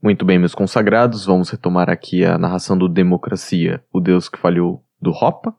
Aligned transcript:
Muito 0.00 0.24
bem, 0.24 0.38
meus 0.38 0.54
consagrados, 0.54 1.26
vamos 1.26 1.50
retomar 1.50 1.90
aqui 1.90 2.24
a 2.24 2.38
narração 2.38 2.78
do 2.78 2.88
Democracia, 2.88 3.82
o 3.92 3.98
Deus 3.98 4.28
que 4.28 4.38
falhou 4.38 4.84
do 5.02 5.10
Ropa. 5.10 5.52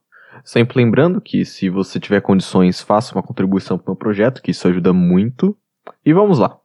Sempre 0.45 0.77
lembrando 0.77 1.19
que 1.19 1.43
se 1.43 1.69
você 1.69 1.99
tiver 1.99 2.21
condições, 2.21 2.79
faça 2.79 3.13
uma 3.13 3.21
contribuição 3.21 3.77
para 3.77 3.87
o 3.87 3.89
meu 3.89 3.97
projeto, 3.97 4.41
que 4.41 4.51
isso 4.51 4.65
ajuda 4.65 4.93
muito. 4.93 5.57
E 6.05 6.13
vamos 6.13 6.39
lá. 6.39 6.57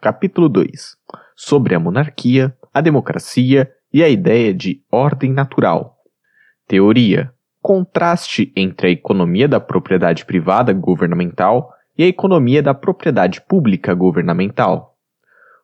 Capítulo 0.00 0.48
2. 0.48 0.96
Sobre 1.36 1.74
a 1.74 1.78
monarquia, 1.78 2.56
a 2.72 2.80
democracia 2.80 3.70
e 3.92 4.02
a 4.02 4.08
ideia 4.08 4.54
de 4.54 4.82
ordem 4.90 5.30
natural. 5.30 5.98
Teoria. 6.66 7.30
Contraste 7.60 8.50
entre 8.56 8.88
a 8.88 8.90
economia 8.90 9.46
da 9.46 9.60
propriedade 9.60 10.24
privada 10.24 10.72
governamental 10.72 11.74
e 11.98 12.04
a 12.04 12.06
economia 12.06 12.62
da 12.62 12.72
propriedade 12.72 13.42
pública 13.42 13.92
governamental. 13.92 14.95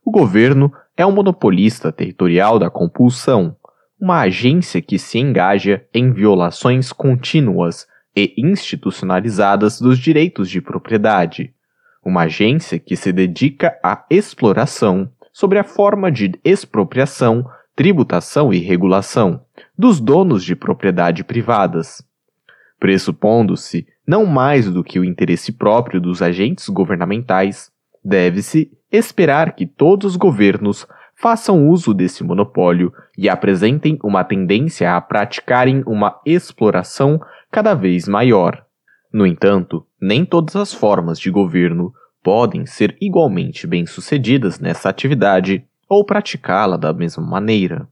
O 0.04 0.10
governo 0.10 0.72
é 0.96 1.06
um 1.06 1.12
monopolista 1.12 1.92
territorial 1.92 2.58
da 2.58 2.68
compulsão, 2.68 3.56
uma 4.00 4.22
agência 4.22 4.82
que 4.82 4.98
se 4.98 5.18
engaja 5.18 5.84
em 5.94 6.12
violações 6.12 6.92
contínuas 6.92 7.86
e 8.16 8.34
institucionalizadas 8.36 9.80
dos 9.80 9.98
direitos 9.98 10.50
de 10.50 10.60
propriedade, 10.60 11.54
uma 12.04 12.22
agência 12.22 12.80
que 12.80 12.96
se 12.96 13.12
dedica 13.12 13.78
à 13.82 14.04
exploração 14.10 15.08
sobre 15.32 15.58
a 15.58 15.64
forma 15.64 16.10
de 16.10 16.32
expropriação, 16.44 17.48
tributação 17.76 18.52
e 18.52 18.58
regulação 18.58 19.40
dos 19.78 20.00
donos 20.00 20.44
de 20.44 20.56
propriedade 20.56 21.22
privadas, 21.22 22.04
pressupondo-se 22.78 23.86
não 24.06 24.26
mais 24.26 24.68
do 24.68 24.82
que 24.82 24.98
o 24.98 25.04
interesse 25.04 25.52
próprio 25.52 26.00
dos 26.00 26.20
agentes 26.20 26.68
governamentais, 26.68 27.70
deve-se 28.04 28.70
esperar 28.92 29.54
que 29.54 29.66
todos 29.66 30.12
os 30.12 30.16
governos 30.16 30.86
façam 31.14 31.68
uso 31.68 31.94
desse 31.94 32.22
monopólio 32.22 32.92
e 33.16 33.28
apresentem 33.28 33.98
uma 34.02 34.22
tendência 34.24 34.94
a 34.94 35.00
praticarem 35.00 35.82
uma 35.86 36.20
exploração 36.26 37.20
cada 37.50 37.74
vez 37.74 38.06
maior. 38.06 38.64
No 39.12 39.26
entanto, 39.26 39.86
nem 40.00 40.24
todas 40.24 40.56
as 40.56 40.74
formas 40.74 41.18
de 41.18 41.30
governo 41.30 41.92
podem 42.22 42.66
ser 42.66 42.96
igualmente 43.00 43.66
bem-sucedidas 43.66 44.58
nessa 44.58 44.88
atividade 44.88 45.64
ou 45.88 46.04
praticá-la 46.04 46.76
da 46.76 46.92
mesma 46.92 47.22
maneira. 47.22 47.88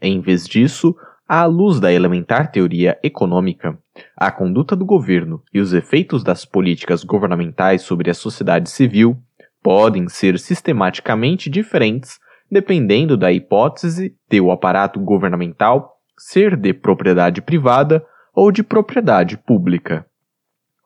Em 0.00 0.20
vez 0.20 0.46
disso, 0.46 0.96
à 1.28 1.44
luz 1.44 1.80
da 1.80 1.92
elementar 1.92 2.50
teoria 2.50 2.98
econômica, 3.02 3.78
a 4.16 4.30
conduta 4.30 4.74
do 4.76 4.84
governo 4.84 5.42
e 5.52 5.60
os 5.60 5.72
efeitos 5.72 6.22
das 6.22 6.44
políticas 6.44 7.04
governamentais 7.04 7.82
sobre 7.82 8.10
a 8.10 8.14
sociedade 8.14 8.70
civil 8.70 9.16
podem 9.64 10.10
ser 10.10 10.38
sistematicamente 10.38 11.48
diferentes 11.48 12.20
dependendo 12.50 13.16
da 13.16 13.32
hipótese 13.32 14.14
de 14.28 14.40
o 14.40 14.52
aparato 14.52 15.00
governamental 15.00 15.94
ser 16.18 16.54
de 16.54 16.74
propriedade 16.74 17.40
privada 17.40 18.04
ou 18.34 18.52
de 18.52 18.62
propriedade 18.62 19.38
pública. 19.38 20.06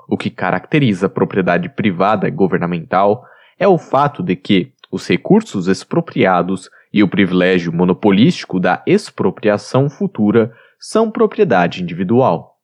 O 0.09 0.17
que 0.17 0.31
caracteriza 0.31 1.07
a 1.07 1.11
propriedade 1.11 1.69
privada 1.69 2.31
governamental 2.31 3.25
é 3.59 3.67
o 3.67 3.77
fato 3.77 4.23
de 4.23 4.37
que 4.37 4.73
os 4.93 5.07
recursos 5.07 5.67
expropriados 5.67 6.71
e 6.93 7.03
o 7.03 7.09
privilégio 7.09 7.73
monopolístico 7.73 8.61
da 8.61 8.83
expropriação 8.87 9.91
futura 9.91 10.55
são 10.79 11.11
propriedade 11.11 11.83
individual. 11.83 12.58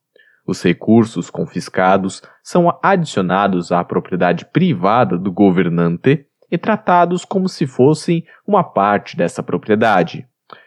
Os 0.46 0.62
recursos 0.62 1.30
confiscados 1.30 2.22
são 2.42 2.78
adicionados 2.82 3.72
à 3.72 3.82
propriedade 3.82 4.44
privada 4.44 5.16
do 5.16 5.32
governante 5.32 6.26
e 6.50 6.58
tratados 6.58 7.24
como 7.24 7.48
se 7.48 7.66
fossem 7.66 8.24
uma 8.46 8.62
parte 8.62 9.16
dessa 9.16 9.42
propriedade. 9.42 10.26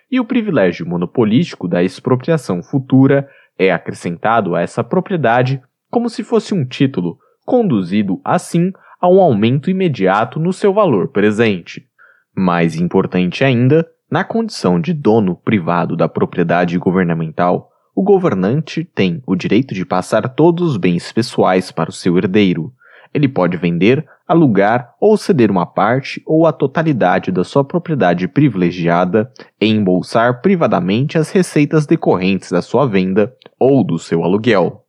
E 0.09 0.19
o 0.19 0.25
privilégio 0.25 0.88
monopolístico 0.88 1.67
da 1.67 1.84
expropriação 1.84 2.64
futura 2.64 3.30
é 3.58 3.72
acrescentado 3.72 4.56
a 4.56 4.61
essa 4.61 4.84
propriedade 4.84 5.61
como 5.89 6.09
se 6.09 6.23
fosse 6.23 6.53
um 6.53 6.66
título, 6.66 7.18
conduzido 7.46 8.19
assim 8.23 8.72
a 9.00 9.07
um 9.07 9.22
aumento 9.22 9.69
imediato 9.69 10.40
no 10.40 10.52
seu 10.52 10.73
valor 10.73 11.09
presente. 11.09 11.88
Mais 12.35 12.75
importante 12.75 13.44
ainda, 13.44 13.88
na 14.09 14.23
condição 14.23 14.79
de 14.79 14.94
dono 14.94 15.35
privado 15.35 15.96
da 15.96 16.07
propriedade 16.07 16.78
governamental, 16.78 17.69
o 17.97 18.03
governante 18.03 18.84
tem 18.84 19.24
o 19.25 19.35
direito 19.35 19.74
de 19.74 19.84
passar 19.84 20.30
todos 20.30 20.69
os 20.69 20.78
bens 20.78 21.12
pessoais 21.12 21.72
para 21.72 21.90
o 21.90 21.91
seu 21.94 22.16
herdeiro. 22.16 22.72
Ele 23.12 23.28
pode 23.28 23.58
vender, 23.58 24.06
alugar 24.28 24.94
ou 25.02 25.18
ceder 25.18 25.50
uma 25.50 25.66
parte 25.66 26.22
ou 26.24 26.46
a 26.46 26.53
totalidade 26.53 27.31
da 27.31 27.44
sua 27.44 27.63
propriedade 27.63 28.28
privilegiada 28.28 29.31
e 29.59 29.66
embolsar 29.66 30.44
privadamente 30.44 31.18
as 31.18 31.31
receitas 31.31 31.88
decorrentes 31.88 32.52
da 32.52 32.62
sua 32.62 32.85
venda 32.85 33.34
ou 33.59 33.84
do 33.84 33.97
seu 33.97 34.24
aluguel. 34.24 34.84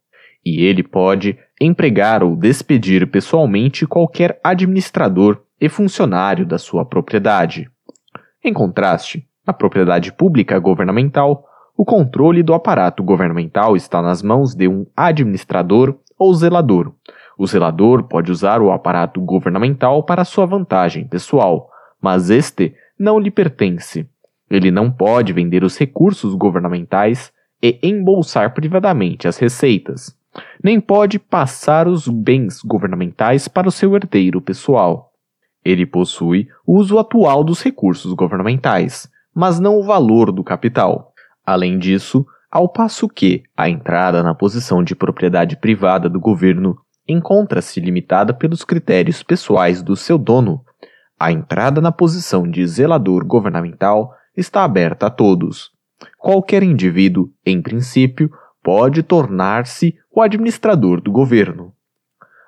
E 0.45 0.63
ele 0.67 0.83
pode 0.83 1.39
empregar 1.59 2.23
ou 2.23 2.37
despedir 2.37 3.11
pessoalmente 3.11 3.87
qualquer 3.87 4.39
administrador 4.45 5.41
e 5.59 5.71
funcionário 5.71 6.45
da 6.45 6.59
sua 6.59 6.85
propriedade. 6.85 7.71
Em 8.45 8.53
contraste, 8.53 9.27
na 9.47 9.55
propriedade 9.55 10.13
pública 10.13 10.59
governamental, 10.59 11.48
o 11.79 11.85
controle 11.85 12.43
do 12.43 12.53
aparato 12.53 13.05
governamental 13.05 13.77
está 13.77 14.03
nas 14.03 14.21
mãos 14.21 14.53
de 14.53 14.67
um 14.67 14.85
administrador 14.97 15.97
ou 16.19 16.35
zelador. 16.35 16.93
O 17.39 17.47
zelador 17.47 18.03
pode 18.03 18.33
usar 18.33 18.61
o 18.61 18.73
aparato 18.73 19.21
governamental 19.21 20.03
para 20.03 20.25
sua 20.25 20.45
vantagem 20.45 21.07
pessoal, 21.07 21.71
mas 22.03 22.31
este 22.31 22.75
não 22.99 23.17
lhe 23.17 23.31
pertence. 23.31 24.11
Ele 24.51 24.73
não 24.73 24.91
pode 24.91 25.33
vender 25.33 25.63
os 25.63 25.79
recursos 25.79 26.35
governamentais 26.35 27.33
e 27.63 27.79
embolsar 27.81 28.53
privadamente 28.55 29.29
as 29.29 29.39
receitas. 29.39 30.13
Nem 30.61 30.81
pode 30.81 31.17
passar 31.21 31.87
os 31.87 32.09
bens 32.09 32.61
governamentais 32.61 33.47
para 33.47 33.69
o 33.69 33.73
seu 33.73 33.95
herdeiro 33.95 34.41
pessoal. 34.41 35.13
Ele 35.65 35.87
possui 35.87 36.49
o 36.67 36.77
uso 36.77 36.99
atual 36.99 37.45
dos 37.45 37.63
recursos 37.63 38.13
governamentais, 38.15 39.09
mas 39.33 39.61
não 39.61 39.79
o 39.79 39.85
valor 39.85 40.33
do 40.33 40.43
capital. 40.43 41.08
Além 41.49 41.79
disso, 41.79 42.27
ao 42.51 42.69
passo 42.69 43.09
que 43.09 43.43
a 43.57 43.71
entrada 43.71 44.23
na 44.23 44.35
posição 44.35 44.85
de 44.85 44.95
propriedade 44.95 45.57
privada 45.57 46.07
do 46.07 46.21
governo 46.21 46.77
encontra-se 47.09 47.81
limitada 47.81 48.35
pelos 48.35 48.65
critérios 48.65 49.23
pessoais 49.23 49.83
do 49.83 49.97
seu 49.97 50.19
dono, 50.19 50.63
a 51.19 51.33
entrada 51.33 51.81
na 51.81 51.91
posição 51.91 52.47
de 52.47 52.67
zelador 52.67 53.25
governamental 53.25 54.13
está 54.37 54.63
aberta 54.63 55.07
a 55.07 55.11
todos. 55.11 55.71
Qualquer 56.19 56.63
indivíduo, 56.63 57.31
em 57.47 57.63
princípio, 57.63 58.31
pode 58.63 59.03
tornar-se 59.03 59.97
o 60.15 60.21
administrador 60.21 61.01
do 61.01 61.11
governo. 61.11 61.73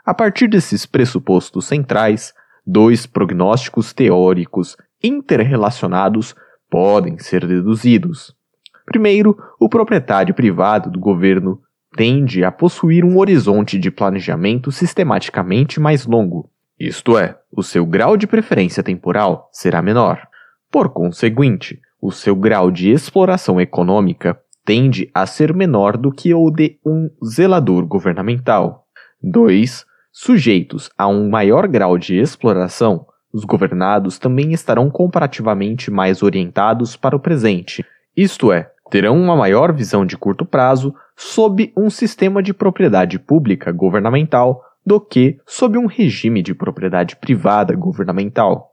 A 0.04 0.12
partir 0.12 0.46
desses 0.46 0.84
pressupostos 0.84 1.64
centrais, 1.64 2.34
dois 2.66 3.06
prognósticos 3.06 3.94
teóricos 3.94 4.76
interrelacionados 5.02 6.34
podem 6.68 7.18
ser 7.18 7.46
deduzidos. 7.46 8.38
Primeiro, 8.86 9.36
o 9.58 9.68
proprietário 9.68 10.34
privado 10.34 10.90
do 10.90 10.98
governo 10.98 11.60
tende 11.96 12.44
a 12.44 12.52
possuir 12.52 13.04
um 13.04 13.18
horizonte 13.18 13.78
de 13.78 13.90
planejamento 13.90 14.70
sistematicamente 14.70 15.80
mais 15.80 16.06
longo, 16.06 16.50
isto 16.80 17.18
é, 17.18 17.36
o 17.52 17.62
seu 17.62 17.84
grau 17.84 18.16
de 18.16 18.26
preferência 18.26 18.82
temporal 18.82 19.50
será 19.52 19.82
menor. 19.82 20.26
Por 20.72 20.88
conseguinte, 20.88 21.78
o 22.00 22.10
seu 22.10 22.34
grau 22.34 22.70
de 22.70 22.90
exploração 22.90 23.60
econômica 23.60 24.40
tende 24.64 25.10
a 25.12 25.26
ser 25.26 25.52
menor 25.52 25.98
do 25.98 26.10
que 26.10 26.32
o 26.32 26.50
de 26.50 26.78
um 26.82 27.10
zelador 27.22 27.84
governamental. 27.84 28.86
2. 29.22 29.84
Sujeitos 30.10 30.90
a 30.96 31.06
um 31.06 31.28
maior 31.28 31.68
grau 31.68 31.98
de 31.98 32.18
exploração, 32.18 33.04
os 33.30 33.44
governados 33.44 34.18
também 34.18 34.54
estarão 34.54 34.90
comparativamente 34.90 35.90
mais 35.90 36.22
orientados 36.22 36.96
para 36.96 37.14
o 37.14 37.20
presente, 37.20 37.84
isto 38.22 38.52
é, 38.52 38.70
terão 38.90 39.16
uma 39.20 39.36
maior 39.36 39.72
visão 39.72 40.04
de 40.04 40.16
curto 40.16 40.44
prazo 40.44 40.94
sob 41.16 41.72
um 41.76 41.88
sistema 41.88 42.42
de 42.42 42.52
propriedade 42.52 43.18
pública 43.18 43.70
governamental 43.72 44.62
do 44.84 45.00
que 45.00 45.38
sob 45.46 45.78
um 45.78 45.86
regime 45.86 46.42
de 46.42 46.54
propriedade 46.54 47.16
privada 47.16 47.74
governamental. 47.74 48.72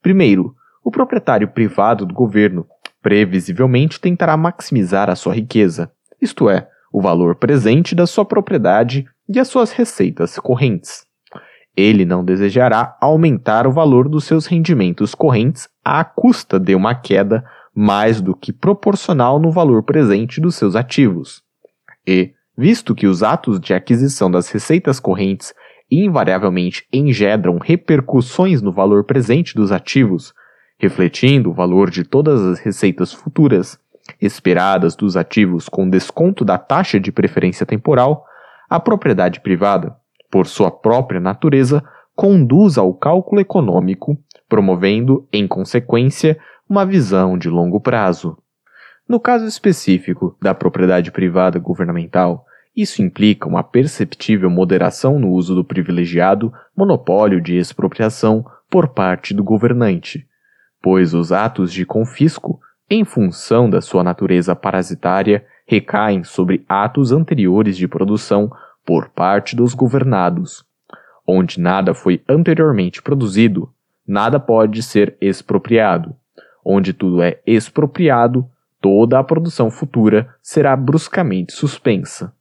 Primeiro, 0.00 0.54
o 0.84 0.90
proprietário 0.90 1.48
privado 1.48 2.06
do 2.06 2.14
governo 2.14 2.66
previsivelmente 3.02 4.00
tentará 4.00 4.36
maximizar 4.36 5.10
a 5.10 5.16
sua 5.16 5.34
riqueza, 5.34 5.90
isto 6.20 6.48
é, 6.48 6.68
o 6.92 7.00
valor 7.00 7.36
presente 7.36 7.94
da 7.94 8.06
sua 8.06 8.24
propriedade 8.24 9.06
e 9.28 9.38
as 9.38 9.48
suas 9.48 9.72
receitas 9.72 10.38
correntes. 10.38 11.04
Ele 11.76 12.04
não 12.04 12.24
desejará 12.24 12.96
aumentar 13.00 13.66
o 13.66 13.72
valor 13.72 14.08
dos 14.08 14.24
seus 14.24 14.46
rendimentos 14.46 15.14
correntes 15.14 15.68
à 15.84 16.04
custa 16.04 16.58
de 16.58 16.74
uma 16.74 16.94
queda 16.94 17.44
mais 17.80 18.20
do 18.20 18.36
que 18.36 18.52
proporcional 18.52 19.38
no 19.38 19.50
valor 19.50 19.82
presente 19.82 20.38
dos 20.38 20.54
seus 20.54 20.76
ativos. 20.76 21.42
E, 22.06 22.34
visto 22.54 22.94
que 22.94 23.06
os 23.06 23.22
atos 23.22 23.58
de 23.58 23.72
aquisição 23.72 24.30
das 24.30 24.50
receitas 24.50 25.00
correntes 25.00 25.54
invariavelmente 25.90 26.86
engendram 26.92 27.56
repercussões 27.56 28.60
no 28.60 28.70
valor 28.70 29.04
presente 29.04 29.54
dos 29.54 29.72
ativos, 29.72 30.34
refletindo 30.78 31.48
o 31.48 31.54
valor 31.54 31.88
de 31.90 32.04
todas 32.04 32.42
as 32.42 32.58
receitas 32.58 33.14
futuras 33.14 33.78
esperadas 34.20 34.94
dos 34.94 35.16
ativos 35.16 35.66
com 35.66 35.88
desconto 35.88 36.44
da 36.44 36.58
taxa 36.58 37.00
de 37.00 37.10
preferência 37.10 37.64
temporal, 37.64 38.26
a 38.68 38.78
propriedade 38.78 39.40
privada, 39.40 39.96
por 40.30 40.46
sua 40.46 40.70
própria 40.70 41.18
natureza, 41.18 41.82
conduz 42.14 42.76
ao 42.76 42.92
cálculo 42.92 43.40
econômico, 43.40 44.18
promovendo, 44.50 45.26
em 45.32 45.48
consequência, 45.48 46.38
uma 46.70 46.86
visão 46.86 47.36
de 47.36 47.50
longo 47.50 47.80
prazo. 47.80 48.38
No 49.08 49.18
caso 49.18 49.44
específico 49.44 50.36
da 50.40 50.54
propriedade 50.54 51.10
privada 51.10 51.58
governamental, 51.58 52.46
isso 52.76 53.02
implica 53.02 53.48
uma 53.48 53.64
perceptível 53.64 54.48
moderação 54.48 55.18
no 55.18 55.32
uso 55.32 55.52
do 55.52 55.64
privilegiado 55.64 56.52
monopólio 56.76 57.40
de 57.40 57.56
expropriação 57.56 58.46
por 58.70 58.90
parte 58.90 59.34
do 59.34 59.42
governante, 59.42 60.24
pois 60.80 61.12
os 61.12 61.32
atos 61.32 61.72
de 61.72 61.84
confisco, 61.84 62.60
em 62.88 63.04
função 63.04 63.68
da 63.68 63.80
sua 63.80 64.04
natureza 64.04 64.54
parasitária, 64.54 65.44
recaem 65.66 66.22
sobre 66.22 66.64
atos 66.68 67.10
anteriores 67.10 67.76
de 67.76 67.88
produção 67.88 68.48
por 68.86 69.08
parte 69.08 69.56
dos 69.56 69.74
governados. 69.74 70.64
Onde 71.26 71.58
nada 71.58 71.94
foi 71.94 72.22
anteriormente 72.28 73.02
produzido, 73.02 73.68
nada 74.06 74.38
pode 74.38 74.84
ser 74.84 75.16
expropriado. 75.20 76.14
Onde 76.64 76.92
tudo 76.92 77.22
é 77.22 77.40
expropriado, 77.46 78.46
toda 78.80 79.18
a 79.18 79.24
produção 79.24 79.70
futura 79.70 80.34
será 80.42 80.76
bruscamente 80.76 81.52
suspensa. 81.52 82.32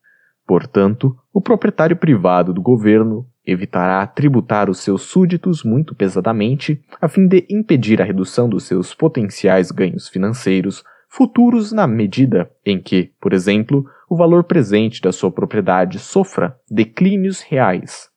Portanto, 0.45 1.15
o 1.33 1.41
proprietário 1.41 1.95
privado 1.95 2.53
do 2.53 2.61
governo 2.61 3.27
evitará 3.45 4.05
tributar 4.07 4.69
os 4.69 4.79
seus 4.79 5.03
súditos 5.03 5.63
muito 5.63 5.93
pesadamente 5.95 6.83
a 7.01 7.07
fim 7.07 7.27
de 7.27 7.45
impedir 7.49 8.01
a 8.01 8.05
redução 8.05 8.49
dos 8.49 8.63
seus 8.63 8.93
potenciais 8.93 9.71
ganhos 9.71 10.07
financeiros 10.07 10.83
futuros 11.07 11.71
na 11.71 11.87
medida 11.87 12.49
em 12.65 12.79
que, 12.79 13.11
por 13.19 13.33
exemplo, 13.33 13.85
o 14.09 14.15
valor 14.15 14.43
presente 14.43 15.01
da 15.01 15.11
sua 15.11 15.31
propriedade 15.31 15.99
sofra 15.99 16.55
declínios 16.69 17.41
reais. 17.41 18.09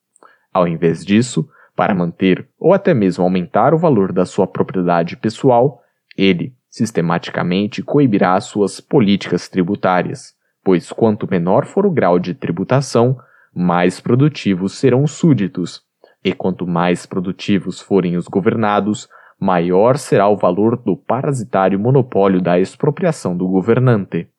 Ao 0.53 0.67
invés 0.67 1.03
disso, 1.03 1.47
para 1.75 1.95
manter 1.95 2.47
ou 2.59 2.73
até 2.73 2.93
mesmo 2.93 3.23
aumentar 3.23 3.73
o 3.73 3.79
valor 3.79 4.11
da 4.11 4.25
sua 4.25 4.45
propriedade 4.45 5.17
pessoal, 5.17 5.82
ele, 6.17 6.53
sistematicamente 6.69 7.81
coibirá 7.81 8.39
suas 8.39 8.79
políticas 8.79 9.47
tributárias, 9.47 10.33
pois 10.63 10.91
quanto 10.91 11.29
menor 11.29 11.65
for 11.65 11.85
o 11.85 11.91
grau 11.91 12.17
de 12.17 12.33
tributação, 12.33 13.17
mais 13.53 13.99
produtivos 13.99 14.73
serão 14.73 15.03
os 15.03 15.11
súditos, 15.11 15.81
e 16.23 16.33
quanto 16.33 16.65
mais 16.65 17.05
produtivos 17.05 17.79
forem 17.81 18.15
os 18.15 18.27
governados, 18.27 19.07
maior 19.39 19.97
será 19.97 20.27
o 20.29 20.37
valor 20.37 20.77
do 20.77 20.95
parasitário 20.95 21.77
monopólio 21.79 22.41
da 22.41 22.59
expropriação 22.59 23.35
do 23.35 23.47
governante. 23.47 24.29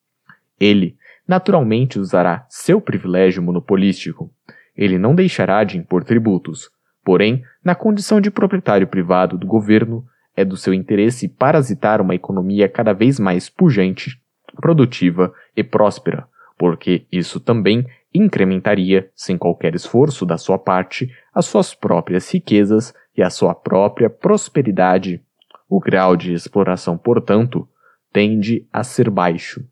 Ele, 0.59 0.97
naturalmente, 1.29 1.99
usará 1.99 2.47
seu 2.49 2.81
privilégio 2.81 3.43
monopolístico. 3.43 4.31
Ele 4.75 4.99
não 4.99 5.15
deixará 5.15 5.63
de 5.63 5.77
impor 5.77 6.05
tributos, 6.05 6.71
porém, 7.05 7.45
na 7.63 7.75
condição 7.75 8.21
de 8.21 8.31
proprietário 8.31 8.87
privado 8.87 9.37
do 9.37 9.47
governo, 9.47 10.05
é 10.37 10.45
do 10.45 10.57
seu 10.57 10.75
interesse 10.75 11.29
parasitar 11.29 12.01
uma 12.01 12.15
economia 12.15 12.69
cada 12.69 12.93
vez 12.93 13.19
mais 13.19 13.49
pujante, 13.49 14.21
produtiva 14.61 15.33
e 15.57 15.63
próspera, 15.63 16.27
porque 16.59 17.07
isso 17.11 17.41
também 17.41 17.87
incrementaria, 18.13 19.11
sem 19.15 19.37
qualquer 19.37 19.75
esforço 19.75 20.25
da 20.25 20.39
sua 20.39 20.59
parte, 20.59 21.11
as 21.35 21.47
suas 21.47 21.75
próprias 21.75 22.31
riquezas 22.33 22.95
e 23.17 23.23
a 23.23 23.31
sua 23.31 23.55
própria 23.55 24.09
prosperidade. 24.09 25.21
O 25.69 25.81
grau 25.81 26.17
de 26.17 26.33
exploração, 26.33 26.97
portanto, 26.97 27.69
tende 28.13 28.67
a 28.73 28.85
ser 28.85 29.11
baixo. 29.11 29.65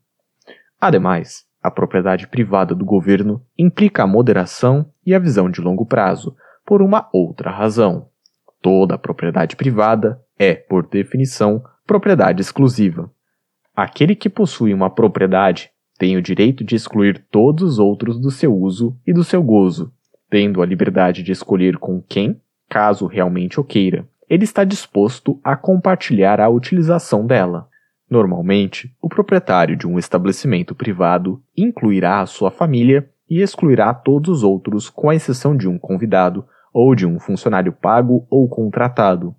Ademais, 0.79 1.45
a 1.61 1.71
propriedade 1.71 2.27
privada 2.27 2.75
do 2.75 2.83
governo 2.83 3.41
implica 3.57 4.03
a 4.03 4.07
moderação 4.07 4.91
e 5.05 5.15
a 5.15 5.19
visão 5.19 5.49
de 5.49 5.61
longo 5.61 5.85
prazo, 5.85 6.35
por 6.65 6.81
uma 6.81 7.09
outra 7.13 7.49
razão. 7.49 8.09
Toda 8.61 8.97
propriedade 8.97 9.55
privada 9.55 10.21
é, 10.37 10.53
por 10.53 10.87
definição, 10.87 11.63
propriedade 11.85 12.41
exclusiva. 12.41 13.11
Aquele 13.75 14.15
que 14.15 14.29
possui 14.29 14.73
uma 14.73 14.89
propriedade 14.89 15.69
tem 15.97 16.17
o 16.17 16.21
direito 16.21 16.63
de 16.63 16.75
excluir 16.75 17.25
todos 17.31 17.63
os 17.63 17.79
outros 17.79 18.19
do 18.19 18.31
seu 18.31 18.55
uso 18.55 18.97
e 19.05 19.13
do 19.13 19.23
seu 19.23 19.41
gozo, 19.43 19.91
tendo 20.29 20.61
a 20.61 20.65
liberdade 20.65 21.23
de 21.23 21.31
escolher 21.31 21.77
com 21.77 22.01
quem, 22.01 22.41
caso 22.69 23.05
realmente 23.05 23.59
o 23.59 23.63
queira, 23.63 24.07
ele 24.29 24.43
está 24.43 24.63
disposto 24.63 25.39
a 25.43 25.55
compartilhar 25.55 26.39
a 26.39 26.49
utilização 26.49 27.25
dela. 27.25 27.67
Normalmente, 28.09 28.95
o 29.01 29.09
proprietário 29.09 29.75
de 29.75 29.87
um 29.87 29.97
estabelecimento 29.97 30.75
privado 30.75 31.41
incluirá 31.55 32.21
a 32.21 32.25
sua 32.25 32.51
família 32.51 33.09
e 33.29 33.41
excluirá 33.41 33.93
todos 33.93 34.37
os 34.37 34.43
outros, 34.43 34.89
com 34.89 35.09
a 35.09 35.15
exceção 35.15 35.55
de 35.55 35.67
um 35.67 35.77
convidado 35.77 36.45
ou 36.73 36.95
de 36.95 37.05
um 37.05 37.19
funcionário 37.19 37.71
pago 37.71 38.27
ou 38.29 38.47
contratado. 38.47 39.35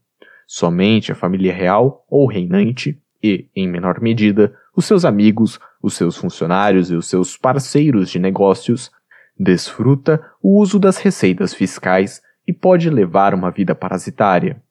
Somente 0.56 1.10
a 1.10 1.16
família 1.16 1.52
real 1.52 2.06
ou 2.08 2.28
reinante 2.28 2.96
e, 3.20 3.48
em 3.56 3.68
menor 3.68 4.00
medida, 4.00 4.54
os 4.76 4.84
seus 4.84 5.04
amigos, 5.04 5.58
os 5.82 5.94
seus 5.94 6.16
funcionários 6.16 6.92
e 6.92 6.94
os 6.94 7.08
seus 7.08 7.36
parceiros 7.36 8.08
de 8.08 8.20
negócios 8.20 8.88
desfruta 9.36 10.24
o 10.40 10.60
uso 10.60 10.78
das 10.78 10.98
receitas 10.98 11.52
fiscais 11.52 12.22
e 12.46 12.52
pode 12.52 12.88
levar 12.88 13.34
uma 13.34 13.50
vida 13.50 13.74
parasitária. 13.74 14.62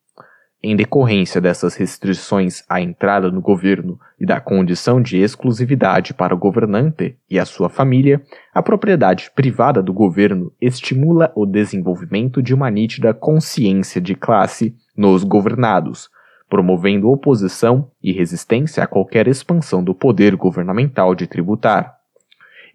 Em 0.63 0.74
decorrência 0.74 1.41
dessas 1.41 1.75
restrições 1.75 2.63
à 2.69 2.80
entrada 2.80 3.30
no 3.30 3.41
governo 3.41 4.00
e 4.18 4.25
da 4.25 4.39
condição 4.39 5.01
de 5.01 5.18
exclusividade 5.18 6.13
para 6.13 6.33
o 6.33 6.38
governante 6.38 7.18
e 7.30 7.38
a 7.38 7.44
sua 7.44 7.68
família, 7.68 8.21
a 8.53 8.63
propriedade 8.63 9.30
privada 9.35 9.83
do 9.83 9.91
governo 9.91 10.53
estimula 10.62 11.30
o 11.35 11.45
desenvolvimento 11.45 12.41
de 12.41 12.53
uma 12.53 12.71
nítida 12.71 13.13
consciência 13.13 14.00
de 14.00 14.15
classe 14.15 14.74
nos 14.95 15.24
governados, 15.24 16.10
promovendo 16.50 17.10
oposição 17.10 17.90
e 18.01 18.12
resistência 18.12 18.84
a 18.84 18.88
qualquer 18.88 19.28
expansão 19.28 19.84
do 19.84 19.95
poder 19.95 20.36
governamental 20.36 21.16
de 21.16 21.25
tributar. 21.25 21.95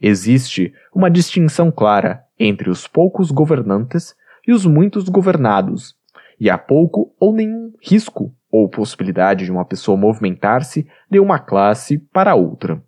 Existe 0.01 0.73
uma 0.95 1.11
distinção 1.11 1.71
clara 1.71 2.25
entre 2.39 2.71
os 2.71 2.87
poucos 2.87 3.31
governantes 3.31 4.15
e 4.47 4.53
os 4.53 4.65
muitos 4.65 5.09
governados, 5.09 5.95
e 6.41 6.49
há 6.49 6.57
pouco 6.57 7.15
ou 7.19 7.33
nenhum 7.33 7.73
risco 7.83 8.35
ou 8.51 8.69
possibilidade 8.69 9.45
de 9.45 9.53
uma 9.53 9.65
pessoa 9.65 9.97
movimentar-se 9.97 10.87
de 11.11 11.21
uma 11.21 11.39
classe 11.39 11.99
para 11.99 12.35
outra. 12.35 12.83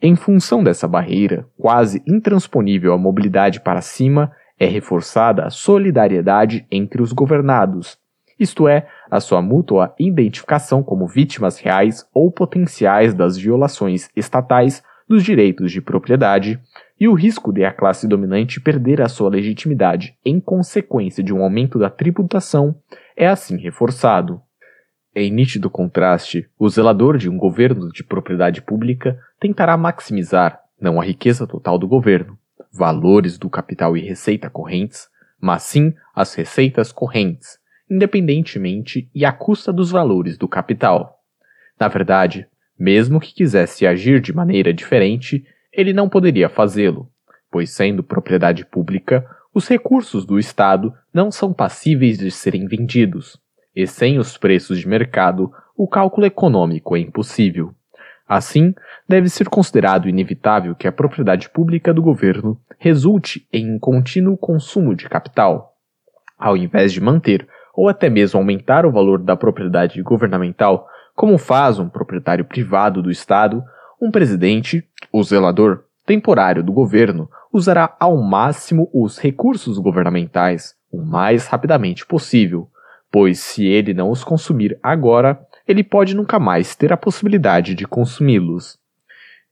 Em 0.00 0.14
função 0.14 0.62
dessa 0.62 0.86
barreira, 0.86 1.46
quase 1.56 2.02
intransponível 2.06 2.92
à 2.92 2.98
mobilidade 2.98 3.60
para 3.60 3.80
cima, 3.80 4.32
é 4.58 4.66
reforçada 4.66 5.44
a 5.44 5.50
solidariedade 5.50 6.66
entre 6.70 7.02
os 7.02 7.12
governados, 7.12 7.98
isto 8.38 8.68
é, 8.68 8.86
a 9.10 9.20
sua 9.20 9.40
mútua 9.40 9.94
identificação 9.98 10.82
como 10.82 11.06
vítimas 11.06 11.58
reais 11.58 12.06
ou 12.12 12.30
potenciais 12.30 13.14
das 13.14 13.36
violações 13.36 14.08
estatais 14.16 14.82
dos 15.08 15.22
direitos 15.22 15.70
de 15.70 15.80
propriedade 15.80 16.60
e 16.98 17.08
o 17.08 17.14
risco 17.14 17.52
de 17.52 17.64
a 17.64 17.72
classe 17.72 18.08
dominante 18.08 18.60
perder 18.60 19.00
a 19.00 19.08
sua 19.08 19.28
legitimidade 19.28 20.16
em 20.24 20.40
consequência 20.40 21.22
de 21.22 21.32
um 21.32 21.42
aumento 21.42 21.78
da 21.78 21.90
tributação 21.90 22.74
é 23.16 23.26
assim 23.26 23.56
reforçado. 23.58 24.40
Em 25.14 25.30
nítido 25.30 25.70
contraste, 25.70 26.48
o 26.58 26.68
zelador 26.68 27.18
de 27.18 27.28
um 27.28 27.36
governo 27.36 27.90
de 27.90 28.02
propriedade 28.02 28.60
pública 28.60 29.18
tentará 29.38 29.76
maximizar 29.76 30.60
não 30.80 31.00
a 31.00 31.04
riqueza 31.04 31.46
total 31.46 31.78
do 31.78 31.86
governo, 31.86 32.36
valores 32.72 33.38
do 33.38 33.48
capital 33.48 33.96
e 33.96 34.00
receita 34.00 34.50
correntes, 34.50 35.08
mas 35.40 35.62
sim 35.62 35.94
as 36.14 36.34
receitas 36.34 36.90
correntes, 36.90 37.58
independentemente 37.90 39.08
e 39.14 39.24
à 39.24 39.32
custa 39.32 39.72
dos 39.72 39.90
valores 39.90 40.38
do 40.38 40.48
capital. 40.48 41.20
Na 41.78 41.88
verdade, 41.88 42.46
mesmo 42.78 43.20
que 43.20 43.34
quisesse 43.34 43.86
agir 43.86 44.20
de 44.20 44.34
maneira 44.34 44.72
diferente, 44.72 45.44
ele 45.72 45.92
não 45.92 46.08
poderia 46.08 46.48
fazê-lo, 46.48 47.08
pois, 47.50 47.70
sendo 47.70 48.02
propriedade 48.02 48.64
pública, 48.64 49.24
os 49.54 49.68
recursos 49.68 50.24
do 50.26 50.38
Estado 50.38 50.92
não 51.12 51.30
são 51.30 51.52
passíveis 51.52 52.18
de 52.18 52.30
serem 52.30 52.66
vendidos, 52.66 53.38
e 53.74 53.86
sem 53.86 54.18
os 54.18 54.36
preços 54.36 54.78
de 54.78 54.88
mercado, 54.88 55.52
o 55.76 55.86
cálculo 55.86 56.26
econômico 56.26 56.96
é 56.96 57.00
impossível. 57.00 57.72
Assim, 58.26 58.74
deve 59.08 59.28
ser 59.28 59.48
considerado 59.48 60.08
inevitável 60.08 60.74
que 60.74 60.88
a 60.88 60.92
propriedade 60.92 61.48
pública 61.50 61.92
do 61.92 62.02
governo 62.02 62.58
resulte 62.78 63.46
em 63.52 63.72
um 63.74 63.78
contínuo 63.78 64.36
consumo 64.36 64.94
de 64.94 65.08
capital, 65.08 65.76
ao 66.38 66.56
invés 66.56 66.92
de 66.92 67.00
manter 67.00 67.46
ou 67.76 67.88
até 67.88 68.08
mesmo 68.08 68.38
aumentar 68.38 68.86
o 68.86 68.92
valor 68.92 69.18
da 69.18 69.36
propriedade 69.36 70.00
governamental, 70.02 70.88
como 71.14 71.38
faz 71.38 71.78
um 71.78 71.88
proprietário 71.88 72.44
privado 72.44 73.02
do 73.02 73.10
Estado, 73.10 73.62
um 74.00 74.10
presidente, 74.10 74.84
o 75.12 75.22
zelador 75.22 75.84
temporário 76.06 76.62
do 76.62 76.72
governo, 76.72 77.28
usará 77.52 77.96
ao 77.98 78.16
máximo 78.16 78.90
os 78.92 79.18
recursos 79.18 79.78
governamentais 79.78 80.74
o 80.90 81.02
mais 81.02 81.46
rapidamente 81.46 82.04
possível, 82.04 82.68
pois 83.10 83.38
se 83.38 83.64
ele 83.64 83.94
não 83.94 84.10
os 84.10 84.24
consumir 84.24 84.78
agora, 84.82 85.40
ele 85.66 85.82
pode 85.82 86.14
nunca 86.14 86.38
mais 86.38 86.74
ter 86.74 86.92
a 86.92 86.96
possibilidade 86.96 87.74
de 87.74 87.86
consumi-los. 87.86 88.78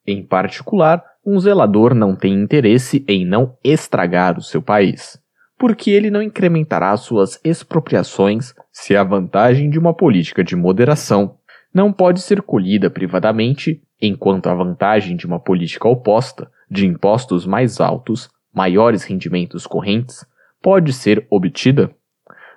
Em 0.07 0.23
particular, 0.23 1.03
um 1.25 1.39
zelador 1.39 1.95
não 1.95 2.17
tem 2.17 2.35
interesse 2.35 3.05
em 3.07 3.25
não 3.25 3.57
estragar 3.63 4.37
o 4.37 4.43
seu 4.43 4.61
país, 4.61 5.22
porque 5.63 5.93
ele 5.93 6.11
não 6.11 6.21
incrementará 6.21 6.97
suas 6.97 7.39
expropriações 7.45 8.53
se 8.73 8.97
a 8.97 9.05
vantagem 9.05 9.71
de 9.71 9.79
uma 9.79 9.95
política 9.95 10.43
de 10.43 10.57
moderação 10.57 11.37
não 11.73 11.93
pode 11.93 12.21
ser 12.21 12.43
colhida 12.43 12.91
privadamente, 12.91 13.81
enquanto 14.01 14.49
a 14.49 14.55
vantagem 14.57 15.17
de 15.17 15.25
uma 15.25 15.39
política 15.39 15.87
oposta, 15.87 16.51
de 16.69 16.85
impostos 16.85 17.47
mais 17.47 17.81
altos, 17.81 18.29
maiores 18.53 19.05
rendimentos 19.05 19.65
correntes, 19.65 20.27
pode 20.61 20.93
ser 20.93 21.29
obtida. 21.31 21.93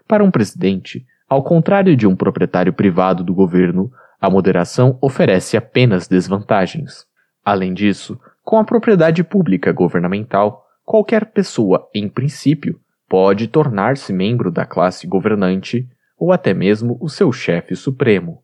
Para 0.07 0.23
um 0.23 0.31
presidente, 0.31 1.05
ao 1.29 1.43
contrário 1.43 1.95
de 1.95 2.07
um 2.07 2.15
proprietário 2.15 2.73
privado 2.73 3.23
do 3.23 3.35
governo, 3.35 3.91
a 4.19 4.31
moderação 4.31 4.97
oferece 4.99 5.55
apenas 5.55 6.07
desvantagens. 6.07 7.05
Além 7.45 7.71
disso, 7.71 8.19
com 8.43 8.57
a 8.57 8.63
propriedade 8.63 9.23
pública 9.23 9.71
governamental, 9.71 10.65
qualquer 10.83 11.27
pessoa, 11.27 11.87
em 11.93 12.09
princípio, 12.09 12.79
pode 13.07 13.47
tornar-se 13.47 14.11
membro 14.11 14.51
da 14.51 14.65
classe 14.65 15.07
governante 15.07 15.87
ou 16.17 16.31
até 16.31 16.53
mesmo 16.53 16.97
o 16.99 17.09
seu 17.09 17.31
chefe 17.31 17.75
supremo. 17.75 18.41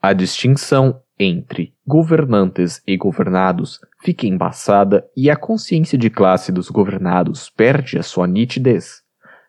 A 0.00 0.12
distinção 0.12 1.00
entre 1.18 1.72
governantes 1.86 2.82
e 2.86 2.96
governados 2.96 3.80
fica 4.02 4.26
embaçada 4.26 5.06
e 5.16 5.30
a 5.30 5.36
consciência 5.36 5.96
de 5.96 6.10
classe 6.10 6.52
dos 6.52 6.68
governados 6.68 7.48
perde 7.48 7.98
a 7.98 8.02
sua 8.02 8.26
nitidez. 8.26 9.02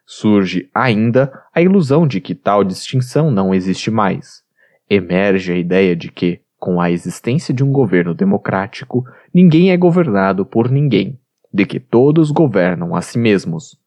Surge 0.06 0.70
ainda 0.74 1.32
a 1.54 1.62
ilusão 1.62 2.08
de 2.08 2.22
que 2.22 2.34
tal 2.34 2.64
distinção 2.64 3.30
não 3.30 3.54
existe 3.54 3.92
mais. 3.92 4.42
Emerge 4.90 5.52
a 5.52 5.58
ideia 5.58 5.96
de 5.96 6.10
que, 6.10 6.40
com 6.58 6.80
a 6.80 6.90
existência 6.90 7.54
de 7.54 7.64
um 7.64 7.72
governo 7.74 8.14
democrático, 8.14 9.04
ninguém 9.34 9.72
é 9.72 9.78
governado 9.78 10.46
por 10.46 10.72
ninguém, 10.72 11.20
de 11.54 11.66
que 11.66 11.78
todos 11.78 12.32
governam 12.32 12.96
a 12.96 13.02
si 13.02 13.20
mesmos. 13.20 13.78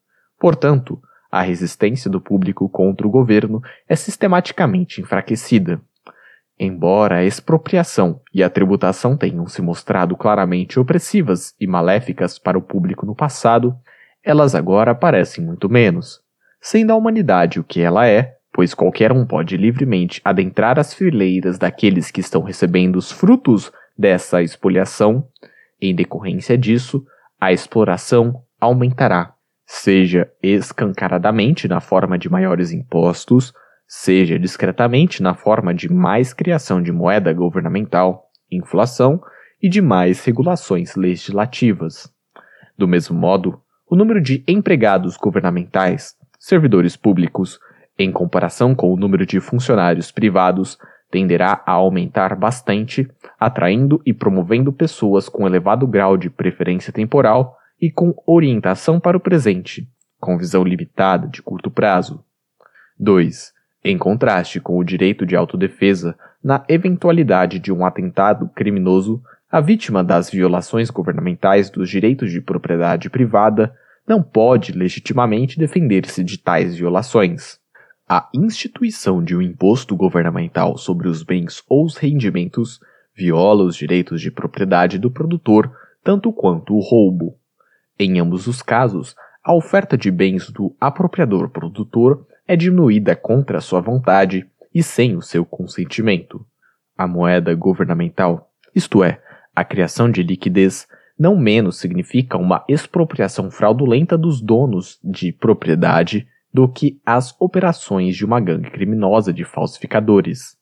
Portanto, 0.41 0.99
a 1.31 1.43
resistência 1.43 2.09
do 2.09 2.19
público 2.19 2.67
contra 2.67 3.05
o 3.05 3.11
governo 3.11 3.61
é 3.87 3.95
sistematicamente 3.95 4.99
enfraquecida. 4.99 5.79
Embora 6.59 7.17
a 7.17 7.23
expropriação 7.23 8.19
e 8.33 8.41
a 8.41 8.49
tributação 8.49 9.15
tenham 9.15 9.47
se 9.47 9.61
mostrado 9.61 10.17
claramente 10.17 10.79
opressivas 10.79 11.53
e 11.61 11.67
maléficas 11.67 12.39
para 12.39 12.57
o 12.57 12.61
público 12.61 13.05
no 13.05 13.13
passado, 13.13 13.75
elas 14.23 14.55
agora 14.55 14.95
parecem 14.95 15.45
muito 15.45 15.69
menos. 15.69 16.19
Sendo 16.59 16.89
a 16.89 16.95
humanidade 16.95 17.59
o 17.59 17.63
que 17.63 17.79
ela 17.79 18.07
é, 18.07 18.37
pois 18.51 18.73
qualquer 18.73 19.11
um 19.11 19.27
pode 19.27 19.55
livremente 19.57 20.21
adentrar 20.25 20.79
as 20.79 20.91
fileiras 20.91 21.59
daqueles 21.59 22.09
que 22.09 22.19
estão 22.19 22.41
recebendo 22.41 22.95
os 22.95 23.11
frutos 23.11 23.71
dessa 23.95 24.41
expoliação, 24.41 25.27
em 25.79 25.93
decorrência 25.93 26.57
disso, 26.57 27.05
a 27.39 27.51
exploração 27.51 28.41
aumentará, 28.59 29.35
seja 29.73 30.29
escancaradamente 30.43 31.65
na 31.65 31.79
forma 31.79 32.19
de 32.19 32.29
maiores 32.29 32.73
impostos, 32.73 33.53
seja 33.87 34.37
discretamente 34.37 35.23
na 35.23 35.33
forma 35.33 35.73
de 35.73 35.91
mais 35.91 36.33
criação 36.33 36.83
de 36.83 36.91
moeda 36.91 37.31
governamental, 37.31 38.25
inflação 38.51 39.21
e 39.63 39.69
de 39.69 39.81
mais 39.81 40.25
regulações 40.25 40.97
legislativas. 40.97 42.13
Do 42.77 42.85
mesmo 42.85 43.17
modo, 43.17 43.61
o 43.89 43.95
número 43.95 44.19
de 44.19 44.43
empregados 44.45 45.15
governamentais, 45.15 46.15
servidores 46.37 46.97
públicos, 46.97 47.57
em 47.97 48.11
comparação 48.11 48.75
com 48.75 48.93
o 48.93 48.97
número 48.97 49.25
de 49.25 49.39
funcionários 49.39 50.11
privados, 50.11 50.77
tenderá 51.09 51.63
a 51.65 51.71
aumentar 51.71 52.35
bastante, 52.35 53.09
atraindo 53.39 54.01
e 54.05 54.13
promovendo 54.13 54.73
pessoas 54.73 55.29
com 55.29 55.47
elevado 55.47 55.87
grau 55.87 56.17
de 56.17 56.29
preferência 56.29 56.91
temporal 56.91 57.57
e 57.81 57.89
com 57.89 58.13
orientação 58.27 58.99
para 58.99 59.17
o 59.17 59.19
presente, 59.19 59.89
com 60.19 60.37
visão 60.37 60.63
limitada 60.63 61.27
de 61.27 61.41
curto 61.41 61.71
prazo. 61.71 62.23
2. 62.99 63.51
Em 63.83 63.97
contraste 63.97 64.59
com 64.59 64.77
o 64.77 64.83
direito 64.83 65.25
de 65.25 65.35
autodefesa, 65.35 66.15
na 66.43 66.63
eventualidade 66.69 67.57
de 67.57 67.73
um 67.73 67.83
atentado 67.83 68.47
criminoso, 68.49 69.21
a 69.51 69.59
vítima 69.59 70.03
das 70.03 70.29
violações 70.29 70.91
governamentais 70.91 71.69
dos 71.69 71.89
direitos 71.89 72.31
de 72.31 72.39
propriedade 72.39 73.09
privada 73.09 73.75
não 74.07 74.21
pode 74.21 74.71
legitimamente 74.71 75.57
defender-se 75.57 76.23
de 76.23 76.37
tais 76.37 76.75
violações. 76.75 77.59
A 78.07 78.29
instituição 78.33 79.23
de 79.23 79.35
um 79.35 79.41
imposto 79.41 79.95
governamental 79.95 80.77
sobre 80.77 81.07
os 81.07 81.23
bens 81.23 81.63
ou 81.67 81.85
os 81.85 81.97
rendimentos 81.97 82.79
viola 83.15 83.63
os 83.63 83.75
direitos 83.75 84.21
de 84.21 84.29
propriedade 84.29 84.99
do 84.99 85.09
produtor 85.09 85.71
tanto 86.03 86.31
quanto 86.31 86.75
o 86.75 86.79
roubo. 86.79 87.37
Em 87.99 88.19
ambos 88.19 88.47
os 88.47 88.61
casos, 88.61 89.15
a 89.43 89.53
oferta 89.53 89.97
de 89.97 90.11
bens 90.11 90.49
do 90.49 90.75
apropriador 90.79 91.49
produtor 91.49 92.25
é 92.47 92.55
diminuída 92.55 93.15
contra 93.15 93.61
sua 93.61 93.81
vontade 93.81 94.47
e 94.73 94.83
sem 94.83 95.15
o 95.15 95.21
seu 95.21 95.45
consentimento. 95.45 96.45
A 96.97 97.07
moeda 97.07 97.53
governamental, 97.55 98.51
isto 98.75 99.03
é, 99.03 99.21
a 99.55 99.63
criação 99.63 100.09
de 100.09 100.23
liquidez, 100.23 100.87
não 101.17 101.37
menos 101.37 101.77
significa 101.77 102.37
uma 102.37 102.63
expropriação 102.67 103.51
fraudulenta 103.51 104.17
dos 104.17 104.41
donos 104.41 104.99
de 105.03 105.31
propriedade 105.31 106.27
do 106.53 106.67
que 106.67 106.99
as 107.05 107.35
operações 107.39 108.15
de 108.15 108.25
uma 108.25 108.39
gangue 108.39 108.69
criminosa 108.71 109.31
de 109.31 109.43
falsificadores. 109.43 110.57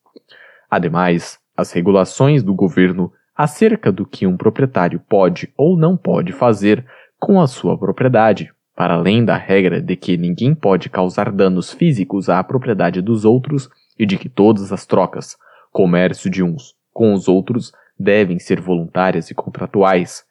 Ademais, 0.70 1.40
as 1.56 1.72
regulações 1.72 2.44
do 2.44 2.54
governo 2.54 3.12
acerca 3.36 3.92
do 3.92 4.06
que 4.06 4.28
um 4.28 4.36
proprietário 4.36 5.00
pode 5.00 5.52
ou 5.58 5.78
não 5.78 5.96
pode 5.96 6.34
fazer 6.34 6.86
com 7.20 7.42
a 7.42 7.48
sua 7.48 7.78
propriedade, 7.78 8.52
para 8.76 8.94
além 8.94 9.26
da 9.26 9.36
regra 9.36 9.82
de 9.82 9.96
que 9.98 10.16
ninguém 10.16 10.56
pode 10.56 10.90
causar 10.90 11.32
danos 11.32 11.74
físicos 11.74 12.30
à 12.30 12.42
propriedade 12.42 13.02
dos 13.02 13.26
outros 13.26 13.70
e 13.98 14.06
de 14.06 14.18
que 14.18 14.30
todas 14.30 14.72
as 14.72 14.86
trocas, 14.86 15.38
comércio 15.70 16.30
de 16.30 16.42
uns 16.42 16.74
com 16.94 17.14
os 17.14 17.28
outros, 17.28 17.74
devem 18.00 18.40
ser 18.40 18.62
voluntárias 18.62 19.30
e 19.30 19.36
contratuais, 19.36 20.24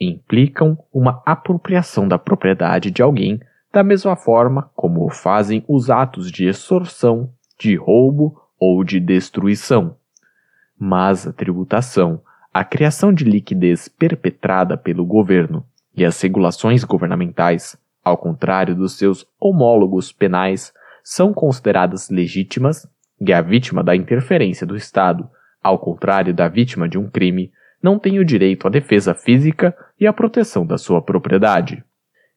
implicam 0.00 0.78
uma 0.92 1.22
apropriação 1.26 2.08
da 2.08 2.18
propriedade 2.18 2.90
de 2.90 3.02
alguém 3.02 3.38
da 3.70 3.84
mesma 3.84 4.16
forma 4.16 4.70
como 4.74 5.10
fazem 5.10 5.62
os 5.68 5.90
atos 5.90 6.30
de 6.30 6.46
extorsão, 6.46 7.30
de 7.58 7.76
roubo 7.76 8.40
ou 8.58 8.82
de 8.82 8.98
destruição. 8.98 9.96
Mas 10.78 11.26
a 11.26 11.32
tributação, 11.32 12.22
a 12.52 12.64
criação 12.64 13.12
de 13.12 13.24
liquidez 13.24 13.88
perpetrada 13.88 14.76
pelo 14.76 15.04
governo 15.04 15.64
e 15.96 16.04
as 16.04 16.20
regulações 16.20 16.84
governamentais, 16.84 17.76
ao 18.04 18.18
contrário 18.18 18.74
dos 18.74 18.98
seus 18.98 19.26
homólogos 19.40 20.12
penais, 20.12 20.72
são 21.02 21.32
consideradas 21.32 22.10
legítimas 22.10 22.88
e 23.20 23.32
a 23.32 23.40
vítima 23.40 23.82
da 23.82 23.94
interferência 23.94 24.66
do 24.66 24.76
Estado, 24.76 25.28
ao 25.62 25.78
contrário 25.78 26.34
da 26.34 26.48
vítima 26.48 26.88
de 26.88 26.98
um 26.98 27.08
crime, 27.08 27.52
não 27.82 27.98
tem 27.98 28.18
o 28.18 28.24
direito 28.24 28.66
à 28.66 28.70
defesa 28.70 29.14
física 29.14 29.76
e 30.00 30.06
à 30.06 30.12
proteção 30.12 30.66
da 30.66 30.78
sua 30.78 31.02
propriedade. 31.02 31.84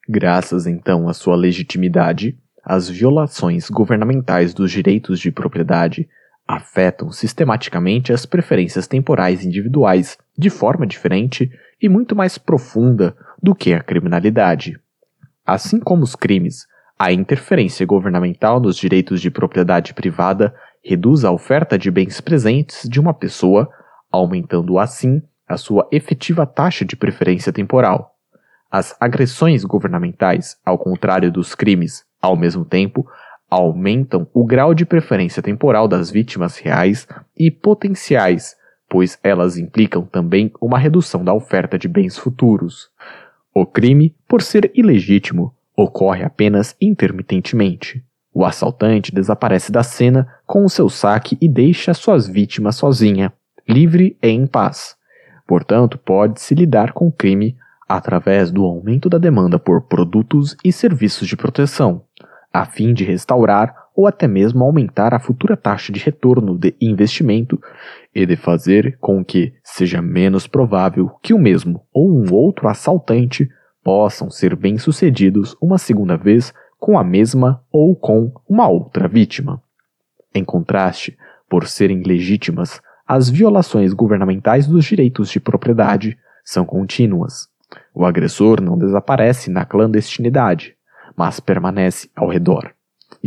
Graças 0.07 0.67
então 0.67 1.07
à 1.07 1.13
sua 1.13 1.35
legitimidade, 1.35 2.37
as 2.63 2.89
violações 2.89 3.69
governamentais 3.69 4.53
dos 4.53 4.71
direitos 4.71 5.19
de 5.19 5.31
propriedade 5.31 6.07
afetam 6.47 7.11
sistematicamente 7.11 8.13
as 8.13 8.25
preferências 8.25 8.87
temporais 8.87 9.45
individuais 9.45 10.17
de 10.37 10.49
forma 10.49 10.85
diferente 10.85 11.51
e 11.81 11.89
muito 11.89 12.15
mais 12.15 12.37
profunda 12.37 13.15
do 13.41 13.55
que 13.55 13.73
a 13.73 13.81
criminalidade. 13.81 14.79
Assim 15.45 15.79
como 15.79 16.03
os 16.03 16.15
crimes, 16.15 16.65
a 16.99 17.11
interferência 17.11 17.85
governamental 17.85 18.59
nos 18.59 18.75
direitos 18.75 19.21
de 19.21 19.29
propriedade 19.29 19.93
privada 19.93 20.53
reduz 20.83 21.23
a 21.23 21.31
oferta 21.31 21.77
de 21.77 21.91
bens 21.91 22.19
presentes 22.19 22.87
de 22.89 22.99
uma 22.99 23.13
pessoa, 23.13 23.69
aumentando 24.11 24.79
assim 24.79 25.21
a 25.47 25.57
sua 25.57 25.87
efetiva 25.91 26.45
taxa 26.45 26.83
de 26.83 26.95
preferência 26.95 27.53
temporal. 27.53 28.13
As 28.69 28.95
agressões 28.99 29.63
governamentais, 29.63 30.57
ao 30.65 30.77
contrário 30.77 31.31
dos 31.31 31.55
crimes, 31.55 32.03
ao 32.21 32.35
mesmo 32.35 32.65
tempo, 32.65 33.07
aumentam 33.49 34.27
o 34.33 34.45
grau 34.45 34.73
de 34.73 34.85
preferência 34.85 35.41
temporal 35.41 35.87
das 35.87 36.11
vítimas 36.11 36.57
reais 36.57 37.07
e 37.37 37.49
potenciais, 37.49 38.55
pois 38.89 39.17
elas 39.23 39.57
implicam 39.57 40.03
também 40.03 40.51
uma 40.59 40.77
redução 40.77 41.23
da 41.23 41.33
oferta 41.33 41.77
de 41.77 41.87
bens 41.87 42.17
futuros. 42.17 42.89
O 43.59 43.65
crime, 43.65 44.15
por 44.27 44.43
ser 44.43 44.71
ilegítimo, 44.75 45.51
ocorre 45.75 46.23
apenas 46.23 46.75
intermitentemente. 46.79 48.05
O 48.31 48.45
assaltante 48.45 49.11
desaparece 49.11 49.71
da 49.71 49.81
cena 49.81 50.27
com 50.45 50.63
o 50.63 50.69
seu 50.69 50.87
saque 50.89 51.35
e 51.41 51.49
deixa 51.49 51.91
suas 51.95 52.27
vítimas 52.27 52.75
sozinha, 52.75 53.33
livre 53.67 54.15
e 54.21 54.27
em 54.27 54.45
paz. 54.45 54.95
Portanto, 55.47 55.97
pode-se 55.97 56.53
lidar 56.53 56.93
com 56.93 57.07
o 57.07 57.11
crime 57.11 57.57
através 57.89 58.51
do 58.51 58.63
aumento 58.63 59.09
da 59.09 59.17
demanda 59.17 59.57
por 59.57 59.81
produtos 59.81 60.55
e 60.63 60.71
serviços 60.71 61.27
de 61.27 61.35
proteção, 61.35 62.03
a 62.53 62.63
fim 62.63 62.93
de 62.93 63.03
restaurar 63.03 63.86
ou 63.97 64.05
até 64.05 64.27
mesmo 64.27 64.63
aumentar 64.63 65.15
a 65.15 65.19
futura 65.19 65.57
taxa 65.57 65.91
de 65.91 65.99
retorno 65.99 66.55
de 66.55 66.75
investimento 66.79 67.59
e 68.13 68.27
de 68.27 68.35
fazer 68.35 68.95
com 69.01 69.25
que 69.25 69.55
seja 69.63 70.03
menos 70.03 70.45
provável 70.45 71.09
que 71.19 71.33
o 71.33 71.39
mesmo 71.39 71.81
ou 71.91 72.07
um 72.07 72.31
outro 72.31 72.67
assaltante 72.67 73.49
possam 73.83 74.29
ser 74.29 74.55
bem-sucedidos 74.55 75.57
uma 75.59 75.79
segunda 75.79 76.15
vez 76.15 76.53
com 76.79 76.99
a 76.99 77.03
mesma 77.03 77.59
ou 77.71 77.95
com 77.95 78.31
uma 78.47 78.67
outra 78.67 79.07
vítima. 79.07 79.59
Em 80.31 80.43
contraste, 80.43 81.17
por 81.49 81.65
serem 81.67 82.03
legítimas, 82.03 82.79
as 83.07 83.31
violações 83.31 83.93
governamentais 83.93 84.67
dos 84.67 84.85
direitos 84.85 85.31
de 85.31 85.39
propriedade 85.39 86.15
são 86.45 86.63
contínuas. 86.63 87.47
O 87.95 88.05
agressor 88.05 88.61
não 88.61 88.77
desaparece 88.77 89.49
na 89.49 89.65
clandestinidade, 89.65 90.75
mas 91.15 91.39
permanece 91.39 92.11
ao 92.15 92.29
redor. 92.29 92.76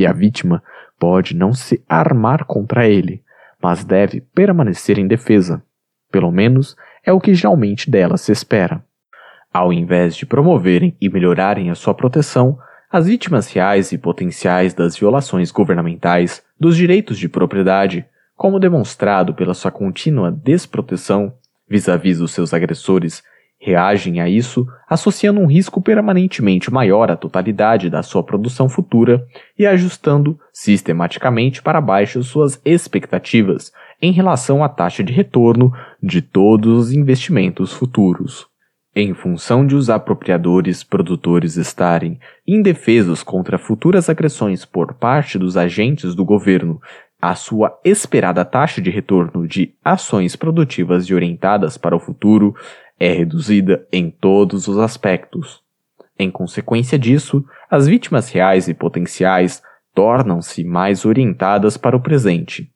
E 0.00 0.06
a 0.06 0.14
vítima 0.14 0.62
pode 0.98 1.36
não 1.36 1.52
se 1.52 1.84
armar 1.86 2.46
contra 2.46 2.88
ele, 2.88 3.22
mas 3.62 3.84
deve 3.84 4.22
permanecer 4.22 4.98
em 4.98 5.06
defesa. 5.06 5.62
Pelo 6.10 6.32
menos 6.32 6.74
é 7.04 7.12
o 7.12 7.20
que 7.20 7.34
geralmente 7.34 7.90
dela 7.90 8.16
se 8.16 8.32
espera. 8.32 8.82
Ao 9.52 9.70
invés 9.70 10.16
de 10.16 10.24
promoverem 10.24 10.96
e 10.98 11.10
melhorarem 11.10 11.68
a 11.68 11.74
sua 11.74 11.92
proteção, 11.92 12.58
as 12.90 13.08
vítimas 13.08 13.52
reais 13.52 13.92
e 13.92 13.98
potenciais 13.98 14.72
das 14.72 14.96
violações 14.96 15.50
governamentais 15.50 16.42
dos 16.58 16.78
direitos 16.78 17.18
de 17.18 17.28
propriedade, 17.28 18.06
como 18.34 18.58
demonstrado 18.58 19.34
pela 19.34 19.52
sua 19.52 19.70
contínua 19.70 20.32
desproteção 20.32 21.34
vis-à-vis 21.68 22.16
-vis 22.16 22.20
dos 22.20 22.32
seus 22.32 22.54
agressores, 22.54 23.22
reagem 23.60 24.20
a 24.20 24.28
isso 24.28 24.66
associando 24.88 25.38
um 25.38 25.46
risco 25.46 25.82
permanentemente 25.82 26.72
maior 26.72 27.10
à 27.10 27.16
totalidade 27.16 27.90
da 27.90 28.02
sua 28.02 28.22
produção 28.22 28.68
futura 28.68 29.24
e 29.58 29.66
ajustando 29.66 30.38
sistematicamente 30.52 31.62
para 31.62 31.80
baixo 31.80 32.22
suas 32.22 32.60
expectativas 32.64 33.70
em 34.00 34.12
relação 34.12 34.64
à 34.64 34.68
taxa 34.68 35.04
de 35.04 35.12
retorno 35.12 35.70
de 36.02 36.22
todos 36.22 36.86
os 36.86 36.92
investimentos 36.92 37.72
futuros. 37.72 38.48
Em 38.96 39.14
função 39.14 39.64
de 39.64 39.76
os 39.76 39.88
apropriadores 39.88 40.82
produtores 40.82 41.56
estarem 41.56 42.18
indefesos 42.46 43.22
contra 43.22 43.58
futuras 43.58 44.08
agressões 44.08 44.64
por 44.64 44.94
parte 44.94 45.38
dos 45.38 45.56
agentes 45.56 46.14
do 46.14 46.24
governo, 46.24 46.80
a 47.20 47.34
sua 47.34 47.78
esperada 47.84 48.44
taxa 48.44 48.80
de 48.80 48.90
retorno 48.90 49.46
de 49.46 49.74
ações 49.84 50.34
produtivas 50.34 51.04
e 51.04 51.14
orientadas 51.14 51.76
para 51.76 51.94
o 51.94 52.00
futuro 52.00 52.54
é 53.00 53.10
reduzida 53.10 53.86
em 53.90 54.10
todos 54.10 54.68
os 54.68 54.76
aspectos. 54.76 55.62
Em 56.18 56.30
consequência 56.30 56.98
disso, 56.98 57.42
as 57.70 57.86
vítimas 57.86 58.30
reais 58.30 58.68
e 58.68 58.74
potenciais 58.74 59.62
tornam-se 59.94 60.62
mais 60.62 61.06
orientadas 61.06 61.78
para 61.78 61.96
o 61.96 62.00
presente. 62.00 62.70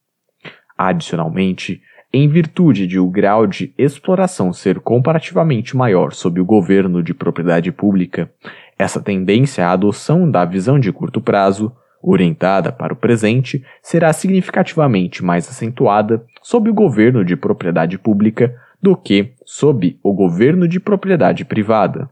Adicionalmente, 0.78 1.82
em 2.10 2.26
virtude 2.26 2.86
de 2.86 2.98
o 2.98 3.10
grau 3.10 3.46
de 3.46 3.74
exploração 3.76 4.52
ser 4.52 4.80
comparativamente 4.80 5.76
maior 5.76 6.12
sob 6.12 6.40
o 6.40 6.44
governo 6.44 7.02
de 7.02 7.12
propriedade 7.12 7.70
pública, 7.70 8.32
essa 8.78 9.00
tendência 9.00 9.66
à 9.66 9.72
adoção 9.72 10.30
da 10.30 10.44
visão 10.44 10.78
de 10.78 10.90
curto 10.90 11.20
prazo, 11.20 11.70
orientada 12.02 12.72
para 12.72 12.92
o 12.92 12.96
presente, 12.96 13.64
será 13.82 14.12
significativamente 14.12 15.24
mais 15.24 15.48
acentuada 15.48 16.24
sob 16.42 16.70
o 16.70 16.74
governo 16.74 17.24
de 17.24 17.36
propriedade 17.36 17.98
pública 17.98 18.54
do 18.84 18.94
que 18.94 19.32
sob 19.46 19.98
o 20.02 20.12
governo 20.12 20.68
de 20.68 20.78
propriedade 20.78 21.42
privada. 21.42 22.10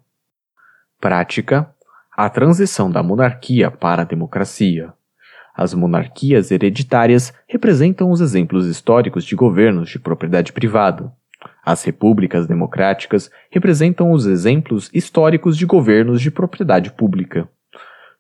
Prática: 0.98 1.70
a 2.16 2.30
transição 2.30 2.90
da 2.90 3.02
monarquia 3.02 3.70
para 3.70 4.00
a 4.00 4.04
democracia. 4.06 4.90
As 5.54 5.74
monarquias 5.74 6.50
hereditárias 6.50 7.30
representam 7.46 8.10
os 8.10 8.22
exemplos 8.22 8.66
históricos 8.66 9.26
de 9.26 9.36
governos 9.36 9.90
de 9.90 9.98
propriedade 9.98 10.50
privada. 10.50 11.12
As 11.62 11.84
repúblicas 11.84 12.46
democráticas 12.46 13.30
representam 13.50 14.10
os 14.10 14.24
exemplos 14.24 14.88
históricos 14.94 15.58
de 15.58 15.66
governos 15.66 16.22
de 16.22 16.30
propriedade 16.30 16.90
pública. 16.90 17.46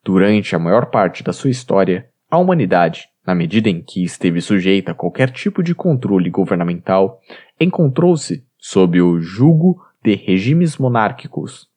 Durante 0.04 0.54
a 0.54 0.58
maior 0.58 0.90
parte 0.90 1.22
da 1.22 1.32
sua 1.32 1.48
história, 1.48 2.06
a 2.30 2.36
humanidade, 2.36 3.08
na 3.26 3.34
medida 3.34 3.70
em 3.70 3.80
que 3.80 4.04
esteve 4.04 4.42
sujeita 4.42 4.92
a 4.92 4.94
qualquer 4.94 5.30
tipo 5.30 5.62
de 5.62 5.74
controle 5.74 6.28
governamental, 6.28 7.18
encontrou-se 7.58 8.44
sob 8.64 9.02
o 9.02 9.20
jugo 9.20 9.82
de 10.04 10.14
regimes 10.14 10.78
monárquicos. 10.78 11.68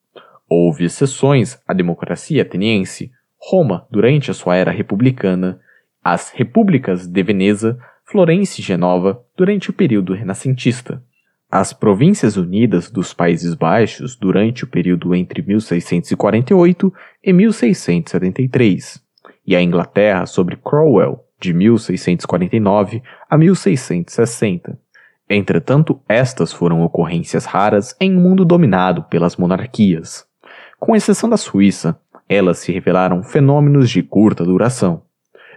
Houve 0.48 0.86
exceções 0.86 1.60
à 1.68 1.74
democracia 1.74 2.44
ateniense, 2.44 3.12
Roma 3.40 3.88
durante 3.90 4.30
a 4.30 4.36
sua 4.36 4.56
era 4.56 4.70
republicana, 4.70 5.60
as 6.04 6.30
repúblicas 6.30 7.08
de 7.08 7.24
Veneza, 7.24 7.80
Florença 8.06 8.62
e 8.62 8.64
Genova 8.64 9.20
durante 9.36 9.72
o 9.72 9.74
período 9.74 10.14
renascentista, 10.14 11.04
as 11.50 11.74
Províncias 11.74 12.38
Unidas 12.38 12.92
dos 12.92 13.16
Países 13.16 13.56
Baixos 13.56 14.16
durante 14.16 14.64
o 14.64 14.68
período 14.68 15.16
entre 15.16 15.42
1648 15.42 16.94
e 17.24 17.34
1673, 17.34 19.04
e 19.48 19.56
a 19.56 19.62
Inglaterra 19.62 20.28
sobre 20.28 20.56
Cromwell 20.56 21.26
de 21.42 21.52
1649 21.52 23.02
a 23.28 23.38
1660. 23.40 24.85
Entretanto, 25.30 26.00
estas 26.08 26.54
foram 26.54 26.82
ocorrências 26.84 27.46
raras 27.46 27.96
em 28.00 28.16
um 28.16 28.22
mundo 28.22 28.46
dominado 28.46 29.04
pelas 29.04 29.36
monarquias. 29.38 30.26
Com 30.80 30.96
exceção 30.96 31.30
da 31.30 31.38
Suíça, 31.38 31.98
elas 32.30 32.60
se 32.60 32.72
revelaram 32.72 33.24
fenômenos 33.24 33.90
de 33.90 34.04
curta 34.04 34.44
duração. 34.44 35.02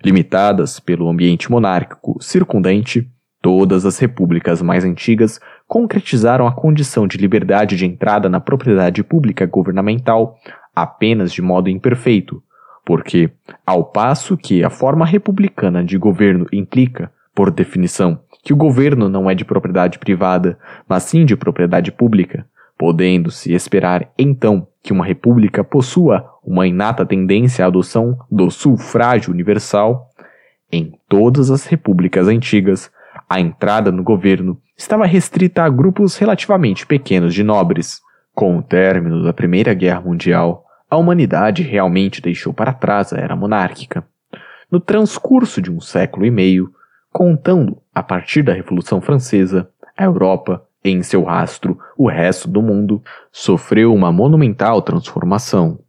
Limitadas 0.03 0.81
pelo 0.81 1.09
ambiente 1.09 1.51
monárquico 1.51 2.23
circundante, 2.23 3.11
todas 3.43 3.85
as 3.85 3.99
repúblicas 3.99 4.63
mais 4.63 4.85
antigas 4.85 5.41
concretizaram 5.67 6.47
a 6.47 6.53
condição 6.53 7.07
de 7.07 7.19
liberdade 7.19 7.77
de 7.77 7.85
entrada 7.85 8.29
na 8.29 8.41
propriedade 8.41 9.03
pública 9.03 9.45
governamental 9.45 10.37
apenas 10.75 11.33
de 11.33 11.43
modo 11.43 11.69
imperfeito, 11.69 12.43
porque, 12.85 13.31
ao 13.67 13.85
passo 13.85 14.37
que 14.37 14.65
a 14.65 14.71
forma 14.71 15.05
republicana 15.05 15.85
de 15.85 15.99
governo 15.99 16.47
implica, 16.53 17.13
por 17.35 17.51
definição, 17.51 18.21
que 18.49 18.53
o 18.55 18.57
governo 18.57 19.11
não 19.11 19.29
é 19.29 19.35
de 19.35 19.45
propriedade 19.45 19.99
privada, 19.99 20.59
mas 20.89 21.03
sim 21.03 21.27
de 21.27 21.37
propriedade 21.37 21.93
pública, 21.93 22.47
podendo-se 22.79 23.53
esperar 23.53 24.11
então 24.19 24.67
que 24.83 24.91
uma 24.91 25.05
república 25.05 25.63
possua 25.63 26.25
uma 26.43 26.67
inata 26.67 27.05
tendência 27.05 27.63
à 27.63 27.69
adoção 27.69 28.19
do 28.31 28.51
sufrágio 28.51 29.35
universal, 29.35 30.09
em 30.73 30.95
todas 31.11 31.51
as 31.51 31.67
repúblicas 31.67 32.27
antigas, 32.27 32.91
a 33.29 33.39
entrada 33.39 33.93
no 33.93 34.03
governo 34.03 34.59
estava 34.75 35.05
restrita 35.05 35.63
a 35.63 35.69
grupos 35.69 36.17
relativamente 36.17 36.87
pequenos 36.87 37.35
de 37.35 37.45
nobres. 37.45 38.01
Com 38.35 38.57
o 38.57 38.63
término 38.63 39.23
da 39.23 39.35
Primeira 39.35 39.75
Guerra 39.75 40.01
Mundial, 40.01 40.65
a 40.89 40.97
humanidade 40.97 41.63
realmente 41.63 42.23
deixou 42.23 42.55
para 42.55 42.73
trás 42.73 43.13
a 43.13 43.19
era 43.19 43.37
monárquica. 43.37 44.07
No 44.73 44.81
transcurso 44.81 45.61
de 45.61 45.71
um 45.71 45.83
século 45.83 46.25
e 46.25 46.31
meio, 46.31 46.73
contando, 47.13 47.79
a 47.99 48.03
partir 48.03 48.43
da 48.43 48.53
Revolução 48.53 49.01
Francesa, 49.01 49.69
a 49.97 50.05
Europa, 50.05 50.63
em 50.85 51.03
seu 51.03 51.25
rastro, 51.25 51.77
o 51.97 52.09
resto 52.09 52.49
do 52.49 52.63
mundo, 52.63 53.03
sofreu 53.33 53.93
uma 53.93 54.13
monumental 54.13 54.81
transformação. 54.81 55.81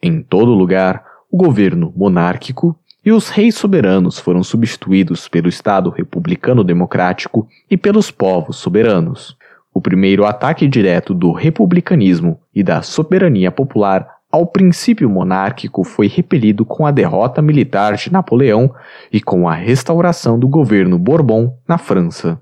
Em 0.00 0.22
todo 0.22 0.54
lugar, 0.54 1.04
o 1.28 1.36
governo 1.36 1.92
monárquico 1.96 2.78
e 3.04 3.10
os 3.10 3.28
reis 3.28 3.56
soberanos 3.56 4.20
foram 4.20 4.44
substituídos 4.44 5.26
pelo 5.26 5.48
Estado 5.48 5.90
republicano 5.90 6.62
democrático 6.62 7.48
e 7.68 7.76
pelos 7.76 8.08
povos 8.08 8.58
soberanos. 8.58 9.36
O 9.74 9.80
primeiro 9.80 10.24
ataque 10.24 10.68
direto 10.68 11.12
do 11.12 11.32
republicanismo 11.32 12.40
e 12.54 12.62
da 12.62 12.82
soberania 12.82 13.50
popular 13.50 14.08
ao 14.30 14.46
princípio 14.46 15.08
monárquico 15.08 15.82
foi 15.82 16.06
repelido 16.06 16.64
com 16.64 16.86
a 16.86 16.90
derrota 16.90 17.40
militar 17.40 17.94
de 17.96 18.12
Napoleão 18.12 18.74
e 19.10 19.20
com 19.20 19.48
a 19.48 19.54
restauração 19.54 20.38
do 20.38 20.46
governo 20.46 20.98
Bourbon 20.98 21.56
na 21.66 21.78
França. 21.78 22.40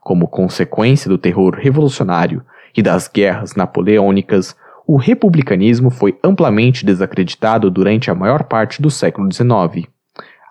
Como 0.00 0.26
consequência 0.26 1.10
do 1.10 1.18
terror 1.18 1.54
revolucionário 1.54 2.42
e 2.74 2.82
das 2.82 3.06
guerras 3.06 3.54
napoleônicas, 3.54 4.56
o 4.86 4.96
republicanismo 4.96 5.90
foi 5.90 6.18
amplamente 6.24 6.84
desacreditado 6.84 7.70
durante 7.70 8.10
a 8.10 8.14
maior 8.14 8.44
parte 8.44 8.80
do 8.80 8.90
século 8.90 9.30
XIX. 9.30 9.86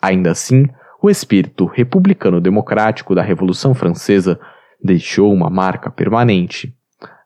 Ainda 0.01 0.31
assim, 0.31 0.67
o 1.01 1.09
espírito 1.09 1.65
republicano-democrático 1.65 3.15
da 3.15 3.21
Revolução 3.21 3.73
Francesa 3.73 4.39
deixou 4.81 5.33
uma 5.33 5.49
marca 5.49 5.89
permanente. 5.89 6.73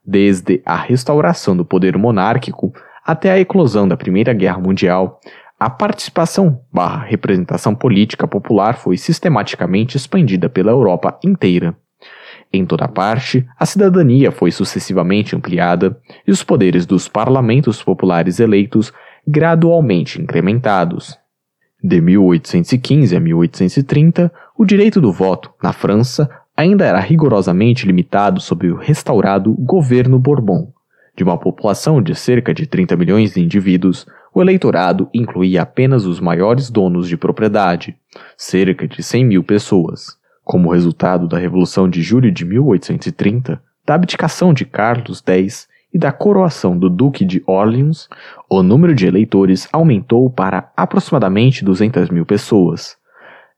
Desde 0.06 0.62
a 0.66 0.76
restauração 0.76 1.56
do 1.56 1.66
poder 1.66 1.98
monárquico 1.98 2.74
até 3.06 3.32
a 3.32 3.40
eclosão 3.40 3.88
da 3.88 3.98
Primeira 3.98 4.34
Guerra 4.34 4.60
Mundial, 4.60 5.20
a 5.60 5.70
participação 5.70 6.62
barra 6.72 7.06
representação 7.06 7.74
política 7.74 8.28
popular 8.28 8.78
foi 8.78 8.98
sistematicamente 8.98 9.98
expandida 9.98 10.50
pela 10.50 10.72
Europa 10.72 11.18
inteira. 11.24 11.76
Em 12.52 12.66
toda 12.66 12.88
parte, 12.88 13.48
a 13.58 13.66
cidadania 13.66 14.32
foi 14.32 14.52
sucessivamente 14.52 15.36
ampliada 15.36 15.98
e 16.28 16.32
os 16.32 16.44
poderes 16.44 16.86
dos 16.86 17.08
parlamentos 17.08 17.82
populares 17.82 18.40
eleitos 18.40 18.94
gradualmente 19.28 20.22
incrementados. 20.22 21.18
De 21.84 22.00
1815 22.00 23.16
a 23.16 23.20
1830, 23.20 24.32
o 24.58 24.66
direito 24.66 25.02
do 25.02 25.12
voto, 25.12 25.52
na 25.62 25.74
França, 25.74 26.30
ainda 26.56 26.86
era 26.86 27.00
rigorosamente 27.00 27.86
limitado 27.86 28.40
sob 28.40 28.70
o 28.72 28.76
restaurado 28.76 29.54
governo 29.54 30.20
Bourbon. 30.20 30.72
De 31.16 31.24
uma 31.24 31.38
população 31.38 32.02
de 32.02 32.16
cerca 32.16 32.54
de 32.54 32.66
30 32.66 32.96
milhões 32.96 33.34
de 33.34 33.42
indivíduos, 33.42 34.06
o 34.34 34.42
eleitorado 34.42 35.08
incluía 35.14 35.62
apenas 35.62 36.06
os 36.06 36.20
maiores 36.20 36.72
donos 36.72 37.08
de 37.08 37.16
propriedade, 37.16 37.96
cerca 38.36 38.88
de 38.88 39.04
100 39.04 39.26
mil 39.26 39.44
pessoas. 39.44 40.18
Como 40.44 40.72
resultado 40.72 41.28
da 41.28 41.38
Revolução 41.38 41.88
de 41.88 42.02
Julho 42.02 42.32
de 42.32 42.44
1830, 42.44 43.62
da 43.86 43.94
abdicação 43.94 44.54
de 44.54 44.66
Carlos 44.66 45.24
X 45.26 45.68
e 45.94 46.00
da 46.00 46.12
coroação 46.12 46.76
do 46.78 46.90
Duque 46.90 47.24
de 47.24 47.44
Orleans, 47.46 48.10
o 48.50 48.64
número 48.64 48.96
de 48.96 49.06
eleitores 49.06 49.70
aumentou 49.72 50.30
para 50.32 50.72
aproximadamente 50.76 51.64
200 51.64 52.10
mil 52.10 52.26
pessoas. 52.26 52.98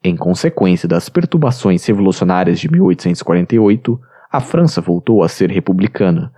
Em 0.03 0.17
consequência 0.17 0.89
das 0.89 1.07
perturbações 1.07 1.85
revolucionárias 1.85 2.59
de 2.59 2.69
1848, 2.69 3.99
a 4.35 4.41
França 4.41 4.81
voltou 4.81 5.23
a 5.23 5.29
ser 5.29 5.49
republicana, 5.49 6.29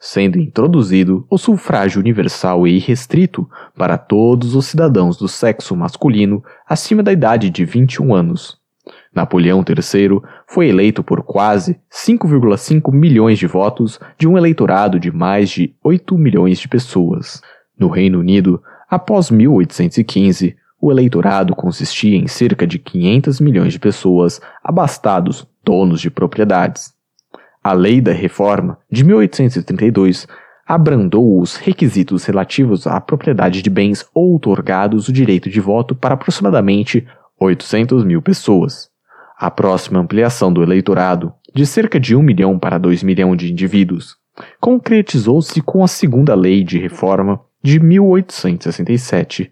sendo 0.00 0.40
introduzido 0.40 1.24
o 1.30 1.38
sufrágio 1.38 2.00
universal 2.00 2.66
e 2.66 2.76
irrestrito 2.76 3.48
para 3.78 3.96
todos 3.96 4.56
os 4.56 4.66
cidadãos 4.66 5.16
do 5.16 5.28
sexo 5.28 5.76
masculino 5.76 6.42
acima 6.68 7.00
da 7.00 7.12
idade 7.12 7.50
de 7.50 7.64
21 7.64 8.12
anos. 8.12 8.58
Napoleão 9.14 9.64
III 9.66 10.20
foi 10.48 10.68
eleito 10.68 11.04
por 11.04 11.22
quase 11.22 11.78
5,5 11.92 12.92
milhões 12.92 13.38
de 13.38 13.46
votos 13.46 14.00
de 14.18 14.26
um 14.26 14.36
eleitorado 14.36 14.98
de 14.98 15.12
mais 15.12 15.48
de 15.48 15.72
8 15.84 16.18
milhões 16.18 16.58
de 16.58 16.66
pessoas. 16.66 17.40
No 17.78 17.88
Reino 17.88 18.18
Unido, 18.18 18.60
após 18.90 19.30
1815, 19.30 20.56
o 20.80 20.90
eleitorado 20.90 21.54
consistia 21.54 22.16
em 22.16 22.26
cerca 22.26 22.66
de 22.66 22.80
500 22.80 23.40
milhões 23.40 23.72
de 23.72 23.78
pessoas 23.78 24.40
abastados, 24.62 25.46
donos 25.64 26.00
de 26.00 26.10
propriedades. 26.10 26.93
A 27.66 27.72
Lei 27.72 27.98
da 27.98 28.12
Reforma, 28.12 28.76
de 28.92 29.02
1832, 29.02 30.28
abrandou 30.66 31.40
os 31.40 31.56
requisitos 31.56 32.26
relativos 32.26 32.86
à 32.86 33.00
propriedade 33.00 33.62
de 33.62 33.70
bens 33.70 34.04
outorgados 34.12 35.08
o 35.08 35.12
direito 35.14 35.48
de 35.48 35.60
voto 35.62 35.94
para 35.94 36.12
aproximadamente 36.12 37.08
800 37.40 38.04
mil 38.04 38.20
pessoas. 38.20 38.90
A 39.38 39.50
próxima 39.50 39.98
ampliação 39.98 40.52
do 40.52 40.62
eleitorado, 40.62 41.32
de 41.54 41.64
cerca 41.64 41.98
de 41.98 42.14
1 42.14 42.22
milhão 42.22 42.58
para 42.58 42.76
2 42.76 43.02
milhões 43.02 43.38
de 43.38 43.50
indivíduos, 43.50 44.14
concretizou-se 44.60 45.62
com 45.62 45.82
a 45.82 45.88
Segunda 45.88 46.34
Lei 46.34 46.62
de 46.62 46.78
Reforma 46.78 47.40
de 47.62 47.80
1867. 47.80 49.50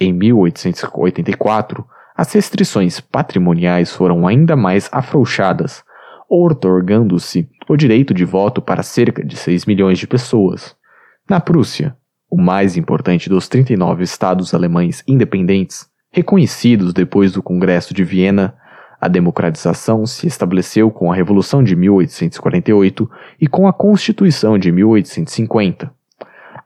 Em 0.00 0.10
1884, 0.10 1.84
as 2.16 2.32
restrições 2.32 2.98
patrimoniais 2.98 3.92
foram 3.92 4.26
ainda 4.26 4.56
mais 4.56 4.88
afrouxadas, 4.90 5.84
otorgando-se 6.28 7.48
o 7.68 7.76
direito 7.76 8.12
de 8.12 8.24
voto 8.24 8.60
para 8.60 8.82
cerca 8.82 9.24
de 9.24 9.36
6 9.36 9.66
milhões 9.66 9.98
de 9.98 10.06
pessoas. 10.06 10.74
Na 11.28 11.40
Prússia, 11.40 11.96
o 12.30 12.40
mais 12.40 12.76
importante 12.76 13.28
dos 13.28 13.48
39 13.48 14.02
estados 14.02 14.52
alemães 14.54 15.02
independentes, 15.06 15.86
reconhecidos 16.10 16.92
depois 16.92 17.32
do 17.32 17.42
Congresso 17.42 17.94
de 17.94 18.04
Viena, 18.04 18.54
a 19.00 19.08
democratização 19.08 20.06
se 20.06 20.26
estabeleceu 20.26 20.90
com 20.90 21.12
a 21.12 21.14
Revolução 21.14 21.62
de 21.62 21.76
1848 21.76 23.10
e 23.40 23.46
com 23.46 23.68
a 23.68 23.72
Constituição 23.72 24.58
de 24.58 24.72
1850. 24.72 25.92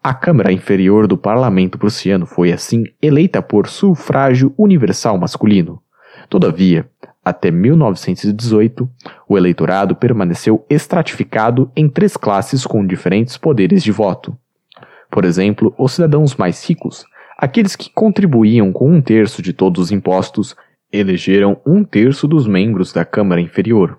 A 0.02 0.14
Câmara 0.14 0.52
Inferior 0.52 1.06
do 1.06 1.18
Parlamento 1.18 1.76
prussiano 1.76 2.24
foi 2.24 2.52
assim 2.52 2.84
eleita 3.02 3.42
por 3.42 3.68
sufrágio 3.68 4.54
universal 4.56 5.18
masculino. 5.18 5.82
Todavia, 6.28 6.88
até 7.24 7.50
1918, 7.50 8.88
o 9.28 9.36
eleitorado 9.36 9.94
permaneceu 9.94 10.64
estratificado 10.70 11.70
em 11.76 11.88
três 11.88 12.16
classes 12.16 12.66
com 12.66 12.86
diferentes 12.86 13.36
poderes 13.36 13.82
de 13.82 13.92
voto. 13.92 14.36
Por 15.10 15.24
exemplo, 15.24 15.74
os 15.78 15.92
cidadãos 15.92 16.36
mais 16.36 16.64
ricos, 16.66 17.04
aqueles 17.36 17.76
que 17.76 17.90
contribuíam 17.90 18.72
com 18.72 18.90
um 18.90 19.02
terço 19.02 19.42
de 19.42 19.52
todos 19.52 19.84
os 19.84 19.92
impostos 19.92 20.56
elegeram 20.92 21.60
um 21.66 21.84
terço 21.84 22.26
dos 22.26 22.46
membros 22.46 22.92
da 22.92 23.04
Câmara 23.04 23.40
Inferior. 23.40 23.98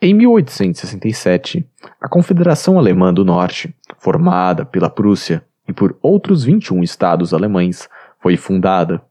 Em 0.00 0.14
1867, 0.14 1.66
a 2.00 2.08
Confederação 2.08 2.78
Alemã 2.78 3.12
do 3.12 3.24
Norte, 3.24 3.74
formada 3.98 4.64
pela 4.64 4.90
Prússia 4.90 5.44
e 5.68 5.72
por 5.72 5.96
outros 6.02 6.44
21 6.44 6.82
estados 6.82 7.32
alemães, 7.32 7.88
foi 8.20 8.36
fundada. 8.36 9.02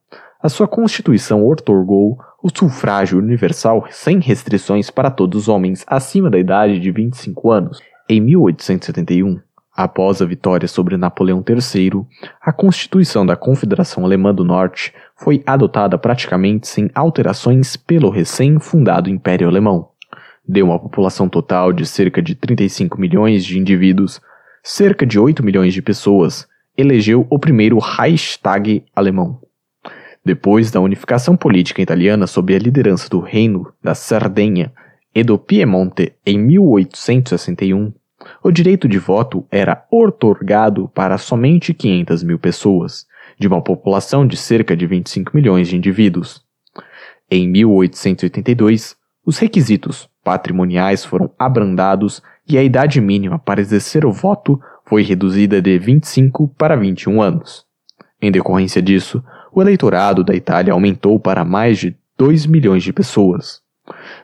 A 0.41 0.49
sua 0.49 0.67
Constituição 0.67 1.45
otorgou 1.47 2.19
o 2.41 2.49
sufrágio 2.49 3.19
universal 3.19 3.85
sem 3.89 4.19
restrições 4.19 4.89
para 4.89 5.11
todos 5.11 5.43
os 5.43 5.47
homens 5.47 5.83
acima 5.87 6.29
da 6.29 6.39
idade 6.39 6.79
de 6.79 6.91
25 6.91 7.51
anos. 7.51 7.79
Em 8.09 8.19
1871, 8.19 9.39
Após 9.73 10.21
a 10.21 10.25
vitória 10.25 10.67
sobre 10.67 10.97
Napoleão 10.97 11.43
III, 11.47 12.05
a 12.41 12.51
Constituição 12.51 13.25
da 13.25 13.37
Confederação 13.37 14.03
Alemã 14.03 14.35
do 14.35 14.43
Norte 14.43 14.93
foi 15.15 15.41
adotada 15.45 15.97
praticamente 15.97 16.67
sem 16.67 16.89
alterações 16.93 17.77
pelo 17.77 18.09
recém-fundado 18.09 19.09
Império 19.09 19.47
Alemão. 19.47 19.87
Deu 20.45 20.65
uma 20.65 20.77
população 20.79 21.29
total 21.29 21.71
de 21.71 21.85
cerca 21.85 22.21
de 22.21 22.35
35 22.35 22.99
milhões 22.99 23.45
de 23.45 23.57
indivíduos, 23.57 24.19
cerca 24.61 25.05
de 25.05 25.17
8 25.17 25.41
milhões 25.41 25.73
de 25.73 25.81
pessoas, 25.81 26.45
elegeu 26.77 27.25
o 27.29 27.39
primeiro 27.39 27.79
Reichstag 27.79 28.83
alemão. 28.93 29.39
Depois 30.23 30.69
da 30.69 30.79
unificação 30.79 31.35
política 31.35 31.81
italiana 31.81 32.27
sob 32.27 32.55
a 32.55 32.59
liderança 32.59 33.09
do 33.09 33.19
Reino 33.19 33.73
da 33.83 33.95
Sardenha 33.95 34.71
e 35.13 35.23
do 35.23 35.37
Piemonte 35.37 36.13
em 36.25 36.37
1861, 36.37 37.91
o 38.43 38.51
direito 38.51 38.87
de 38.87 38.99
voto 38.99 39.45
era 39.49 39.83
otorgado 39.89 40.87
para 40.89 41.17
somente 41.17 41.73
500 41.73 42.23
mil 42.23 42.37
pessoas, 42.37 43.07
de 43.39 43.47
uma 43.47 43.61
população 43.61 44.27
de 44.27 44.37
cerca 44.37 44.77
de 44.77 44.85
25 44.85 45.31
milhões 45.35 45.67
de 45.67 45.75
indivíduos. 45.75 46.43
Em 47.29 47.47
1882, 47.47 48.95
os 49.25 49.39
requisitos 49.39 50.07
patrimoniais 50.23 51.03
foram 51.03 51.31
abrandados 51.37 52.21
e 52.47 52.57
a 52.57 52.63
idade 52.63 53.01
mínima 53.01 53.39
para 53.39 53.61
exercer 53.61 54.05
o 54.05 54.11
voto 54.11 54.59
foi 54.85 55.01
reduzida 55.03 55.61
de 55.61 55.79
25 55.79 56.49
para 56.49 56.75
21 56.75 57.21
anos. 57.21 57.65
Em 58.21 58.31
decorrência 58.31 58.81
disso, 58.81 59.23
o 59.53 59.61
eleitorado 59.61 60.23
da 60.23 60.33
Itália 60.33 60.73
aumentou 60.73 61.19
para 61.19 61.43
mais 61.43 61.77
de 61.77 61.95
2 62.17 62.45
milhões 62.45 62.83
de 62.83 62.93
pessoas. 62.93 63.61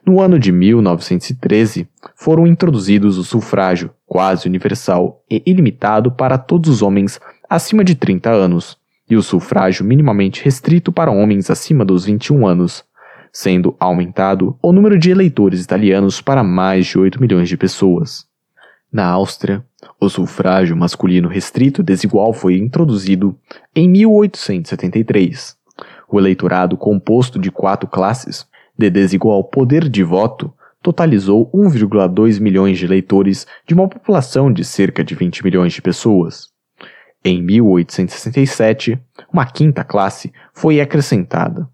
No 0.05 0.21
ano 0.21 0.39
de 0.39 0.51
1913, 0.51 1.87
foram 2.15 2.47
introduzidos 2.47 3.17
o 3.17 3.23
sufrágio 3.23 3.91
quase 4.05 4.47
universal 4.47 5.23
e 5.29 5.43
ilimitado 5.45 6.11
para 6.11 6.37
todos 6.37 6.69
os 6.69 6.81
homens 6.81 7.19
acima 7.49 7.83
de 7.83 7.95
30 7.95 8.29
anos, 8.29 8.77
e 9.09 9.15
o 9.15 9.23
sufrágio 9.23 9.85
minimamente 9.85 10.43
restrito 10.43 10.91
para 10.91 11.11
homens 11.11 11.49
acima 11.49 11.83
dos 11.83 12.05
21 12.05 12.45
anos, 12.45 12.83
sendo 13.31 13.75
aumentado 13.79 14.57
o 14.61 14.71
número 14.71 14.97
de 14.97 15.11
eleitores 15.11 15.63
italianos 15.63 16.21
para 16.21 16.43
mais 16.43 16.85
de 16.85 16.97
8 16.97 17.19
milhões 17.19 17.49
de 17.49 17.57
pessoas. 17.57 18.25
Na 18.91 19.05
Áustria, 19.05 19.65
o 19.99 20.09
sufrágio 20.09 20.75
masculino 20.75 21.27
restrito 21.27 21.83
desigual 21.83 22.33
foi 22.33 22.57
introduzido 22.57 23.37
em 23.75 23.89
1873. 23.89 25.57
O 26.09 26.19
eleitorado 26.19 26.77
composto 26.77 27.37
de 27.37 27.51
quatro 27.51 27.87
classes 27.87 28.47
de 28.77 28.89
desigual 28.89 29.43
poder 29.43 29.89
de 29.89 30.03
voto 30.03 30.53
totalizou 30.81 31.51
1,2 31.51 32.39
milhões 32.39 32.77
de 32.77 32.85
eleitores 32.85 33.45
de 33.67 33.73
uma 33.73 33.89
população 33.89 34.51
de 34.51 34.63
cerca 34.63 35.03
de 35.03 35.15
20 35.15 35.43
milhões 35.43 35.73
de 35.73 35.81
pessoas. 35.81 36.47
Em 37.25 37.41
1867, 37.41 38.97
uma 39.33 39.45
quinta 39.45 39.83
classe 39.83 40.31
foi 40.53 40.79
acrescentada. 40.79 41.67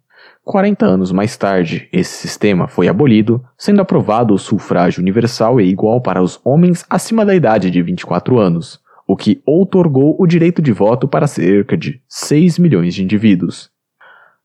40 0.44 0.86
anos 0.86 1.12
mais 1.12 1.38
tarde, 1.38 1.88
esse 1.92 2.28
sistema 2.28 2.68
foi 2.68 2.90
abolido, 2.90 3.44
sendo 3.58 3.82
aprovado 3.82 4.34
o 4.34 4.38
sufrágio 4.38 5.02
universal 5.02 5.62
e 5.62 5.70
igual 5.70 6.02
para 6.02 6.22
os 6.22 6.40
homens 6.44 6.86
acima 6.90 7.26
da 7.26 7.34
idade 7.34 7.72
de 7.72 7.82
24 7.82 8.38
anos, 8.38 8.82
o 9.08 9.16
que 9.16 9.42
outorgou 9.46 10.18
o 10.20 10.28
direito 10.28 10.62
de 10.62 10.74
voto 10.74 11.08
para 11.08 11.28
cerca 11.28 11.78
de 11.78 12.02
6 12.10 12.60
milhões 12.60 12.94
de 12.94 13.04
indivíduos. 13.04 13.70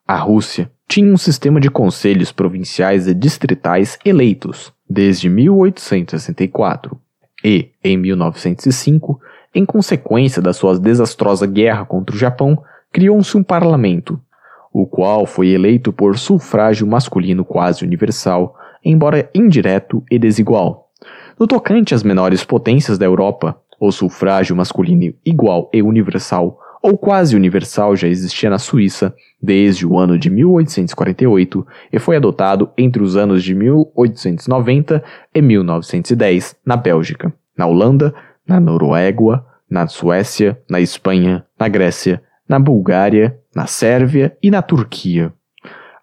A 0.06 0.16
Rússia 0.16 0.70
tinha 0.88 1.12
um 1.12 1.16
sistema 1.16 1.60
de 1.60 1.68
conselhos 1.68 2.30
provinciais 2.30 3.08
e 3.08 3.14
distritais 3.14 3.98
eleitos 4.04 4.72
desde 4.88 5.28
1864 5.28 6.98
e, 7.44 7.70
em 7.82 7.96
1905, 7.96 9.20
em 9.54 9.66
consequência 9.66 10.40
da 10.40 10.52
sua 10.52 10.78
desastrosa 10.78 11.46
guerra 11.46 11.84
contra 11.84 12.14
o 12.14 12.18
Japão, 12.18 12.62
criou-se 12.92 13.36
um 13.36 13.42
parlamento, 13.42 14.20
o 14.72 14.86
qual 14.86 15.26
foi 15.26 15.48
eleito 15.48 15.92
por 15.92 16.18
sufrágio 16.18 16.86
masculino 16.86 17.44
quase 17.44 17.84
universal, 17.84 18.54
embora 18.84 19.28
indireto 19.34 20.02
e 20.10 20.18
desigual. 20.18 20.90
No 21.38 21.46
tocante 21.46 21.94
às 21.94 22.02
menores 22.02 22.44
potências 22.44 22.98
da 22.98 23.06
Europa, 23.06 23.56
o 23.80 23.92
sufrágio 23.92 24.56
masculino 24.56 25.14
igual 25.24 25.70
e 25.72 25.82
universal 25.82 26.58
ou 26.82 26.96
quase 26.96 27.36
universal 27.36 27.96
já 27.96 28.08
existia 28.08 28.50
na 28.50 28.58
Suíça 28.58 29.14
desde 29.42 29.86
o 29.86 29.98
ano 29.98 30.18
de 30.18 30.30
1848 30.30 31.66
e 31.92 31.98
foi 31.98 32.16
adotado 32.16 32.70
entre 32.76 33.02
os 33.02 33.16
anos 33.16 33.42
de 33.42 33.54
1890 33.54 35.02
e 35.34 35.42
1910 35.42 36.56
na 36.64 36.76
Bélgica, 36.76 37.32
na 37.56 37.66
Holanda, 37.66 38.14
na 38.46 38.60
Noruega, 38.60 39.44
na 39.70 39.86
Suécia, 39.86 40.58
na 40.68 40.80
Espanha, 40.80 41.44
na 41.58 41.68
Grécia, 41.68 42.22
na 42.48 42.58
Bulgária, 42.58 43.38
na 43.58 43.66
Sérvia 43.66 44.36
e 44.40 44.52
na 44.52 44.62
Turquia. 44.62 45.32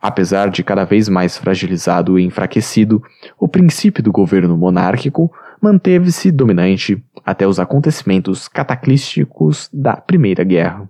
Apesar 0.02 0.50
de 0.50 0.62
cada 0.62 0.84
vez 0.84 1.08
mais 1.08 1.38
fragilizado 1.38 2.20
e 2.20 2.24
enfraquecido, 2.26 3.02
o 3.40 3.48
princípio 3.48 4.04
do 4.04 4.12
governo 4.12 4.58
monárquico 4.58 5.32
manteve-se 5.62 6.32
dominante 6.32 7.02
até 7.26 7.48
os 7.48 7.58
acontecimentos 7.58 8.50
cataclísticos 8.50 9.70
da 9.72 9.96
Primeira 9.96 10.44
Guerra. 10.44 10.90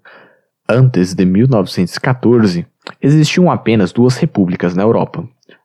Antes 0.68 1.14
de 1.14 1.24
1914, 1.24 2.66
existiam 3.00 3.52
apenas 3.52 3.94
duas 3.94 4.18
repúblicas 4.18 4.76
na 4.76 4.82
Europa, 4.82 5.24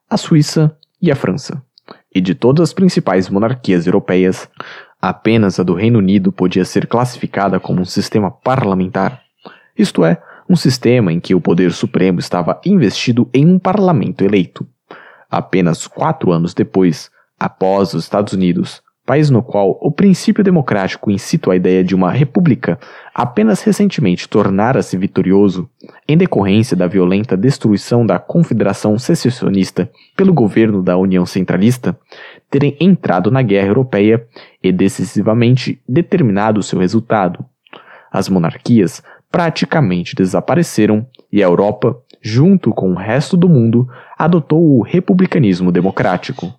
a 0.08 0.18
Suíça 0.18 0.76
e 1.00 1.10
a 1.10 1.16
França. 1.16 1.62
E 2.14 2.20
de 2.20 2.34
todas 2.34 2.68
as 2.68 2.74
principais 2.74 3.30
monarquias 3.30 3.86
europeias, 3.86 4.50
apenas 5.00 5.58
a 5.58 5.62
do 5.62 5.72
Reino 5.72 5.98
Unido 5.98 6.30
podia 6.30 6.66
ser 6.66 6.86
classificada 6.86 7.58
como 7.58 7.80
um 7.80 7.86
sistema 7.86 8.30
parlamentar, 8.30 9.22
isto 9.74 10.04
é, 10.04 10.20
um 10.50 10.56
sistema 10.56 11.12
em 11.12 11.20
que 11.20 11.32
o 11.32 11.40
poder 11.40 11.70
supremo 11.70 12.18
estava 12.18 12.60
investido 12.66 13.30
em 13.32 13.46
um 13.46 13.56
parlamento 13.56 14.24
eleito. 14.24 14.66
Apenas 15.30 15.86
quatro 15.86 16.32
anos 16.32 16.52
depois, 16.52 17.08
após 17.38 17.94
os 17.94 18.02
Estados 18.02 18.32
Unidos, 18.32 18.82
país 19.06 19.30
no 19.30 19.44
qual 19.44 19.78
o 19.80 19.92
princípio 19.92 20.42
democrático 20.42 21.08
incita 21.08 21.52
a 21.52 21.56
ideia 21.56 21.84
de 21.84 21.94
uma 21.94 22.10
república 22.10 22.80
apenas 23.14 23.62
recentemente 23.62 24.28
tornara-se 24.28 24.96
vitorioso 24.96 25.70
em 26.08 26.16
decorrência 26.16 26.76
da 26.76 26.88
violenta 26.88 27.36
destruição 27.36 28.04
da 28.04 28.18
Confederação 28.18 28.98
Secessionista 28.98 29.88
pelo 30.16 30.34
governo 30.34 30.82
da 30.82 30.96
União 30.96 31.24
Centralista, 31.24 31.96
terem 32.50 32.76
entrado 32.80 33.30
na 33.30 33.40
guerra 33.40 33.68
europeia 33.68 34.26
e 34.60 34.72
decisivamente 34.72 35.80
determinado 35.88 36.60
seu 36.60 36.80
resultado. 36.80 37.44
As 38.12 38.28
monarquias 38.28 39.00
praticamente 39.31 40.14
desapareceram 40.14 41.07
e 41.33 41.43
a 41.43 41.47
Europa, 41.47 41.97
junto 42.21 42.73
com 42.73 42.93
o 42.93 42.97
resto 42.97 43.37
do 43.37 43.49
mundo, 43.49 43.88
adotou 44.19 44.79
o 44.79 44.83
republicanismo 44.83 45.71
democrático. 45.71 46.53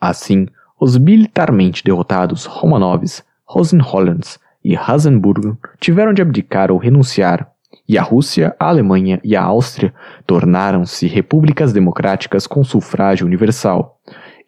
Assim, 0.00 0.46
os 0.80 0.96
militarmente 0.96 1.82
derrotados 1.82 2.44
Romanovs, 2.44 3.24
Hohenzollern 3.48 4.20
e 4.64 4.76
Hasenburg 4.76 5.56
tiveram 5.80 6.12
de 6.12 6.20
abdicar 6.20 6.70
ou 6.70 6.78
renunciar, 6.78 7.50
e 7.88 7.96
a 7.96 8.02
Rússia, 8.02 8.54
a 8.58 8.68
Alemanha 8.68 9.20
e 9.24 9.34
a 9.34 9.42
Áustria 9.42 9.94
tornaram-se 10.26 11.06
repúblicas 11.06 11.72
democráticas 11.72 12.46
com 12.46 12.62
sufrágio 12.62 13.26
universal 13.26 13.98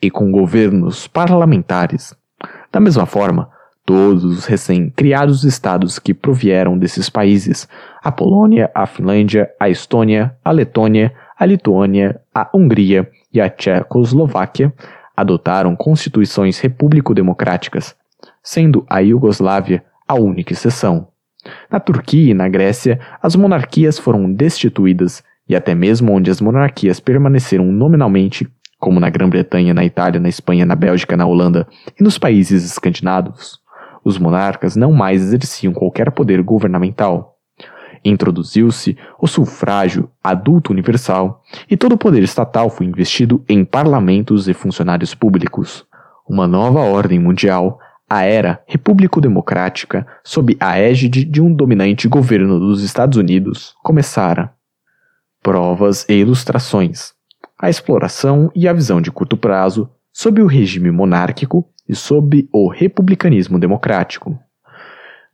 e 0.01 0.11
com 0.11 0.31
governos 0.31 1.07
parlamentares. 1.07 2.15
Da 2.71 2.81
mesma 2.81 3.07
forma, 3.07 3.51
todos 3.85 4.25
os 4.25 4.47
recém-criados 4.47 5.45
estados 5.45 5.99
que 5.99 6.15
provieram 6.15 6.79
desses 6.79 7.11
países, 7.11 7.69
a 8.03 8.13
Polônia, 8.13 8.71
a 8.75 8.87
Finlândia, 8.87 9.51
a 9.59 9.69
Estônia, 9.69 10.37
a 10.45 10.51
Letônia, 10.51 11.13
a 11.39 11.47
Lituânia, 11.47 12.21
a 12.35 12.49
Hungria 12.55 13.11
e 13.33 13.41
a 13.41 13.49
Tchecoslováquia, 13.49 14.73
adotaram 15.17 15.75
constituições 15.77 16.59
repúblico-democráticas, 16.59 17.95
sendo 18.43 18.85
a 18.89 19.01
Iugoslávia 19.01 19.85
a 20.07 20.15
única 20.15 20.53
exceção. 20.53 21.09
Na 21.71 21.81
Turquia 21.81 22.31
e 22.31 22.35
na 22.35 22.49
Grécia, 22.49 23.01
as 23.23 23.35
monarquias 23.37 23.99
foram 23.99 24.33
destituídas 24.33 25.23
e 25.49 25.57
até 25.57 25.75
mesmo 25.75 26.13
onde 26.13 26.31
as 26.31 26.41
monarquias 26.41 27.01
permaneceram 27.01 27.65
nominalmente, 27.65 28.49
como 28.79 29.01
na 29.01 29.11
Grã-Bretanha, 29.11 29.75
na 29.75 29.85
Itália, 29.85 30.21
na 30.21 30.29
Espanha, 30.29 30.65
na 30.65 30.75
Bélgica, 30.75 31.17
na 31.17 31.27
Holanda 31.27 31.67
e 31.99 32.03
nos 32.03 32.19
países 32.19 32.65
escandinavos, 32.65 33.60
os 34.05 34.19
monarcas 34.19 34.77
não 34.77 34.93
mais 34.93 35.23
exerciam 35.23 35.73
qualquer 35.73 36.11
poder 36.11 36.43
governamental. 36.43 37.37
Introduziu-se 38.05 38.97
o 39.21 39.27
sufrágio 39.27 40.11
adulto 40.23 40.73
universal 40.73 41.43
e 41.71 41.77
todo 41.77 41.93
o 41.93 41.99
poder 41.99 42.23
estatal 42.23 42.71
foi 42.71 42.87
investido 42.87 43.45
em 43.49 43.65
parlamentos 43.65 44.49
e 44.49 44.55
funcionários 44.55 45.15
públicos. 45.15 45.85
Uma 46.27 46.47
nova 46.47 46.81
ordem 46.81 47.19
mundial, 47.19 47.79
a 48.09 48.23
era 48.23 48.63
repúblico-democrática, 48.67 50.07
sob 50.25 50.57
a 50.59 50.79
égide 50.79 51.25
de 51.25 51.43
um 51.43 51.53
dominante 51.53 52.09
governo 52.09 52.59
dos 52.59 52.83
Estados 52.83 53.19
Unidos, 53.19 53.75
começara. 53.83 54.53
Provas 55.43 56.07
e 56.09 56.15
ilustrações. 56.15 57.13
A 57.59 57.69
exploração 57.69 58.51
e 58.55 58.67
a 58.67 58.73
visão 58.73 59.01
de 59.01 59.11
curto 59.11 59.37
prazo 59.37 59.91
sob 60.13 60.41
o 60.41 60.47
regime 60.47 60.91
monárquico 60.91 61.69
e 61.91 61.97
sob 61.97 62.49
o 62.53 62.69
republicanismo 62.69 63.59
democrático. 63.59 64.39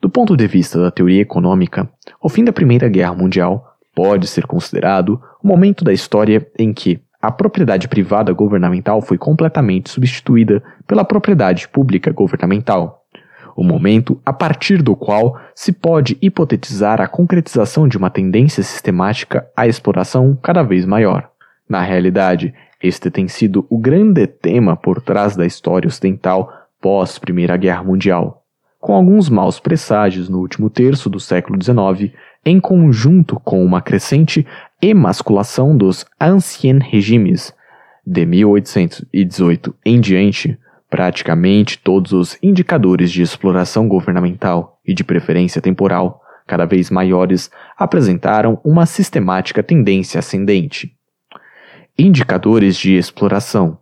Do 0.01 0.09
ponto 0.09 0.35
de 0.35 0.47
vista 0.47 0.81
da 0.81 0.91
teoria 0.91 1.21
econômica, 1.21 1.87
o 2.19 2.31
fim 2.31 2.43
da 2.43 2.53
Primeira 2.53 2.89
Guerra 2.89 3.15
Mundial 3.15 3.63
pode 3.95 4.27
ser 4.27 4.47
considerado 4.47 5.21
o 5.43 5.47
momento 5.47 5.85
da 5.85 5.93
história 5.93 6.47
em 6.59 6.73
que 6.73 6.99
a 7.21 7.31
propriedade 7.31 7.89
privada 7.89 8.33
governamental 8.33 9.03
foi 9.03 9.19
completamente 9.19 9.91
substituída 9.91 10.63
pela 10.87 11.05
propriedade 11.05 11.69
pública 11.69 12.11
governamental. 12.11 13.03
O 13.55 13.63
momento 13.63 14.19
a 14.25 14.33
partir 14.33 14.83
do 14.83 14.97
qual 14.97 15.39
se 15.55 15.73
pode 15.73 16.17
hipotetizar 16.23 17.03
a 17.03 17.09
concretização 17.09 17.87
de 17.87 17.99
uma 17.99 18.09
tendência 18.09 18.63
sistemática 18.63 19.47
à 19.55 19.67
exploração 19.67 20.39
cada 20.43 20.63
vez 20.63 20.87
maior. 20.87 21.29
Na 21.69 21.83
realidade, 21.83 22.55
este 22.83 23.11
tem 23.11 23.27
sido 23.27 23.67
o 23.69 23.79
grande 23.79 24.27
tema 24.27 24.77
por 24.77 25.01
trás 25.01 25.35
da 25.37 25.47
história 25.47 25.89
ocidental 25.89 26.53
pós 26.81 27.19
Primeira 27.19 27.57
Guerra 27.57 27.83
Mundial, 27.83 28.45
com 28.79 28.95
alguns 28.95 29.29
maus 29.29 29.59
presságios 29.59 30.29
no 30.29 30.39
último 30.39 30.71
terço 30.71 31.11
do 31.11 31.19
século 31.19 31.59
XIX, 31.61 32.13
em 32.45 32.61
conjunto 32.61 33.41
com 33.41 33.65
uma 33.65 33.83
crescente 33.83 34.47
emasculação 34.81 35.77
dos 35.77 36.07
ancien 36.21 36.79
regimes. 36.79 37.53
De 38.07 38.25
1818 38.25 39.75
em 39.85 40.01
diante, 40.01 40.57
praticamente 40.89 41.79
todos 41.79 42.13
os 42.13 42.39
indicadores 42.41 43.11
de 43.11 43.23
exploração 43.23 43.89
governamental 43.89 44.79
e 44.87 44.95
de 44.95 45.03
preferência 45.03 45.61
temporal, 45.61 46.23
cada 46.47 46.65
vez 46.65 46.91
maiores, 46.91 47.51
apresentaram 47.77 48.61
uma 48.65 48.87
sistemática 48.87 49.63
tendência 49.65 50.21
ascendente. 50.21 50.96
Indicadores 51.99 52.77
de 52.77 52.95
exploração. 52.95 53.79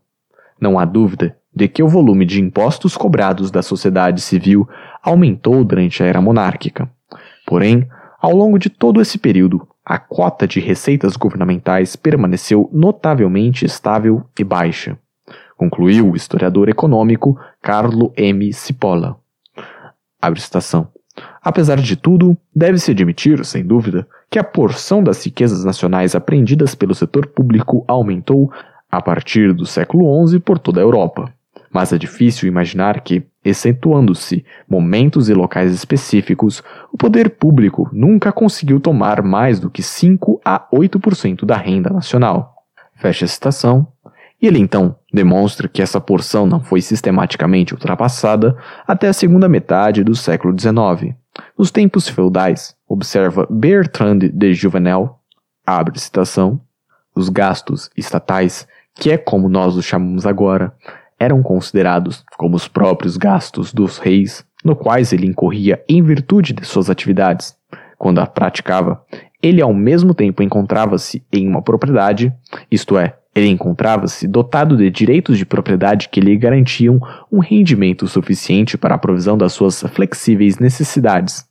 Não 0.60 0.78
há 0.78 0.84
dúvida 0.84 1.36
de 1.52 1.66
que 1.66 1.82
o 1.82 1.88
volume 1.88 2.24
de 2.24 2.40
impostos 2.40 2.96
cobrados 2.96 3.50
da 3.50 3.60
sociedade 3.60 4.20
civil 4.20 4.68
aumentou 5.02 5.64
durante 5.64 6.00
a 6.00 6.06
era 6.06 6.20
monárquica. 6.20 6.88
Porém, 7.44 7.88
ao 8.20 8.30
longo 8.30 8.56
de 8.56 8.70
todo 8.70 9.00
esse 9.00 9.18
período, 9.18 9.66
a 9.84 9.98
cota 9.98 10.46
de 10.46 10.60
receitas 10.60 11.16
governamentais 11.16 11.96
permaneceu 11.96 12.70
notavelmente 12.72 13.66
estável 13.66 14.22
e 14.38 14.44
baixa, 14.44 14.96
concluiu 15.56 16.12
o 16.12 16.16
historiador 16.16 16.68
econômico 16.68 17.36
Carlo 17.60 18.12
M. 18.16 18.52
Cipolla. 18.52 19.16
Apesar 21.42 21.80
de 21.80 21.96
tudo, 21.96 22.36
deve-se 22.54 22.92
admitir, 22.92 23.44
sem 23.44 23.66
dúvida, 23.66 24.06
que 24.34 24.38
a 24.40 24.42
porção 24.42 25.00
das 25.00 25.24
riquezas 25.24 25.64
nacionais 25.64 26.16
apreendidas 26.16 26.74
pelo 26.74 26.92
setor 26.92 27.28
público 27.28 27.84
aumentou 27.86 28.52
a 28.90 29.00
partir 29.00 29.54
do 29.54 29.64
século 29.64 30.26
XI 30.26 30.40
por 30.40 30.58
toda 30.58 30.80
a 30.80 30.82
Europa. 30.82 31.32
Mas 31.72 31.92
é 31.92 31.98
difícil 31.98 32.48
imaginar 32.48 33.02
que, 33.02 33.22
excetuando-se 33.44 34.44
momentos 34.68 35.28
e 35.28 35.34
locais 35.34 35.72
específicos, 35.72 36.64
o 36.92 36.98
poder 36.98 37.30
público 37.30 37.88
nunca 37.92 38.32
conseguiu 38.32 38.80
tomar 38.80 39.22
mais 39.22 39.60
do 39.60 39.70
que 39.70 39.84
5 39.84 40.40
a 40.44 40.66
8% 40.74 41.44
da 41.44 41.56
renda 41.56 41.90
nacional. 41.90 42.56
Fecha 42.96 43.26
a 43.26 43.28
citação. 43.28 43.86
E 44.42 44.48
ele 44.48 44.58
então 44.58 44.96
demonstra 45.12 45.68
que 45.68 45.80
essa 45.80 46.00
porção 46.00 46.44
não 46.44 46.58
foi 46.58 46.80
sistematicamente 46.80 47.72
ultrapassada 47.72 48.56
até 48.84 49.06
a 49.06 49.12
segunda 49.12 49.48
metade 49.48 50.02
do 50.02 50.16
século 50.16 50.52
XIX. 50.58 51.14
Nos 51.58 51.70
tempos 51.70 52.08
feudais, 52.08 52.76
observa 52.88 53.46
Bertrand 53.50 54.18
de 54.18 54.54
Juvenel, 54.54 55.18
abre 55.66 55.98
citação, 55.98 56.60
os 57.14 57.28
gastos 57.28 57.90
estatais, 57.96 58.66
que 58.94 59.10
é 59.10 59.18
como 59.18 59.48
nós 59.48 59.76
os 59.76 59.84
chamamos 59.84 60.26
agora, 60.26 60.74
eram 61.18 61.42
considerados 61.42 62.24
como 62.36 62.56
os 62.56 62.68
próprios 62.68 63.16
gastos 63.16 63.72
dos 63.72 63.98
reis, 63.98 64.44
no 64.64 64.74
quais 64.74 65.12
ele 65.12 65.26
incorria 65.26 65.82
em 65.88 66.02
virtude 66.02 66.52
de 66.52 66.64
suas 66.64 66.90
atividades. 66.90 67.56
Quando 67.98 68.18
a 68.18 68.26
praticava, 68.26 69.04
ele 69.42 69.60
ao 69.62 69.74
mesmo 69.74 70.14
tempo 70.14 70.42
encontrava-se 70.42 71.24
em 71.32 71.48
uma 71.48 71.62
propriedade, 71.62 72.32
isto 72.70 72.98
é, 72.98 73.16
ele 73.34 73.48
encontrava-se 73.48 74.28
dotado 74.28 74.76
de 74.76 74.88
direitos 74.90 75.36
de 75.36 75.44
propriedade 75.44 76.08
que 76.08 76.20
lhe 76.20 76.36
garantiam 76.36 77.00
um 77.32 77.40
rendimento 77.40 78.06
suficiente 78.06 78.78
para 78.78 78.94
a 78.94 78.98
provisão 78.98 79.36
das 79.36 79.52
suas 79.52 79.82
flexíveis 79.82 80.58
necessidades. 80.58 81.44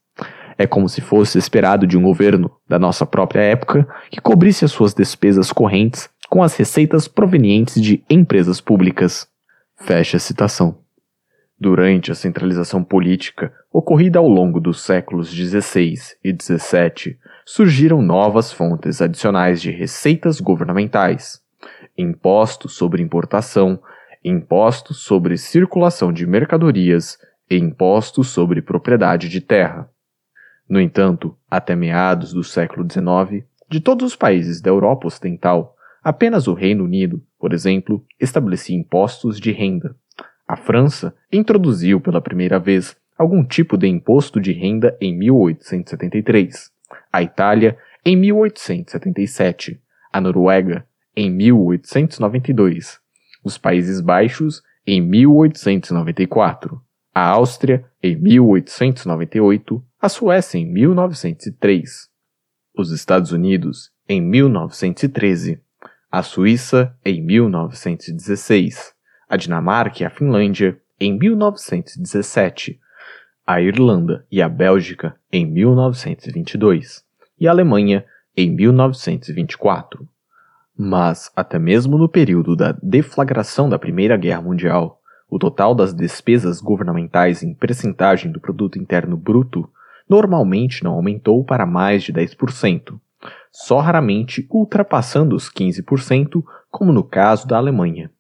É 0.58 0.66
como 0.66 0.88
se 0.88 1.02
fosse 1.02 1.38
esperado 1.38 1.86
de 1.86 1.98
um 1.98 2.04
governo 2.04 2.52
da 2.70 2.80
nossa 2.80 3.06
própria 3.06 3.42
época 3.42 3.88
que 4.10 4.22
cobrisse 4.22 4.64
as 4.64 4.72
suas 4.72 4.94
despesas 4.94 5.52
correntes 5.52 6.10
com 6.30 6.42
as 6.42 6.56
receitas 6.56 7.08
provenientes 7.08 7.82
de 7.82 8.04
empresas 8.10 8.62
públicas. 8.62 9.28
Fecha 9.78 10.18
a 10.18 10.20
citação. 10.20 10.78
Durante 11.60 12.12
a 12.12 12.16
centralização 12.16 12.84
política 12.84 13.52
ocorrida 13.72 14.20
ao 14.20 14.28
longo 14.28 14.60
dos 14.60 14.82
séculos 14.82 15.30
XVI 15.30 15.96
e 16.24 16.32
XVII, 16.32 17.18
surgiram 17.46 18.02
novas 18.02 18.52
fontes 18.52 19.02
adicionais 19.02 19.62
de 19.62 19.72
receitas 19.72 20.40
governamentais, 20.40 21.43
impostos 21.98 22.76
sobre 22.76 23.02
importação, 23.02 23.80
impostos 24.24 25.04
sobre 25.04 25.38
circulação 25.38 26.12
de 26.12 26.26
mercadorias 26.26 27.18
e 27.50 27.58
impostos 27.58 28.30
sobre 28.30 28.62
propriedade 28.62 29.30
de 29.30 29.42
terra. 29.42 29.90
No 30.68 30.80
entanto, 30.80 31.38
até 31.50 31.76
meados 31.76 32.34
do 32.34 32.44
século 32.44 32.88
XIX, 32.90 33.46
de 33.70 33.80
todos 33.80 34.06
os 34.06 34.16
países 34.16 34.62
da 34.62 34.70
Europa 34.70 35.08
Ocidental, 35.08 35.76
apenas 36.04 36.48
o 36.48 36.54
Reino 36.54 36.84
Unido, 36.84 37.22
por 37.38 37.54
exemplo, 37.54 38.06
estabelecia 38.20 38.76
impostos 38.76 39.40
de 39.40 39.52
renda. 39.52 39.96
A 40.48 40.56
França 40.56 41.16
introduziu 41.32 42.00
pela 42.00 42.22
primeira 42.22 42.60
vez 42.60 42.96
algum 43.18 43.44
tipo 43.44 43.78
de 43.78 43.88
imposto 43.88 44.40
de 44.40 44.52
renda 44.52 44.98
em 45.00 45.16
1873, 45.18 46.72
a 47.12 47.22
Itália 47.22 47.78
em 48.06 48.16
1877, 48.16 49.80
a 50.12 50.20
Noruega 50.20 50.86
em 51.16 51.30
1892, 51.30 53.00
os 53.44 53.58
Países 53.58 54.02
Baixos 54.02 54.64
em 54.86 55.02
1894, 55.02 56.82
a 57.14 57.28
Áustria 57.28 57.86
em 58.02 58.16
1898, 58.16 59.84
a 60.02 60.10
Suécia 60.10 60.58
em 60.58 60.66
1903, 60.66 62.10
os 62.76 62.92
Estados 62.92 63.32
Unidos 63.32 63.92
em 64.10 64.22
1913, 64.22 65.62
a 66.12 66.24
Suíça 66.24 66.96
em 67.06 67.22
1916, 67.22 68.94
a 69.30 69.38
Dinamarca 69.38 70.04
e 70.04 70.06
a 70.06 70.10
Finlândia 70.10 70.80
em 71.00 71.18
1917, 71.18 72.80
a 73.46 73.62
Irlanda 73.62 74.26
e 74.32 74.42
a 74.42 74.50
Bélgica 74.50 75.16
em 75.32 75.46
1922 75.46 77.04
e 77.40 77.48
a 77.48 77.52
Alemanha 77.52 78.06
em 78.36 78.50
1924. 78.50 80.08
Mas, 80.78 81.32
até 81.36 81.60
mesmo 81.60 81.98
no 81.98 82.10
período 82.10 82.56
da 82.56 82.76
deflagração 82.82 83.70
da 83.70 83.78
Primeira 83.78 84.18
Guerra 84.18 84.42
Mundial, 84.42 85.00
o 85.30 85.38
total 85.38 85.76
das 85.76 85.94
despesas 85.94 86.60
governamentais 86.60 87.44
em 87.44 87.54
percentagem 87.54 88.32
do 88.32 88.40
produto 88.40 88.80
interno 88.80 89.16
bruto 89.16 89.70
normalmente 90.10 90.84
não 90.84 90.94
aumentou 90.94 91.44
para 91.44 91.66
mais 91.66 92.04
de 92.04 92.12
10%, 92.12 93.00
só 93.52 93.80
raramente 93.80 94.48
ultrapassando 94.50 95.36
os 95.36 95.50
15%, 95.50 96.44
como 96.70 96.92
no 96.92 97.04
caso 97.04 97.48
da 97.48 97.58
Alemanha. 97.58 98.12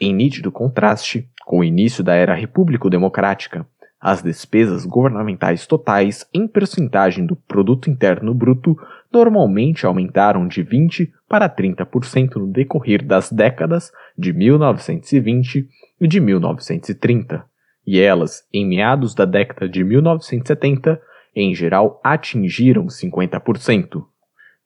Em 0.00 0.14
nítido 0.14 0.50
contraste 0.50 1.30
com 1.44 1.60
o 1.60 1.64
início 1.64 2.02
da 2.02 2.14
era 2.14 2.34
repúblico-democrática, 2.34 3.66
as 4.00 4.20
despesas 4.20 4.84
governamentais 4.84 5.66
totais 5.66 6.26
em 6.34 6.48
percentagem 6.48 7.24
do 7.24 7.36
produto 7.36 7.88
interno 7.88 8.34
bruto 8.34 8.76
normalmente 9.12 9.86
aumentaram 9.86 10.48
de 10.48 10.62
20 10.62 11.12
para 11.28 11.48
30% 11.48 12.36
no 12.36 12.46
decorrer 12.46 13.04
das 13.04 13.30
décadas 13.30 13.92
de 14.16 14.32
1920 14.32 15.68
e 16.00 16.08
de 16.08 16.20
1930, 16.20 17.44
e 17.86 18.00
elas, 18.00 18.46
em 18.52 18.66
meados 18.66 19.14
da 19.14 19.24
década 19.24 19.68
de 19.68 19.82
1970, 19.84 21.00
em 21.34 21.54
geral 21.54 22.00
atingiram 22.04 22.86
50%. 22.86 24.04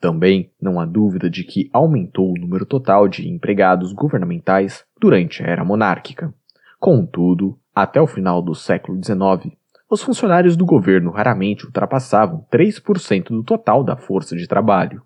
Também 0.00 0.50
não 0.60 0.78
há 0.78 0.84
dúvida 0.84 1.30
de 1.30 1.42
que 1.42 1.70
aumentou 1.72 2.30
o 2.30 2.38
número 2.38 2.66
total 2.66 3.08
de 3.08 3.28
empregados 3.28 3.92
governamentais 3.92 4.84
durante 5.00 5.42
a 5.42 5.46
era 5.46 5.64
monárquica. 5.64 6.32
Contudo, 6.78 7.58
até 7.74 8.00
o 8.00 8.06
final 8.06 8.42
do 8.42 8.54
século 8.54 9.02
XIX, 9.02 9.56
os 9.88 10.02
funcionários 10.02 10.56
do 10.56 10.66
governo 10.66 11.10
raramente 11.10 11.64
ultrapassavam 11.64 12.44
3% 12.52 13.28
do 13.28 13.44
total 13.44 13.84
da 13.84 13.96
força 13.96 14.36
de 14.36 14.48
trabalho. 14.48 15.02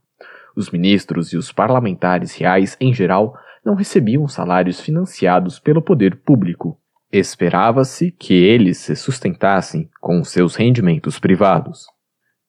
Os 0.57 0.71
ministros 0.71 1.33
e 1.33 1.37
os 1.37 1.53
parlamentares 1.53 2.35
reais, 2.35 2.77
em 2.81 2.93
geral, 2.93 3.35
não 3.65 3.75
recebiam 3.75 4.27
salários 4.27 4.81
financiados 4.81 5.59
pelo 5.59 5.83
poder 5.83 6.17
público. 6.17 6.79
Esperava-se 7.13 8.11
que 8.13 8.33
eles 8.33 8.79
se 8.79 8.97
sustentassem 8.97 9.91
com 10.01 10.25
seus 10.25 10.55
rendimentos 10.57 11.19
privados. 11.19 11.87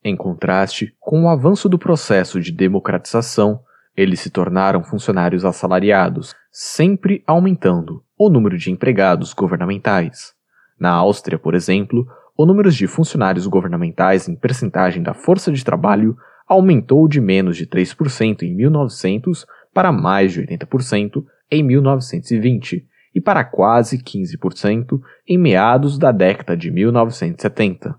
Em 0.04 0.16
contraste 0.16 0.96
com 1.00 1.26
o 1.26 1.30
avanço 1.30 1.68
do 1.68 1.78
processo 1.78 2.40
de 2.40 2.52
democratização, 2.52 3.60
eles 3.96 4.22
se 4.22 4.30
tornaram 4.30 4.84
funcionários 4.84 5.44
assalariados, 5.44 6.34
sempre 6.50 7.24
aumentando 7.28 8.04
o 8.18 8.30
número 8.30 8.58
de 8.58 8.72
empregados 8.72 9.34
governamentais. 9.34 10.34
Na 10.80 10.92
Áustria, 10.92 11.38
por 11.38 11.54
exemplo, 11.54 12.08
o 12.38 12.46
número 12.46 12.72
de 12.72 12.88
funcionários 12.88 13.46
governamentais 13.48 14.28
em 14.28 14.36
percentagem 14.36 15.04
da 15.04 15.14
força 15.14 15.52
de 15.52 15.64
trabalho 15.64 16.16
aumentou 16.48 17.08
de 17.08 17.22
menos 17.22 17.56
de 17.56 17.66
3% 17.66 18.44
em 18.44 18.56
1900 18.56 19.46
para 19.74 19.92
mais 19.92 20.34
de 20.34 20.42
80% 20.42 21.24
em 21.50 21.64
1920 21.64 22.86
e 23.14 23.22
para 23.22 23.44
quase 23.44 23.98
15% 23.98 25.00
em 25.28 25.38
meados 25.38 25.98
da 25.98 26.12
década 26.12 26.56
de 26.56 26.72
1970. 26.72 27.96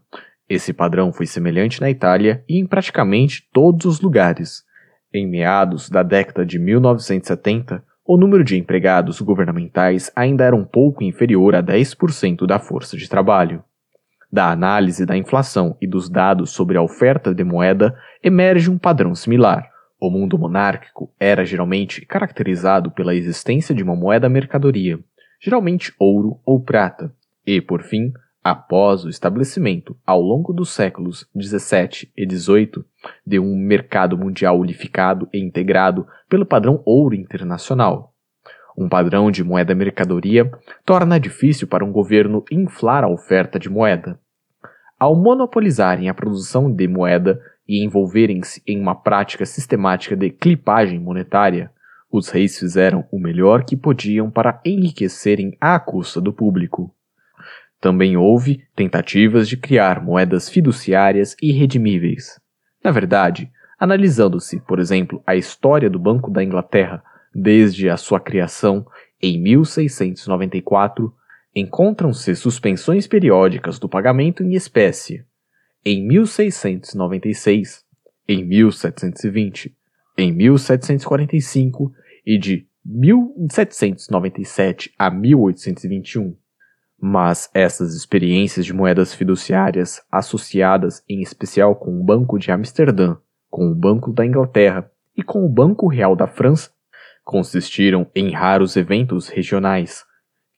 Esse 0.48 0.72
padrão 0.72 1.12
foi 1.12 1.26
semelhante 1.26 1.80
na 1.80 1.90
Itália 1.90 2.44
e 2.48 2.58
em 2.58 2.66
praticamente 2.66 3.48
todos 3.52 3.86
os 3.86 4.00
lugares. 4.00 4.62
Em 5.14 5.26
meados 5.26 5.88
da 5.90 6.02
década 6.02 6.44
de 6.44 6.58
1970, 6.58 7.84
o 8.04 8.16
número 8.16 8.42
de 8.42 8.58
empregados 8.58 9.20
governamentais 9.20 10.10
ainda 10.16 10.44
era 10.44 10.56
um 10.56 10.64
pouco 10.64 11.04
inferior 11.04 11.54
a 11.54 11.62
10% 11.62 12.46
da 12.46 12.58
força 12.58 12.96
de 12.96 13.08
trabalho. 13.08 13.62
Da 14.32 14.50
análise 14.50 15.04
da 15.04 15.14
inflação 15.14 15.76
e 15.78 15.86
dos 15.86 16.08
dados 16.08 16.52
sobre 16.52 16.78
a 16.78 16.82
oferta 16.82 17.34
de 17.34 17.44
moeda 17.44 17.94
emerge 18.22 18.70
um 18.70 18.78
padrão 18.78 19.14
similar. 19.14 19.70
O 20.00 20.08
mundo 20.08 20.38
monárquico 20.38 21.12
era 21.20 21.44
geralmente 21.44 22.06
caracterizado 22.06 22.90
pela 22.90 23.14
existência 23.14 23.74
de 23.74 23.82
uma 23.82 23.94
moeda 23.94 24.30
mercadoria, 24.30 24.98
geralmente 25.38 25.92
ouro 25.98 26.40
ou 26.46 26.58
prata, 26.58 27.14
e, 27.46 27.60
por 27.60 27.82
fim, 27.82 28.10
após 28.42 29.04
o 29.04 29.10
estabelecimento, 29.10 29.94
ao 30.06 30.22
longo 30.22 30.54
dos 30.54 30.70
séculos 30.70 31.28
17 31.34 32.10
e 32.16 32.24
18, 32.24 32.82
de 33.26 33.38
um 33.38 33.54
mercado 33.54 34.16
mundial 34.16 34.58
unificado 34.58 35.28
e 35.30 35.38
integrado 35.38 36.06
pelo 36.26 36.46
padrão 36.46 36.82
ouro 36.86 37.14
internacional. 37.14 38.12
Um 38.76 38.88
padrão 38.88 39.30
de 39.30 39.44
moeda 39.44 39.74
mercadoria 39.74 40.50
torna 40.84 41.20
difícil 41.20 41.68
para 41.68 41.84
um 41.84 41.92
governo 41.92 42.42
inflar 42.50 43.04
a 43.04 43.08
oferta 43.08 43.58
de 43.58 43.68
moeda. 43.68 44.18
Ao 45.02 45.16
monopolizarem 45.16 46.08
a 46.08 46.14
produção 46.14 46.72
de 46.72 46.86
moeda 46.86 47.42
e 47.66 47.84
envolverem-se 47.84 48.62
em 48.64 48.80
uma 48.80 48.94
prática 48.94 49.44
sistemática 49.44 50.14
de 50.14 50.30
clipagem 50.30 51.00
monetária, 51.00 51.72
os 52.08 52.28
reis 52.28 52.56
fizeram 52.56 53.04
o 53.10 53.18
melhor 53.18 53.64
que 53.64 53.76
podiam 53.76 54.30
para 54.30 54.60
enriquecerem 54.64 55.56
à 55.60 55.80
custa 55.80 56.20
do 56.20 56.32
público. 56.32 56.94
Também 57.80 58.16
houve 58.16 58.62
tentativas 58.76 59.48
de 59.48 59.56
criar 59.56 60.00
moedas 60.00 60.48
fiduciárias 60.48 61.34
irredimíveis. 61.42 62.40
Na 62.84 62.92
verdade, 62.92 63.50
analisando-se, 63.80 64.60
por 64.60 64.78
exemplo, 64.78 65.20
a 65.26 65.34
história 65.34 65.90
do 65.90 65.98
Banco 65.98 66.30
da 66.30 66.44
Inglaterra 66.44 67.02
desde 67.34 67.90
a 67.90 67.96
sua 67.96 68.20
criação 68.20 68.86
em 69.20 69.36
1694, 69.42 71.12
encontram-se 71.54 72.34
suspensões 72.34 73.06
periódicas 73.06 73.78
do 73.78 73.88
pagamento 73.88 74.42
em 74.42 74.54
espécie. 74.54 75.24
Em 75.84 76.06
1696, 76.06 77.84
em 78.28 78.44
1720, 78.44 79.76
em 80.16 80.32
1745 80.32 81.92
e 82.24 82.38
de 82.38 82.68
1797 82.84 84.94
a 84.98 85.10
1821. 85.10 86.36
Mas 87.00 87.50
essas 87.52 87.94
experiências 87.94 88.64
de 88.64 88.72
moedas 88.72 89.12
fiduciárias, 89.12 90.00
associadas 90.10 91.02
em 91.08 91.20
especial 91.20 91.74
com 91.74 92.00
o 92.00 92.04
Banco 92.04 92.38
de 92.38 92.52
Amsterdã, 92.52 93.16
com 93.50 93.70
o 93.70 93.74
Banco 93.74 94.12
da 94.12 94.24
Inglaterra 94.24 94.88
e 95.16 95.22
com 95.22 95.44
o 95.44 95.48
Banco 95.48 95.88
Real 95.88 96.14
da 96.14 96.28
França, 96.28 96.70
consistiram 97.24 98.06
em 98.14 98.30
raros 98.30 98.76
eventos 98.76 99.28
regionais, 99.28 100.04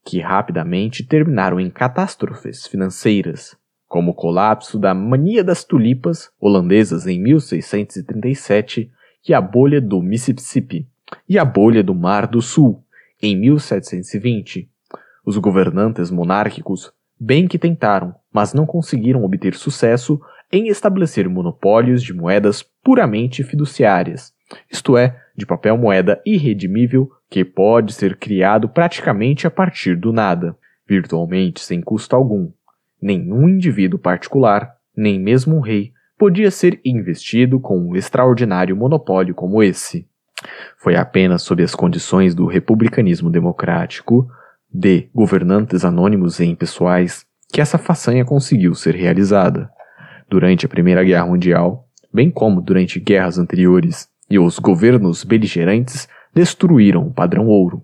que 0.04 0.20
rapidamente 0.20 1.02
terminaram 1.02 1.58
em 1.58 1.70
catástrofes 1.70 2.66
financeiras, 2.66 3.56
como 3.88 4.10
o 4.10 4.14
colapso 4.14 4.78
da 4.78 4.94
Mania 4.94 5.42
das 5.42 5.64
Tulipas 5.64 6.30
holandesas 6.40 7.06
em 7.06 7.20
1637 7.20 8.90
e 9.26 9.32
a 9.32 9.40
bolha 9.40 9.80
do 9.80 10.02
Mississippi 10.02 10.86
e 11.28 11.38
a 11.38 11.44
bolha 11.44 11.82
do 11.82 11.94
Mar 11.94 12.26
do 12.26 12.42
Sul 12.42 12.84
em 13.22 13.36
1720 13.36 14.68
os 15.24 15.38
governantes 15.38 16.10
monárquicos, 16.10 16.92
bem 17.18 17.48
que 17.48 17.58
tentaram, 17.58 18.14
mas 18.32 18.52
não 18.52 18.66
conseguiram 18.66 19.24
obter 19.24 19.54
sucesso 19.54 20.20
em 20.52 20.68
estabelecer 20.68 21.28
monopólios 21.28 22.02
de 22.02 22.12
moedas 22.12 22.62
puramente 22.82 23.42
fiduciárias, 23.42 24.32
isto 24.70 24.96
é, 24.96 25.18
de 25.36 25.46
papel 25.46 25.78
moeda 25.78 26.20
irredimível 26.24 27.10
que 27.34 27.44
pode 27.44 27.92
ser 27.92 28.16
criado 28.16 28.68
praticamente 28.68 29.44
a 29.44 29.50
partir 29.50 29.96
do 29.96 30.12
nada, 30.12 30.56
virtualmente 30.88 31.60
sem 31.60 31.80
custo 31.80 32.14
algum. 32.14 32.52
Nenhum 33.02 33.48
indivíduo 33.48 33.98
particular, 33.98 34.72
nem 34.96 35.18
mesmo 35.18 35.56
um 35.56 35.60
rei, 35.60 35.90
podia 36.16 36.48
ser 36.48 36.80
investido 36.84 37.58
com 37.58 37.76
um 37.76 37.96
extraordinário 37.96 38.76
monopólio 38.76 39.34
como 39.34 39.64
esse. 39.64 40.06
Foi 40.78 40.94
apenas 40.94 41.42
sob 41.42 41.60
as 41.60 41.74
condições 41.74 42.36
do 42.36 42.46
republicanismo 42.46 43.28
democrático, 43.28 44.28
de 44.72 45.08
governantes 45.12 45.84
anônimos 45.84 46.38
e 46.38 46.44
impessoais, 46.44 47.26
que 47.52 47.60
essa 47.60 47.78
façanha 47.78 48.24
conseguiu 48.24 48.76
ser 48.76 48.94
realizada. 48.94 49.68
Durante 50.30 50.66
a 50.66 50.68
Primeira 50.68 51.02
Guerra 51.02 51.26
Mundial, 51.26 51.88
bem 52.12 52.30
como 52.30 52.60
durante 52.60 53.00
guerras 53.00 53.38
anteriores, 53.38 54.08
e 54.30 54.38
os 54.38 54.60
governos 54.60 55.24
beligerantes 55.24 56.08
destruíram 56.34 57.06
o 57.06 57.12
padrão 57.12 57.46
ouro. 57.46 57.82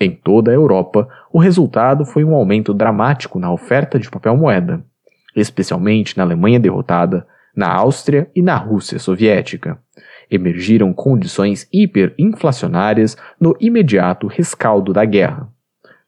Em 0.00 0.10
toda 0.10 0.50
a 0.50 0.54
Europa, 0.54 1.08
o 1.32 1.38
resultado 1.38 2.04
foi 2.04 2.24
um 2.24 2.34
aumento 2.34 2.74
dramático 2.74 3.38
na 3.38 3.52
oferta 3.52 3.98
de 3.98 4.10
papel 4.10 4.36
moeda, 4.36 4.84
especialmente 5.36 6.16
na 6.16 6.24
Alemanha 6.24 6.58
derrotada, 6.58 7.26
na 7.56 7.72
Áustria 7.72 8.28
e 8.34 8.42
na 8.42 8.56
Rússia 8.56 8.98
soviética. 8.98 9.78
Emergiram 10.30 10.92
condições 10.92 11.68
hiperinflacionárias 11.72 13.16
no 13.38 13.56
imediato 13.60 14.26
rescaldo 14.26 14.92
da 14.92 15.04
guerra. 15.04 15.48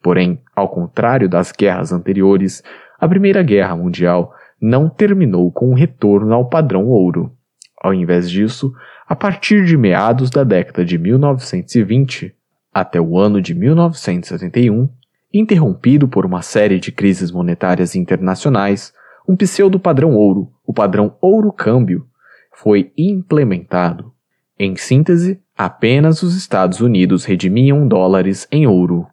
Porém, 0.03 0.41
ao 0.55 0.68
contrário 0.68 1.29
das 1.29 1.53
guerras 1.53 1.93
anteriores, 1.93 2.62
a 2.99 3.07
Primeira 3.07 3.43
Guerra 3.43 3.77
Mundial 3.77 4.33
não 4.61 4.89
terminou 4.89 5.53
com 5.53 5.70
um 5.70 5.74
retorno 5.74 6.35
ao 6.35 6.49
padrão 6.49 6.87
ouro. 6.87 7.33
Ao 7.81 7.93
invés 7.93 8.31
disso, 8.31 8.72
a 9.09 9.14
partir 9.14 9.64
de 9.64 9.76
meados 9.76 10.30
da 10.30 10.42
década 10.42 10.84
de 10.84 10.98
1920 10.98 12.34
até 12.74 13.00
o 13.00 13.18
ano 13.18 13.40
de 13.40 13.54
1971, 13.54 14.88
interrompido 15.32 16.09
por 16.09 16.26
uma 16.26 16.42
série 16.42 16.80
de 16.80 16.90
crises 16.90 17.30
monetárias 17.30 17.94
internacionais, 17.94 18.92
um 19.28 19.36
pseudo-padrão 19.36 20.14
ouro, 20.14 20.52
o 20.64 20.72
padrão 20.72 21.16
ouro-câmbio, 21.20 22.07
foi 22.52 22.92
implementado. 22.96 24.12
Em 24.59 24.76
síntese, 24.76 25.40
apenas 25.57 26.22
os 26.22 26.36
Estados 26.36 26.80
Unidos 26.80 27.24
redimiam 27.24 27.86
dólares 27.86 28.48
em 28.50 28.66
ouro. 28.66 29.07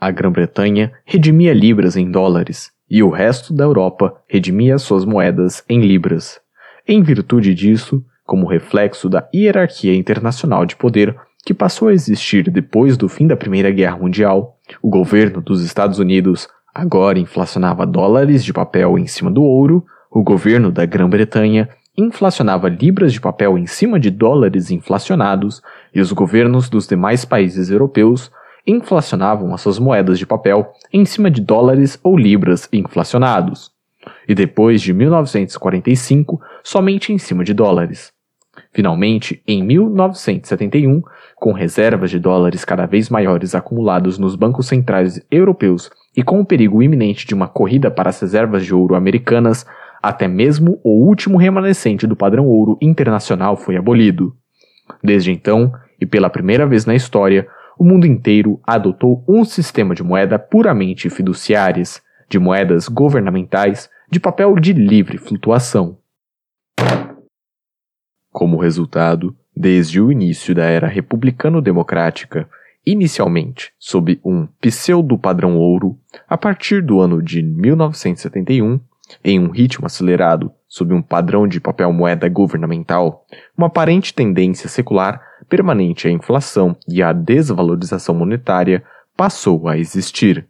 A 0.00 0.10
Grã-Bretanha 0.10 0.92
redimia 1.04 1.52
libras 1.52 1.96
em 1.96 2.10
dólares 2.10 2.70
e 2.88 3.02
o 3.02 3.10
resto 3.10 3.52
da 3.52 3.64
Europa 3.64 4.14
redimia 4.28 4.78
suas 4.78 5.04
moedas 5.04 5.64
em 5.68 5.80
libras. 5.80 6.40
Em 6.86 7.02
virtude 7.02 7.54
disso, 7.54 8.04
como 8.24 8.46
reflexo 8.46 9.08
da 9.08 9.28
hierarquia 9.34 9.94
internacional 9.94 10.64
de 10.64 10.76
poder 10.76 11.16
que 11.44 11.52
passou 11.52 11.88
a 11.88 11.92
existir 11.92 12.50
depois 12.50 12.96
do 12.96 13.08
fim 13.08 13.26
da 13.26 13.36
Primeira 13.36 13.70
Guerra 13.70 13.98
Mundial, 13.98 14.58
o 14.82 14.88
governo 14.88 15.42
dos 15.42 15.62
Estados 15.62 15.98
Unidos 15.98 16.48
agora 16.74 17.18
inflacionava 17.18 17.86
dólares 17.86 18.42
de 18.42 18.52
papel 18.52 18.98
em 18.98 19.06
cima 19.06 19.30
do 19.30 19.42
ouro, 19.42 19.84
o 20.10 20.22
governo 20.22 20.72
da 20.72 20.86
Grã-Bretanha 20.86 21.68
inflacionava 21.96 22.68
libras 22.68 23.12
de 23.12 23.20
papel 23.20 23.58
em 23.58 23.66
cima 23.66 24.00
de 24.00 24.10
dólares 24.10 24.70
inflacionados 24.70 25.62
e 25.94 26.00
os 26.00 26.10
governos 26.12 26.68
dos 26.68 26.86
demais 26.86 27.24
países 27.24 27.70
europeus 27.70 28.30
inflacionavam 28.66 29.52
as 29.52 29.60
suas 29.60 29.78
moedas 29.78 30.18
de 30.18 30.26
papel 30.26 30.72
em 30.92 31.04
cima 31.04 31.30
de 31.30 31.40
dólares 31.40 31.98
ou 32.02 32.16
libras 32.16 32.68
inflacionados. 32.72 33.70
E 34.26 34.34
depois 34.34 34.80
de 34.80 34.92
1945, 34.92 36.40
somente 36.62 37.12
em 37.12 37.18
cima 37.18 37.44
de 37.44 37.54
dólares. 37.54 38.13
Finalmente, 38.74 39.40
em 39.46 39.62
1971, 39.62 41.00
com 41.36 41.52
reservas 41.52 42.10
de 42.10 42.18
dólares 42.18 42.64
cada 42.64 42.86
vez 42.86 43.08
maiores 43.08 43.54
acumulados 43.54 44.18
nos 44.18 44.34
bancos 44.34 44.66
centrais 44.66 45.24
europeus 45.30 45.88
e 46.16 46.24
com 46.24 46.40
o 46.40 46.44
perigo 46.44 46.82
iminente 46.82 47.24
de 47.24 47.34
uma 47.34 47.46
corrida 47.46 47.88
para 47.88 48.10
as 48.10 48.20
reservas 48.20 48.66
de 48.66 48.74
ouro 48.74 48.96
americanas, 48.96 49.64
até 50.02 50.26
mesmo 50.26 50.80
o 50.82 51.06
último 51.06 51.38
remanescente 51.38 52.04
do 52.04 52.16
padrão 52.16 52.48
ouro 52.48 52.76
internacional 52.82 53.56
foi 53.56 53.76
abolido. 53.76 54.34
Desde 55.02 55.30
então, 55.30 55.72
e 56.00 56.04
pela 56.04 56.28
primeira 56.28 56.66
vez 56.66 56.84
na 56.84 56.96
história, 56.96 57.46
o 57.78 57.84
mundo 57.84 58.06
inteiro 58.08 58.60
adotou 58.66 59.24
um 59.28 59.44
sistema 59.44 59.94
de 59.94 60.02
moeda 60.02 60.36
puramente 60.36 61.08
fiduciárias, 61.08 62.02
de 62.28 62.40
moedas 62.40 62.88
governamentais, 62.88 63.88
de 64.10 64.18
papel 64.18 64.56
de 64.56 64.72
livre 64.72 65.16
flutuação. 65.16 65.96
Como 68.34 68.56
resultado, 68.56 69.32
desde 69.56 70.00
o 70.00 70.10
início 70.10 70.56
da 70.56 70.64
era 70.64 70.88
republicano-democrática, 70.88 72.48
inicialmente 72.84 73.70
sob 73.78 74.20
um 74.24 74.48
pseudo-padrão 74.60 75.56
ouro, 75.56 75.96
a 76.28 76.36
partir 76.36 76.82
do 76.82 77.00
ano 77.00 77.22
de 77.22 77.40
1971, 77.40 78.80
em 79.22 79.38
um 79.38 79.50
ritmo 79.50 79.86
acelerado 79.86 80.50
sob 80.66 80.92
um 80.92 81.00
padrão 81.00 81.46
de 81.46 81.60
papel 81.60 81.92
moeda 81.92 82.28
governamental, 82.28 83.24
uma 83.56 83.68
aparente 83.68 84.12
tendência 84.12 84.68
secular 84.68 85.22
permanente 85.48 86.08
à 86.08 86.10
inflação 86.10 86.76
e 86.88 87.04
à 87.04 87.12
desvalorização 87.12 88.16
monetária 88.16 88.82
passou 89.16 89.68
a 89.68 89.78
existir. 89.78 90.44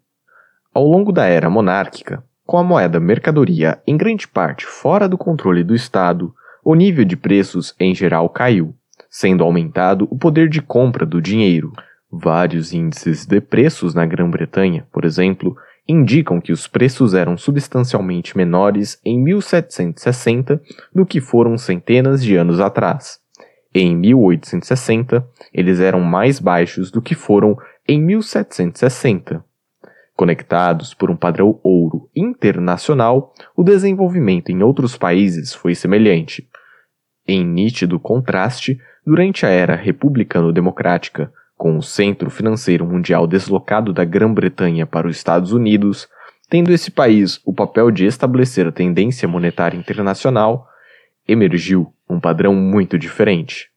Ao 0.73 0.87
longo 0.87 1.13
da 1.13 1.27
era 1.27 1.51
monárquica, 1.51 2.25
com 2.47 2.57
a 2.57 2.65
moeda 2.65 2.99
mercadoria 2.99 3.79
em 3.87 3.95
grande 3.95 4.27
parte 4.27 4.65
fora 4.65 5.07
do 5.07 5.19
controle 5.19 5.63
do 5.63 5.75
Estado, 5.75 6.35
o 6.65 6.75
nível 6.75 7.05
de 7.05 7.17
preços 7.17 7.75
em 7.79 7.95
geral 7.95 8.29
caiu, 8.29 8.75
sendo 9.11 9.45
aumentado 9.45 10.09
o 10.11 10.17
poder 10.17 10.49
de 10.49 10.63
compra 10.63 11.05
do 11.05 11.21
dinheiro. 11.21 11.73
Vários 12.11 12.73
índices 12.73 13.27
de 13.27 13.41
preços 13.41 13.95
na 13.95 14.07
Grã-Bretanha, 14.07 14.87
por 14.93 15.05
exemplo, 15.05 15.57
indicam 15.87 16.41
que 16.41 16.53
os 16.53 16.67
preços 16.67 17.13
eram 17.13 17.37
substancialmente 17.37 18.37
menores 18.37 18.99
em 19.05 19.21
1760 19.23 20.63
do 20.95 21.05
que 21.05 21.21
foram 21.21 21.59
centenas 21.59 22.25
de 22.25 22.37
anos 22.37 22.61
atrás. 22.61 23.19
Em 23.75 23.95
1860, 23.95 25.27
eles 25.53 25.81
eram 25.81 26.01
mais 26.01 26.39
baixos 26.39 26.91
do 26.91 27.03
que 27.03 27.15
foram 27.15 27.57
em 27.87 28.01
1760. 28.01 29.45
Conectados 30.17 30.95
por 30.95 31.11
um 31.11 31.17
padrão 31.17 31.59
ouro 31.63 32.09
internacional, 32.15 33.35
o 33.57 33.65
desenvolvimento 33.65 34.51
em 34.51 34.63
outros 34.63 34.97
países 34.97 35.53
foi 35.53 35.75
semelhante. 35.75 36.49
Em 37.27 37.45
nítido 37.45 37.99
contraste, 37.99 38.79
durante 39.07 39.47
a 39.47 39.49
era 39.49 39.75
republicano-democrática, 39.75 41.33
com 41.57 41.79
o 41.79 41.83
centro 41.83 42.31
financeiro 42.31 42.85
mundial 42.85 43.27
deslocado 43.27 43.93
da 43.93 44.05
Grã-Bretanha 44.05 44.87
para 44.87 45.09
os 45.09 45.17
Estados 45.17 45.53
Unidos, 45.53 46.09
tendo 46.49 46.73
esse 46.73 46.91
país 46.91 47.41
o 47.45 47.55
papel 47.55 47.91
de 47.91 48.05
estabelecer 48.05 48.67
a 48.67 48.73
tendência 48.73 49.27
monetária 49.27 49.77
internacional, 49.77 50.69
emergiu 51.27 51.93
um 52.09 52.21
padrão 52.21 52.55
muito 52.55 52.99
diferente. 52.99 53.69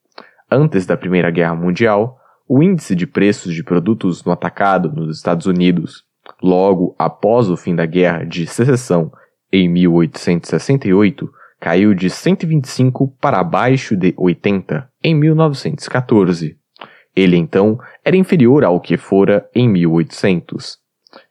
Antes 0.52 0.86
da 0.86 0.98
Primeira 0.98 1.32
Guerra 1.32 1.56
Mundial, 1.56 2.20
o 2.48 2.64
índice 2.64 2.96
de 2.96 3.06
preços 3.06 3.54
de 3.54 3.64
produtos 3.64 4.24
no 4.24 4.32
atacado 4.32 4.92
nos 4.92 5.16
Estados 5.16 5.46
Unidos, 5.46 6.04
logo 6.42 6.96
após 6.98 7.50
o 7.50 7.58
fim 7.58 7.76
da 7.76 7.86
Guerra 7.86 8.24
de 8.24 8.46
Secessão 8.48 9.12
em 9.52 9.70
1868, 9.70 11.30
caiu 11.60 11.94
de 11.94 12.10
125 12.10 13.16
para 13.20 13.40
abaixo 13.40 13.96
de 13.96 14.14
80 14.18 14.90
em 15.04 15.16
1914. 15.16 16.58
Ele 17.16 17.36
então 17.36 17.80
era 18.06 18.16
inferior 18.16 18.64
ao 18.64 18.80
que 18.80 18.96
fora 18.96 19.50
em 19.54 19.68
1800. 19.68 20.78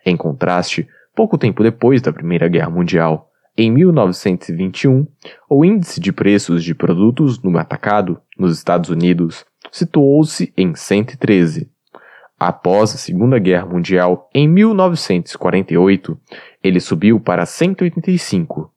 Em 0.05 0.17
contraste, 0.17 0.89
pouco 1.15 1.39
tempo 1.39 1.63
depois 1.63 2.03
da 2.03 2.13
Primeira 2.13 2.49
Guerra 2.49 2.71
Mundial, 2.71 3.31
em 3.59 3.71
1921, 3.71 5.07
o 5.49 5.65
índice 5.65 5.99
de 5.99 6.13
preços 6.13 6.63
de 6.63 6.75
produtos 6.75 7.41
no 7.43 7.57
atacado 7.57 8.21
nos 8.39 8.55
Estados 8.59 8.91
Unidos 8.91 9.47
situou-se 9.73 10.53
em 10.57 10.75
113. 10.75 11.71
Após 12.39 12.95
a 12.95 12.99
Segunda 12.99 13.39
Guerra 13.39 13.65
Mundial, 13.65 14.29
em 14.35 14.47
1948, 14.47 16.21
ele 16.63 16.81
subiu 16.81 17.19
para 17.19 17.47
185. 17.47 18.71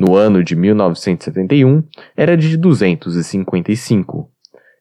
No 0.00 0.16
ano 0.16 0.42
de 0.42 0.56
1971, 0.56 1.84
era 2.16 2.34
de 2.34 2.56
255. 2.56 4.30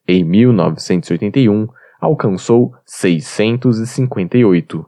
Em 0.07 0.24
1981, 0.24 1.67
alcançou 1.99 2.72
658. 2.86 4.86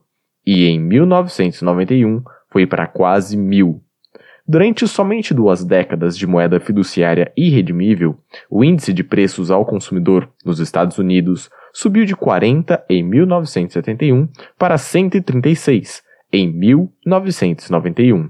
E 0.48 0.68
em 0.68 0.80
1991, 0.80 2.24
foi 2.50 2.66
para 2.66 2.88
quase 2.88 3.36
mil. 3.36 3.84
Durante 4.48 4.88
somente 4.88 5.34
duas 5.34 5.66
décadas 5.66 6.18
de 6.18 6.26
moeda 6.26 6.62
fiduciária 6.62 7.30
irredimível, 7.36 8.18
o 8.50 8.64
índice 8.64 8.94
de 8.94 9.04
preços 9.04 9.52
ao 9.52 9.66
consumidor 9.66 10.32
nos 10.46 10.62
Estados 10.62 10.98
Unidos 10.98 11.50
subiu 11.74 12.06
de 12.06 12.16
40 12.16 12.86
em 12.90 13.04
1971 13.04 14.30
para 14.58 14.78
136 14.78 16.02
em 16.32 16.50
1991. 16.50 18.30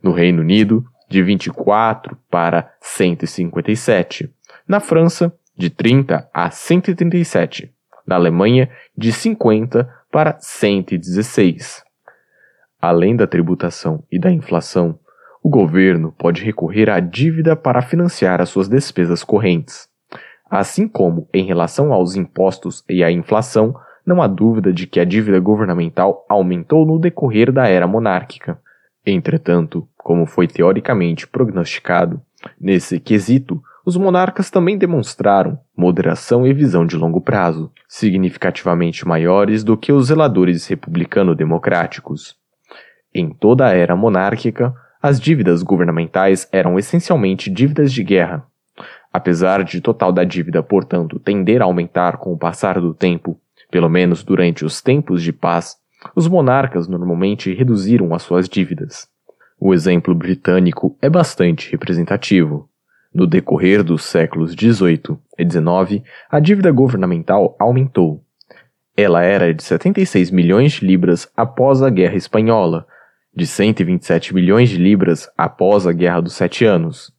No 0.00 0.12
Reino 0.12 0.40
Unido, 0.40 0.84
de 1.08 1.22
24 1.22 2.16
para 2.30 2.72
157. 2.80 4.32
Na 4.66 4.80
França, 4.80 5.32
de 5.56 5.70
30 5.70 6.28
a 6.32 6.50
137. 6.50 7.72
Na 8.06 8.16
Alemanha, 8.16 8.70
de 8.96 9.12
50 9.12 9.88
para 10.10 10.36
116. 10.38 11.82
Além 12.80 13.16
da 13.16 13.26
tributação 13.26 14.04
e 14.10 14.18
da 14.18 14.30
inflação, 14.30 14.98
o 15.42 15.48
governo 15.48 16.12
pode 16.12 16.42
recorrer 16.42 16.88
à 16.88 17.00
dívida 17.00 17.54
para 17.54 17.82
financiar 17.82 18.40
as 18.40 18.48
suas 18.48 18.68
despesas 18.68 19.22
correntes. 19.22 19.88
Assim 20.50 20.86
como 20.86 21.28
em 21.32 21.44
relação 21.44 21.92
aos 21.92 22.14
impostos 22.14 22.84
e 22.88 23.02
à 23.02 23.10
inflação, 23.10 23.74
não 24.06 24.20
há 24.20 24.26
dúvida 24.26 24.72
de 24.72 24.86
que 24.86 25.00
a 25.00 25.04
dívida 25.04 25.40
governamental 25.40 26.24
aumentou 26.28 26.86
no 26.86 26.98
decorrer 26.98 27.50
da 27.50 27.66
era 27.66 27.86
monárquica. 27.86 28.58
Entretanto, 29.06 29.86
como 29.96 30.26
foi 30.26 30.46
teoricamente 30.46 31.26
prognosticado, 31.26 32.20
nesse 32.60 32.98
quesito, 32.98 33.62
os 33.84 33.96
monarcas 33.98 34.50
também 34.50 34.78
demonstraram 34.78 35.58
moderação 35.76 36.46
e 36.46 36.54
visão 36.54 36.86
de 36.86 36.96
longo 36.96 37.20
prazo, 37.20 37.70
significativamente 37.86 39.06
maiores 39.06 39.62
do 39.62 39.76
que 39.76 39.92
os 39.92 40.06
zeladores 40.06 40.66
republicano-democráticos. 40.66 42.34
Em 43.14 43.28
toda 43.28 43.66
a 43.66 43.74
era 43.74 43.94
monárquica, 43.94 44.74
as 45.02 45.20
dívidas 45.20 45.62
governamentais 45.62 46.48
eram 46.50 46.78
essencialmente 46.78 47.50
dívidas 47.50 47.92
de 47.92 48.02
guerra. 48.02 48.46
Apesar 49.12 49.62
de 49.62 49.80
total 49.82 50.10
da 50.10 50.24
dívida, 50.24 50.62
portanto, 50.62 51.18
tender 51.18 51.60
a 51.60 51.66
aumentar 51.66 52.16
com 52.16 52.32
o 52.32 52.38
passar 52.38 52.80
do 52.80 52.94
tempo, 52.94 53.38
pelo 53.70 53.88
menos 53.88 54.24
durante 54.24 54.64
os 54.64 54.80
tempos 54.80 55.22
de 55.22 55.32
paz, 55.32 55.76
os 56.14 56.28
monarcas 56.28 56.88
normalmente 56.88 57.54
reduziram 57.54 58.14
as 58.14 58.22
suas 58.22 58.48
dívidas. 58.48 59.08
O 59.58 59.72
exemplo 59.72 60.14
britânico 60.14 60.96
é 61.00 61.08
bastante 61.08 61.70
representativo. 61.70 62.68
No 63.14 63.26
decorrer 63.26 63.84
dos 63.84 64.04
séculos 64.04 64.52
XVIII 64.52 65.16
e 65.38 65.44
XIX, 65.44 66.04
a 66.28 66.40
dívida 66.40 66.72
governamental 66.72 67.56
aumentou. 67.58 68.24
Ela 68.96 69.22
era 69.22 69.54
de 69.54 69.62
76 69.62 70.30
milhões 70.30 70.72
de 70.72 70.86
libras 70.86 71.28
após 71.36 71.82
a 71.82 71.90
Guerra 71.90 72.16
Espanhola, 72.16 72.86
de 73.34 73.46
127 73.46 74.34
milhões 74.34 74.68
de 74.68 74.76
libras 74.76 75.28
após 75.36 75.86
a 75.86 75.92
Guerra 75.92 76.20
dos 76.20 76.34
Sete 76.34 76.64
Anos, 76.64 77.12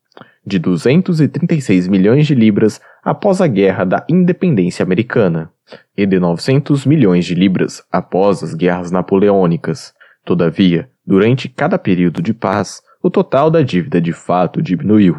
de 0.46 0.60
236 0.60 1.88
milhões 1.88 2.28
de 2.28 2.36
libras 2.36 2.80
após 3.06 3.40
a 3.40 3.46
Guerra 3.46 3.86
da 3.86 4.04
Independência 4.10 4.82
Americana 4.82 5.52
e 5.96 6.08
de 6.08 6.20
900 6.20 6.88
milhões 6.88 7.24
de 7.24 7.36
libras 7.36 7.84
após 7.92 8.42
as 8.42 8.56
guerras 8.56 8.90
napoleônicas. 8.90 9.94
Todavia, 10.26 10.90
durante 11.06 11.48
cada 11.48 11.78
período 11.78 12.20
de 12.20 12.34
paz, 12.34 12.82
o 13.04 13.12
total 13.12 13.52
da 13.52 13.62
dívida 13.62 14.02
de 14.02 14.12
fato 14.12 14.60
diminuiu. 14.60 15.16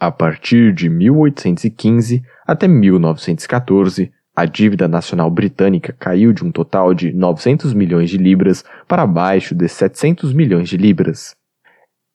A 0.00 0.10
partir 0.10 0.74
de 0.74 0.88
1815 0.88 2.24
até 2.44 2.66
1914, 2.66 4.12
a 4.34 4.44
dívida 4.44 4.88
nacional 4.88 5.30
britânica 5.30 5.94
caiu 5.96 6.32
de 6.32 6.44
um 6.44 6.50
total 6.50 6.92
de 6.92 7.12
900 7.12 7.72
milhões 7.72 8.10
de 8.10 8.18
libras 8.18 8.64
para 8.88 9.02
abaixo 9.02 9.54
de 9.54 9.68
700 9.68 10.32
milhões 10.32 10.68
de 10.68 10.76
libras. 10.76 11.36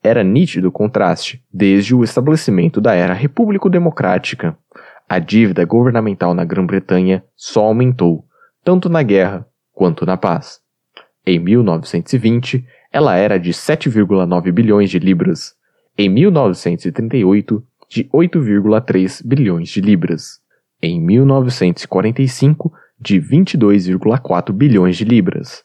Era 0.04 0.24
nítido 0.24 0.70
o 0.70 0.72
contraste 0.72 1.44
desde 1.52 1.96
o 1.96 2.04
estabelecimento 2.04 2.80
da 2.80 2.94
era 2.94 3.14
repúblico-democrática. 3.14 4.58
A 5.08 5.20
dívida 5.20 5.64
governamental 5.66 6.34
na 6.34 6.44
Grã-Bretanha 6.44 7.24
só 7.36 7.66
aumentou, 7.66 8.26
tanto 8.64 8.90
na 8.90 9.02
guerra 9.04 9.48
quanto 9.72 10.06
na 10.06 10.18
paz. 10.18 10.60
Em 11.26 11.40
1920, 11.40 12.66
ela 12.92 13.16
era 13.16 13.38
de 13.38 13.52
7,9 13.52 14.52
bilhões 14.52 14.90
de 14.90 15.00
libras. 15.00 15.54
Em 15.98 16.10
1938, 16.10 17.64
de 17.90 18.04
8,3 18.06 19.26
bilhões 19.26 19.70
de 19.70 19.82
libras 19.82 20.42
em 20.82 21.02
1945 21.02 22.72
de 23.00 23.20
22,4 23.20 24.52
bilhões 24.52 24.98
de 24.98 25.04
libras, 25.04 25.64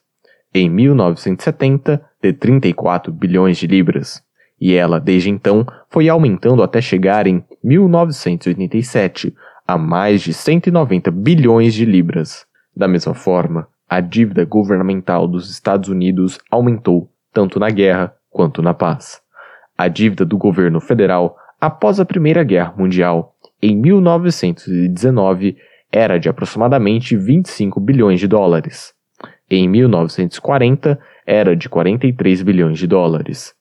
em 0.54 0.68
1970 0.68 2.02
de 2.20 2.32
34 2.32 3.12
bilhões 3.12 3.58
de 3.58 3.66
libras, 3.66 4.22
e 4.62 4.74
ela 4.74 5.00
desde 5.00 5.28
então 5.28 5.66
foi 5.90 6.08
aumentando 6.08 6.62
até 6.62 6.80
chegar 6.80 7.26
em 7.26 7.44
1987 7.64 9.34
a 9.66 9.76
mais 9.76 10.22
de 10.22 10.32
190 10.32 11.10
bilhões 11.10 11.74
de 11.74 11.84
libras. 11.84 12.46
Da 12.74 12.86
mesma 12.86 13.12
forma, 13.12 13.66
a 13.88 13.98
dívida 14.00 14.44
governamental 14.44 15.26
dos 15.26 15.50
Estados 15.50 15.88
Unidos 15.88 16.38
aumentou 16.48 17.10
tanto 17.32 17.58
na 17.58 17.70
guerra 17.70 18.14
quanto 18.30 18.62
na 18.62 18.72
paz. 18.72 19.20
A 19.76 19.88
dívida 19.88 20.24
do 20.24 20.38
governo 20.38 20.80
federal 20.80 21.36
após 21.60 21.98
a 21.98 22.04
Primeira 22.04 22.44
Guerra 22.44 22.72
Mundial 22.78 23.34
em 23.60 23.76
1919 23.76 25.56
era 25.90 26.18
de 26.18 26.28
aproximadamente 26.28 27.16
25 27.16 27.80
bilhões 27.80 28.20
de 28.20 28.28
dólares. 28.28 28.94
Em 29.50 29.66
1940 29.66 31.00
era 31.26 31.56
de 31.56 31.68
43 31.68 32.42
bilhões 32.42 32.78
de 32.78 32.86
dólares. 32.86 33.60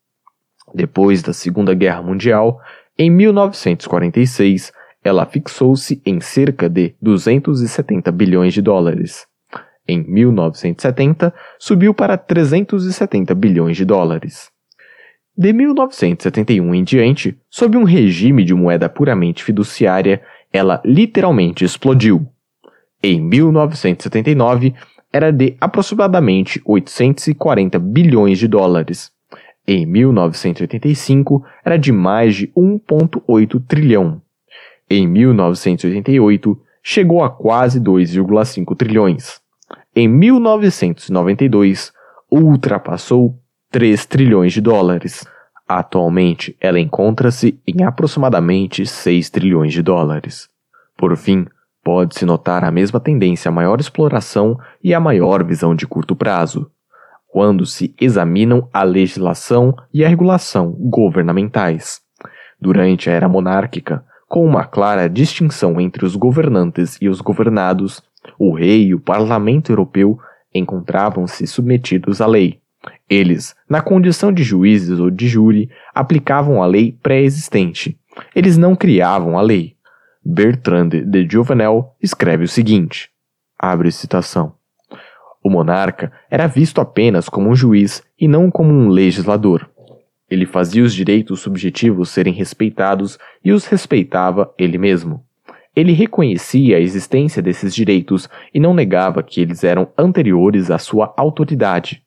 Depois 0.74 1.22
da 1.22 1.34
Segunda 1.34 1.74
Guerra 1.74 2.02
Mundial, 2.02 2.60
em 2.98 3.10
1946, 3.10 4.72
ela 5.04 5.26
fixou-se 5.26 6.02
em 6.06 6.20
cerca 6.22 6.70
de 6.70 6.96
270 7.02 8.12
bilhões 8.12 8.54
de 8.54 8.62
dólares. 8.62 9.26
Em 9.88 10.04
1970, 10.04 11.34
subiu 11.60 11.94
para 11.94 12.18
370 12.18 13.34
bilhões 13.34 13.76
de 13.76 13.84
dólares. 13.84 14.50
De 15.36 15.52
1971 15.52 16.76
em 16.76 16.84
diante, 16.84 17.38
sob 17.50 17.78
um 17.78 17.84
regime 17.84 18.44
de 18.44 18.54
moeda 18.54 18.88
puramente 18.88 19.44
fiduciária, 19.44 20.22
ela 20.54 20.82
literalmente 20.86 21.66
explodiu. 21.66 22.28
Em 23.02 23.20
1979, 23.20 24.76
era 25.12 25.32
de 25.32 25.58
aproximadamente 25.60 26.62
840 26.64 27.80
bilhões 27.80 28.38
de 28.38 28.48
dólares. 28.48 29.12
Em 29.68 29.86
1985, 29.86 31.46
era 31.64 31.78
de 31.78 31.92
mais 31.92 32.36
de 32.36 32.48
1,8 32.48 33.62
trilhão. 33.68 34.22
Em 34.90 35.08
1988, 35.08 36.60
chegou 36.84 37.24
a 37.24 37.30
quase 37.30 37.80
2,5 37.80 38.76
trilhões. 38.76 39.40
Em 39.96 40.08
1992, 40.08 41.94
ultrapassou 42.32 43.38
3 43.70 44.06
trilhões 44.06 44.52
de 44.54 44.62
dólares. 44.62 45.26
Atualmente, 45.68 46.58
ela 46.60 46.80
encontra-se 46.80 47.60
em 47.66 47.84
aproximadamente 47.84 48.86
6 48.86 49.30
trilhões 49.30 49.72
de 49.72 49.82
dólares. 49.82 50.50
Por 50.98 51.16
fim, 51.16 51.46
pode-se 51.84 52.26
notar 52.26 52.64
a 52.64 52.72
mesma 52.72 53.00
tendência 53.00 53.50
à 53.50 53.52
maior 53.52 53.80
exploração 53.80 54.58
e 54.84 54.94
à 54.94 55.00
maior 55.00 55.44
visão 55.44 55.74
de 55.74 55.88
curto 55.88 56.16
prazo, 56.16 56.70
quando 57.32 57.66
se 57.66 57.96
examinam 58.00 58.68
a 58.74 58.84
legislação 58.84 59.76
e 59.94 60.04
a 60.04 60.10
regulação 60.10 60.72
governamentais. 60.72 62.02
Durante 62.60 63.10
a 63.10 63.14
era 63.14 63.30
monárquica, 63.30 64.04
com 64.28 64.46
uma 64.46 64.66
clara 64.66 65.10
distinção 65.10 65.80
entre 65.80 66.06
os 66.06 66.16
governantes 66.16 66.98
e 67.02 67.10
os 67.10 67.22
governados, 67.22 68.04
o 68.38 68.54
rei 68.54 68.88
e 68.88 68.96
o 68.96 69.00
parlamento 69.00 69.72
europeu 69.72 70.20
encontravam-se 70.54 71.48
submetidos 71.48 72.22
à 72.22 72.28
lei, 72.28 72.62
eles, 73.10 73.56
na 73.70 73.82
condição 73.82 74.32
de 74.32 74.44
juízes 74.44 75.00
ou 75.00 75.12
de 75.12 75.28
júri, 75.28 75.70
aplicavam 75.94 76.64
a 76.64 76.66
lei 76.66 76.98
pré-existente. 77.04 78.00
Eles 78.36 78.58
não 78.58 78.76
criavam 78.76 79.38
a 79.38 79.42
lei. 79.42 79.76
Bertrand 80.24 80.90
de 80.90 81.28
Jouvenel 81.30 81.96
escreve 82.02 82.46
o 82.46 82.48
seguinte: 82.48 83.10
abre 83.58 83.92
citação. 83.92 84.54
O 85.44 85.50
monarca 85.50 86.12
era 86.30 86.48
visto 86.48 86.80
apenas 86.80 87.28
como 87.28 87.50
um 87.50 87.56
juiz 87.56 88.04
e 88.20 88.28
não 88.28 88.52
como 88.52 88.72
um 88.72 88.90
legislador. 88.90 89.70
Ele 90.30 90.46
fazia 90.46 90.84
os 90.84 90.94
direitos 90.94 91.42
subjetivos 91.42 92.10
serem 92.10 92.34
respeitados 92.34 93.18
e 93.44 93.52
os 93.52 93.66
respeitava 93.66 94.54
ele 94.58 94.78
mesmo. 94.78 95.26
Ele 95.76 95.94
reconhecia 95.94 96.78
a 96.78 96.80
existência 96.80 97.42
desses 97.42 97.74
direitos 97.74 98.30
e 98.54 98.60
não 98.60 98.74
negava 98.74 99.24
que 99.24 99.42
eles 99.42 99.64
eram 99.64 99.88
anteriores 99.98 100.70
à 100.70 100.78
sua 100.78 101.14
autoridade. 101.18 102.04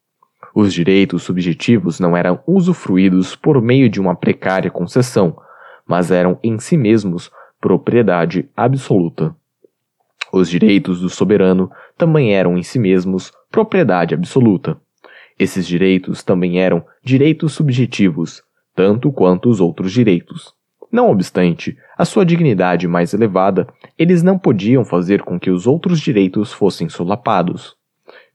Os 0.54 0.72
direitos 0.72 1.22
subjetivos 1.22 1.98
não 1.98 2.16
eram 2.16 2.40
usufruídos 2.46 3.34
por 3.34 3.60
meio 3.60 3.88
de 3.88 4.00
uma 4.00 4.14
precária 4.14 4.70
concessão, 4.70 5.36
mas 5.86 6.10
eram 6.10 6.38
em 6.42 6.58
si 6.58 6.76
mesmos 6.76 7.30
propriedade 7.60 8.48
absoluta. 8.56 9.34
Os 10.36 10.50
direitos 10.50 11.00
do 11.00 11.08
soberano 11.08 11.70
também 11.96 12.34
eram 12.34 12.58
em 12.58 12.62
si 12.64 12.76
mesmos 12.76 13.30
propriedade 13.52 14.14
absoluta. 14.14 14.76
Esses 15.38 15.64
direitos 15.64 16.24
também 16.24 16.58
eram 16.58 16.84
direitos 17.04 17.52
subjetivos, 17.52 18.42
tanto 18.74 19.12
quanto 19.12 19.48
os 19.48 19.60
outros 19.60 19.92
direitos. 19.92 20.52
Não 20.90 21.08
obstante, 21.08 21.78
a 21.96 22.04
sua 22.04 22.26
dignidade 22.26 22.88
mais 22.88 23.14
elevada, 23.14 23.68
eles 23.96 24.24
não 24.24 24.36
podiam 24.36 24.84
fazer 24.84 25.22
com 25.22 25.38
que 25.38 25.52
os 25.52 25.68
outros 25.68 26.00
direitos 26.00 26.52
fossem 26.52 26.88
solapados. 26.88 27.76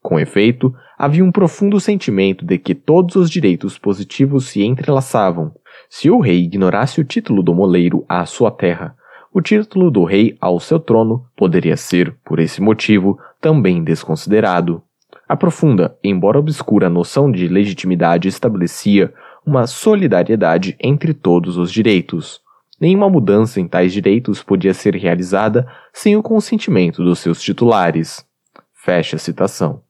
Com 0.02 0.18
efeito, 0.18 0.74
havia 0.97 1.26
um 1.26 1.34
profundo 1.34 1.82
sentimento 1.82 2.45
de 2.45 2.58
que 2.58 2.74
todos 2.74 3.18
os 3.18 3.30
direitos 3.30 3.78
positivos 3.78 4.45
se 4.47 4.64
entrelaçavam. 4.64 5.52
Se 5.89 6.10
o 6.10 6.22
rei 6.22 6.45
ignorasse 6.45 7.02
o 7.02 7.04
título 7.04 7.43
do 7.43 7.54
moleiro 7.54 8.06
à 8.08 8.26
sua 8.26 8.52
terra, 8.52 8.95
o 9.32 9.42
título 9.42 9.92
do 9.92 10.04
rei 10.04 10.36
ao 10.42 10.60
seu 10.60 10.80
trono 10.80 11.26
poderia 11.36 11.78
ser, 11.78 12.16
por 12.26 12.40
esse 12.40 12.62
motivo, 12.62 13.20
também 13.40 13.84
desconsiderado. 13.84 14.82
A 15.28 15.38
profunda, 15.38 15.96
embora 16.04 16.40
obscura 16.40 16.90
noção 16.90 17.32
de 17.32 17.48
legitimidade 17.48 18.28
estabelecia 18.28 19.14
uma 19.46 19.68
solidariedade 19.68 20.76
entre 20.80 21.14
todos 21.14 21.58
os 21.58 21.72
direitos. 21.72 22.42
Nenhuma 22.82 23.10
mudança 23.10 23.60
em 23.60 23.68
tais 23.68 23.94
direitos 23.94 24.42
podia 24.42 24.74
ser 24.74 24.96
realizada 24.96 25.68
sem 25.94 26.16
o 26.16 26.24
consentimento 26.24 27.04
dos 27.04 27.20
seus 27.20 27.42
titulares. 27.42 28.26
Fecha 28.74 29.18
a 29.18 29.20
citação. 29.20 29.84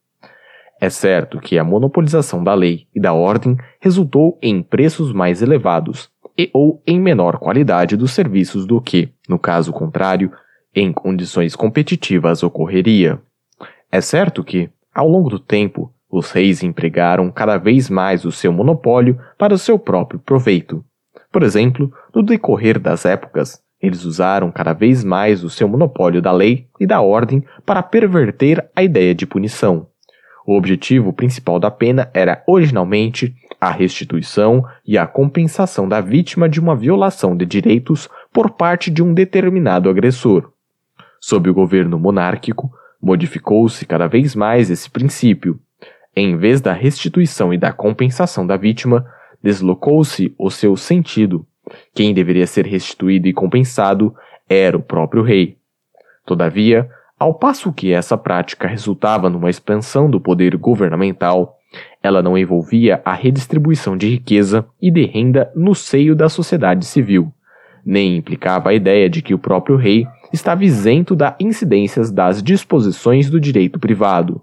É 0.82 0.90
certo 0.90 1.40
que 1.40 1.58
a 1.58 1.64
monopolização 1.64 2.44
da 2.44 2.54
lei 2.54 2.88
e 2.96 3.00
da 3.00 3.14
ordem 3.14 3.58
resultou 3.80 4.38
em 4.42 4.62
preços 4.62 5.14
mais 5.14 5.42
elevados 5.42 6.10
e 6.40 6.50
ou 6.54 6.82
em 6.88 6.98
menor 6.98 7.38
qualidade 7.38 7.98
dos 7.98 8.12
serviços 8.14 8.66
do 8.66 8.80
que, 8.80 9.10
no 9.28 9.38
caso 9.38 9.74
contrário, 9.74 10.32
em 10.74 10.94
condições 10.94 11.54
competitivas 11.54 12.44
ocorreria. 12.44 13.20
É 13.92 14.00
certo 14.00 14.42
que, 14.42 14.70
ao 14.96 15.10
longo 15.10 15.30
do 15.30 15.38
tempo, 15.38 15.94
os 16.10 16.32
reis 16.32 16.64
empregaram 16.64 17.30
cada 17.30 17.58
vez 17.58 17.90
mais 17.90 18.24
o 18.24 18.32
seu 18.32 18.54
monopólio 18.54 19.20
para 19.38 19.54
o 19.54 19.58
seu 19.58 19.78
próprio 19.78 20.18
proveito. 20.18 20.82
Por 21.30 21.44
exemplo, 21.44 21.92
no 22.16 22.24
decorrer 22.24 22.80
das 22.80 23.04
épocas, 23.04 23.62
eles 23.82 24.06
usaram 24.06 24.50
cada 24.50 24.72
vez 24.72 25.04
mais 25.04 25.44
o 25.44 25.50
seu 25.50 25.68
monopólio 25.68 26.22
da 26.22 26.32
lei 26.32 26.68
e 26.80 26.88
da 26.88 27.02
ordem 27.02 27.44
para 27.66 27.84
perverter 27.84 28.66
a 28.74 28.82
ideia 28.82 29.14
de 29.14 29.26
punição. 29.26 29.88
O 30.48 30.56
objetivo 30.56 31.12
principal 31.12 31.60
da 31.60 31.70
pena 31.70 32.10
era 32.14 32.42
originalmente 32.48 33.36
a 33.60 33.72
restituição 33.72 34.66
e 34.86 34.98
a 34.98 35.06
compensação 35.06 35.88
da 35.88 36.00
vítima 36.00 36.48
de 36.48 36.60
uma 36.60 36.76
violação 36.76 37.36
de 37.36 37.46
direitos 37.46 38.10
por 38.32 38.52
parte 38.52 38.90
de 38.90 39.04
um 39.04 39.14
determinado 39.14 39.90
agressor. 39.90 40.52
Sob 41.20 41.50
o 41.50 41.54
governo 41.54 42.00
monárquico, 42.00 42.72
modificou-se 43.02 43.86
cada 43.86 44.08
vez 44.08 44.36
mais 44.36 44.70
esse 44.70 44.90
princípio. 44.90 45.60
Em 46.16 46.38
vez 46.38 46.62
da 46.62 46.74
restituição 46.74 47.54
e 47.54 47.58
da 47.58 47.74
compensação 47.74 48.48
da 48.48 48.58
vítima, 48.58 49.06
deslocou-se 49.42 50.34
o 50.38 50.50
seu 50.50 50.76
sentido. 50.76 51.46
Quem 51.94 52.14
deveria 52.14 52.48
ser 52.48 52.66
restituído 52.66 53.28
e 53.28 53.34
compensado 53.34 54.16
era 54.48 54.78
o 54.78 54.82
próprio 54.82 55.22
rei. 55.22 55.58
Todavia, 56.26 56.90
ao 57.18 57.34
passo 57.34 57.74
que 57.74 57.92
essa 57.92 58.18
prática 58.18 58.68
resultava 58.68 59.30
numa 59.30 59.50
expansão 59.50 60.10
do 60.10 60.22
poder 60.22 60.56
governamental, 60.56 61.59
ela 62.02 62.22
não 62.22 62.38
envolvia 62.38 63.02
a 63.04 63.14
redistribuição 63.14 63.98
de 63.98 64.08
riqueza 64.08 64.66
e 64.82 64.90
de 64.90 65.06
renda 65.06 65.52
no 65.56 65.76
seio 65.76 66.16
da 66.16 66.30
sociedade 66.30 66.86
civil, 66.86 67.34
nem 67.86 68.18
implicava 68.18 68.70
a 68.70 68.74
ideia 68.74 69.10
de 69.10 69.22
que 69.22 69.34
o 69.34 69.40
próprio 69.40 69.76
rei 69.76 70.08
estava 70.32 70.64
isento 70.64 71.16
das 71.16 71.36
incidências 71.40 72.12
das 72.12 72.42
disposições 72.42 73.30
do 73.30 73.40
direito 73.40 73.80
privado. 73.80 74.42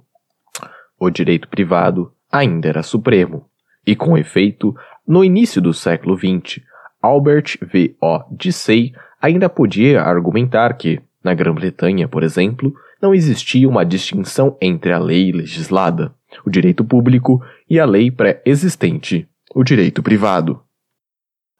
O 0.99 1.11
direito 1.11 1.49
privado 1.49 2.13
ainda 2.31 2.69
era 2.69 2.83
supremo, 2.83 3.47
e 3.87 3.95
com 3.95 4.19
efeito, 4.19 4.75
no 5.07 5.25
início 5.25 5.63
do 5.63 5.73
século 5.73 6.17
XX, 6.17 6.61
Albert 7.01 7.59
V. 7.63 7.95
O. 8.01 8.21
Dicey 8.33 8.93
ainda 9.23 9.49
podia 9.49 10.03
argumentar 10.03 10.75
que, 10.75 11.01
na 11.23 11.35
Grã-Bretanha, 11.35 12.09
por 12.09 12.23
exemplo, 12.25 12.75
não 13.01 13.15
existia 13.15 13.69
uma 13.69 13.85
distinção 13.85 14.57
entre 14.61 14.93
a 14.93 14.99
lei 14.99 15.31
legislada, 15.31 16.13
o 16.45 16.51
direito 16.51 16.85
público, 16.85 17.43
e 17.69 17.79
a 17.79 17.85
lei 17.85 18.11
pré-existente, 18.11 19.29
o 19.55 19.63
direito 19.63 20.03
privado. 20.03 20.61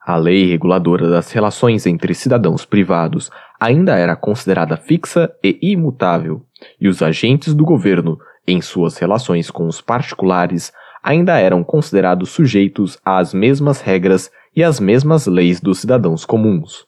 A 0.07 0.17
lei 0.17 0.47
reguladora 0.47 1.11
das 1.11 1.33
relações 1.33 1.85
entre 1.87 2.15
cidadãos 2.15 2.65
privados 2.65 3.31
ainda 3.59 3.97
era 3.97 4.15
considerada 4.15 4.77
fixa 4.77 5.35
e 5.43 5.59
imutável, 5.63 6.45
e 6.81 6.89
os 6.89 7.03
agentes 7.03 7.55
do 7.55 7.65
governo, 7.65 8.19
em 8.47 8.61
suas 8.61 8.97
relações 8.99 9.51
com 9.51 9.67
os 9.67 9.81
particulares, 9.81 10.73
ainda 11.03 11.39
eram 11.39 11.65
considerados 11.65 12.31
sujeitos 12.31 12.99
às 13.05 13.35
mesmas 13.35 13.81
regras 13.81 14.31
e 14.55 14.63
às 14.63 14.79
mesmas 14.79 15.27
leis 15.27 15.61
dos 15.61 15.81
cidadãos 15.81 16.25
comuns. 16.25 16.87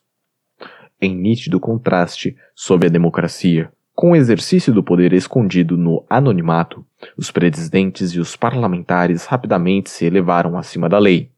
Em 1.00 1.14
nítido 1.14 1.60
contraste 1.60 2.36
sob 2.54 2.86
a 2.86 2.90
democracia, 2.90 3.72
com 3.98 4.12
o 4.12 4.14
exercício 4.16 4.72
do 4.72 4.80
poder 4.80 5.12
escondido 5.12 5.76
no 5.76 6.06
anonimato, 6.08 6.86
os 7.16 7.32
presidentes 7.32 8.12
e 8.12 8.20
os 8.20 8.36
parlamentares 8.36 9.26
rapidamente 9.26 9.90
se 9.90 10.04
elevaram 10.04 10.56
acima 10.56 10.88
da 10.88 11.00
lei. 11.00 11.32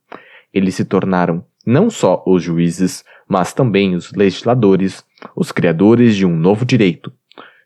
Eles 0.53 0.75
se 0.75 0.85
tornaram 0.85 1.43
não 1.65 1.89
só 1.89 2.23
os 2.27 2.43
juízes, 2.43 3.03
mas 3.27 3.55
também 3.55 3.95
os 3.95 4.13
legisladores, 4.13 5.03
os 5.35 5.51
criadores 5.51 6.15
de 6.15 6.27
um 6.27 6.37
novo 6.37 6.67
direito. 6.67 7.11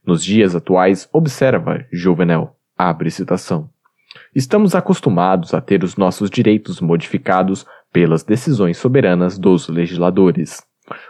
Nos 0.06 0.22
dias 0.22 0.54
atuais, 0.54 1.08
observa 1.12 1.84
Jovenel, 1.92 2.54
abre 2.78 3.10
citação. 3.10 3.68
Estamos 4.32 4.76
acostumados 4.76 5.54
a 5.54 5.60
ter 5.60 5.82
os 5.82 5.96
nossos 5.96 6.30
direitos 6.30 6.80
modificados 6.80 7.66
pelas 7.92 8.22
decisões 8.22 8.78
soberanas 8.78 9.38
dos 9.38 9.68
legisladores. 9.68 10.62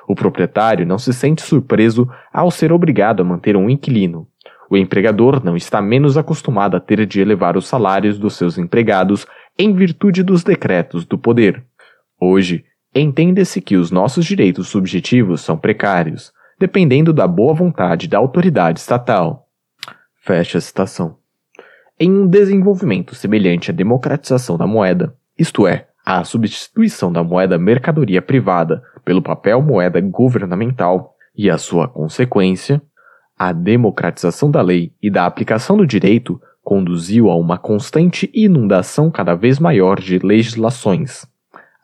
O 0.07 0.14
proprietário 0.14 0.87
não 0.87 0.99
se 0.99 1.12
sente 1.12 1.43
surpreso 1.43 2.09
ao 2.33 2.51
ser 2.51 2.72
obrigado 2.72 3.20
a 3.20 3.25
manter 3.25 3.57
um 3.57 3.68
inquilino. 3.68 4.27
O 4.70 4.77
empregador 4.77 5.45
não 5.45 5.57
está 5.57 5.83
menos 5.83 6.16
acostumado 6.16 6.77
a 6.77 6.81
ter 6.81 7.05
de 7.07 7.20
elevar 7.20 7.57
os 7.57 7.66
salários 7.66 8.18
dos 8.18 8.37
seus 8.37 8.57
empregados 8.59 9.27
em 9.59 9.75
virtude 9.75 10.22
dos 10.22 10.43
decretos 10.43 11.05
do 11.05 11.18
poder. 11.18 11.62
Hoje, 12.20 12.64
Entende-se 12.95 13.61
que 13.61 13.77
os 13.77 13.91
nossos 13.91 14.25
direitos 14.25 14.68
subjetivos 14.68 15.41
são 15.41 15.57
precários, 15.57 16.33
dependendo 16.61 17.12
da 17.12 17.27
boa 17.27 17.53
vontade 17.53 18.07
da 18.07 18.18
autoridade 18.18 18.79
estatal. 18.79 19.49
Fecha 20.22 20.59
a 20.59 20.61
citação. 20.61 21.16
Em 21.99 22.09
um 22.12 22.25
desenvolvimento 22.25 23.16
semelhante 23.16 23.72
à 23.72 23.75
democratização 23.75 24.57
da 24.57 24.64
moeda, 24.64 25.16
isto 25.37 25.66
é, 25.66 25.89
a 26.07 26.22
substituição 26.22 27.12
da 27.12 27.25
moeda 27.25 27.59
mercadoria 27.59 28.22
privada 28.22 28.81
pelo 29.05 29.22
papel 29.22 29.61
moeda 29.61 30.00
governamental 30.00 31.14
e 31.36 31.50
a 31.50 31.59
sua 31.59 31.88
consequência, 31.88 32.80
a 33.38 33.52
democratização 33.52 34.50
da 34.50 34.62
lei 34.62 34.92
e 35.02 35.11
da 35.11 35.26
aplicação 35.26 35.76
do 35.76 35.86
direito 35.86 36.40
conduziu 36.62 37.30
a 37.30 37.36
uma 37.36 37.59
constante 37.59 38.30
inundação 38.32 39.11
cada 39.11 39.34
vez 39.34 39.59
maior 39.59 40.00
de 40.00 40.18
legislações. 40.18 41.26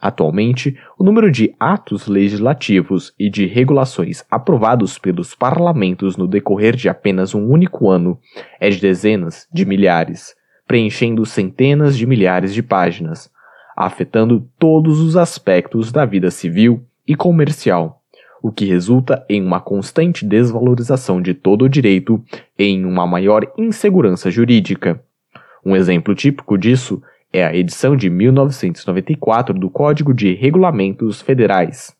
Atualmente, 0.00 0.78
o 0.98 1.04
número 1.04 1.30
de 1.30 1.54
atos 1.60 2.06
legislativos 2.06 3.12
e 3.18 3.28
de 3.28 3.46
regulações 3.46 4.24
aprovados 4.30 4.96
pelos 4.96 5.34
parlamentos 5.34 6.16
no 6.16 6.26
decorrer 6.26 6.74
de 6.74 6.88
apenas 6.88 7.34
um 7.34 7.46
único 7.46 7.90
ano 7.90 8.18
é 8.58 8.70
de 8.70 8.80
dezenas 8.80 9.46
de 9.52 9.66
milhares, 9.66 10.34
preenchendo 10.66 11.26
centenas 11.26 11.98
de 11.98 12.06
milhares 12.06 12.54
de 12.54 12.62
páginas, 12.62 13.30
afetando 13.76 14.48
todos 14.58 15.00
os 15.00 15.18
aspectos 15.18 15.92
da 15.92 16.06
vida 16.06 16.30
civil 16.30 16.82
e 17.10 17.16
comercial, 17.16 18.00
o 18.40 18.52
que 18.52 18.64
resulta 18.64 19.26
em 19.28 19.44
uma 19.44 19.58
constante 19.58 20.24
desvalorização 20.24 21.20
de 21.20 21.34
todo 21.34 21.64
o 21.64 21.68
direito 21.68 22.22
e 22.56 22.62
em 22.62 22.84
uma 22.84 23.04
maior 23.04 23.52
insegurança 23.58 24.30
jurídica. 24.30 25.02
Um 25.66 25.74
exemplo 25.74 26.14
típico 26.14 26.56
disso 26.56 27.02
é 27.32 27.44
a 27.44 27.52
edição 27.52 27.96
de 27.96 28.08
1994 28.08 29.58
do 29.58 29.68
Código 29.68 30.14
de 30.14 30.34
Regulamentos 30.34 31.20
Federais, 31.20 31.92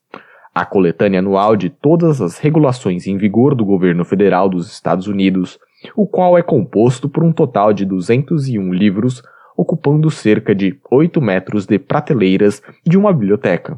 a 0.55 0.65
coletânea 0.65 1.19
anual 1.19 1.57
de 1.57 1.71
todas 1.71 2.21
as 2.21 2.39
regulações 2.39 3.09
em 3.09 3.19
vigor 3.19 3.57
do 3.57 3.65
governo 3.65 4.05
federal 4.05 4.49
dos 4.49 4.71
Estados 4.71 5.09
Unidos, 5.09 5.59
o 5.97 6.07
qual 6.07 6.39
é 6.39 6.43
composto 6.43 7.09
por 7.09 7.25
um 7.25 7.33
total 7.33 7.73
de 7.73 7.85
201 7.85 8.73
livros, 8.73 9.25
ocupando 9.57 10.09
cerca 10.09 10.55
de 10.55 10.79
8 10.89 11.21
metros 11.21 11.67
de 11.67 11.81
prateleiras 11.81 12.63
de 12.87 12.97
uma 12.97 13.13
biblioteca. 13.13 13.77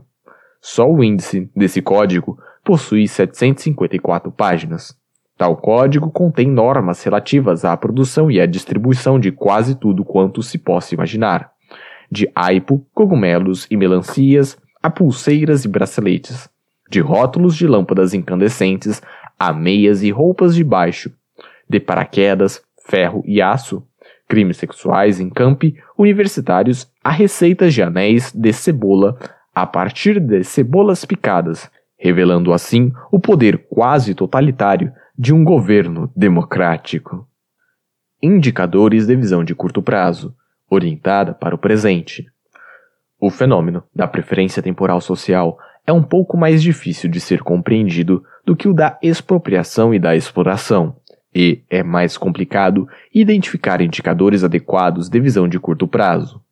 Só 0.64 0.88
o 0.88 1.02
índice 1.02 1.50
desse 1.56 1.82
código 1.82 2.38
possui 2.64 3.08
754 3.08 4.30
páginas. 4.30 4.96
Tal 5.36 5.56
código 5.56 6.08
contém 6.08 6.48
normas 6.48 7.02
relativas 7.02 7.64
à 7.64 7.76
produção 7.76 8.30
e 8.30 8.40
à 8.40 8.46
distribuição 8.46 9.18
de 9.18 9.32
quase 9.32 9.74
tudo 9.74 10.04
quanto 10.04 10.40
se 10.40 10.56
possa 10.58 10.94
imaginar, 10.94 11.50
de 12.08 12.30
aipo, 12.32 12.86
cogumelos 12.94 13.66
e 13.68 13.76
melancias 13.76 14.56
a 14.80 14.88
pulseiras 14.88 15.64
e 15.64 15.68
braceletes, 15.68 16.48
de 16.88 17.00
rótulos 17.00 17.56
de 17.56 17.66
lâmpadas 17.66 18.14
incandescentes 18.14 19.02
a 19.36 19.52
meias 19.52 20.04
e 20.04 20.12
roupas 20.12 20.54
de 20.54 20.62
baixo, 20.62 21.10
de 21.68 21.80
paraquedas, 21.80 22.62
ferro 22.86 23.24
e 23.26 23.42
aço, 23.42 23.82
crimes 24.28 24.58
sexuais 24.58 25.18
em 25.18 25.28
campi 25.28 25.76
universitários 25.98 26.88
a 27.02 27.10
receitas 27.10 27.74
de 27.74 27.82
anéis 27.82 28.30
de 28.32 28.52
cebola 28.52 29.18
a 29.54 29.66
partir 29.66 30.18
de 30.18 30.42
cebolas 30.44 31.04
picadas, 31.04 31.70
revelando 31.98 32.52
assim 32.52 32.92
o 33.10 33.20
poder 33.20 33.66
quase 33.68 34.14
totalitário 34.14 34.92
de 35.16 35.32
um 35.32 35.44
governo 35.44 36.10
democrático. 36.16 37.28
Indicadores 38.22 39.06
de 39.06 39.14
visão 39.14 39.44
de 39.44 39.54
curto 39.54 39.82
prazo, 39.82 40.34
orientada 40.70 41.34
para 41.34 41.54
o 41.54 41.58
presente. 41.58 42.26
O 43.20 43.30
fenômeno 43.30 43.84
da 43.94 44.08
preferência 44.08 44.62
temporal 44.62 45.00
social 45.00 45.58
é 45.86 45.92
um 45.92 46.02
pouco 46.02 46.36
mais 46.36 46.62
difícil 46.62 47.10
de 47.10 47.20
ser 47.20 47.42
compreendido 47.42 48.24
do 48.44 48.56
que 48.56 48.68
o 48.68 48.74
da 48.74 48.98
expropriação 49.02 49.92
e 49.92 49.98
da 49.98 50.16
exploração, 50.16 50.96
e 51.34 51.62
é 51.70 51.82
mais 51.82 52.16
complicado 52.16 52.88
identificar 53.14 53.80
indicadores 53.80 54.44
adequados 54.44 55.08
de 55.08 55.20
visão 55.20 55.48
de 55.48 55.58
curto 55.58 55.86
prazo. 55.86 56.42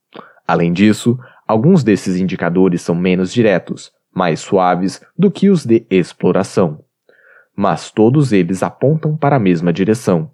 Além 0.47 0.73
disso, 0.73 1.19
alguns 1.51 1.83
desses 1.83 2.17
indicadores 2.17 2.81
são 2.81 2.95
menos 2.95 3.33
diretos, 3.33 3.91
mais 4.15 4.39
suaves 4.39 5.03
do 5.19 5.31
que 5.31 5.51
os 5.51 5.67
de 5.67 5.85
exploração. 5.91 6.85
Mas 7.57 7.91
todos 7.91 8.33
eles 8.33 8.63
apontam 8.63 9.17
para 9.17 9.35
a 9.35 9.41
mesma 9.41 9.73
direção, 9.73 10.31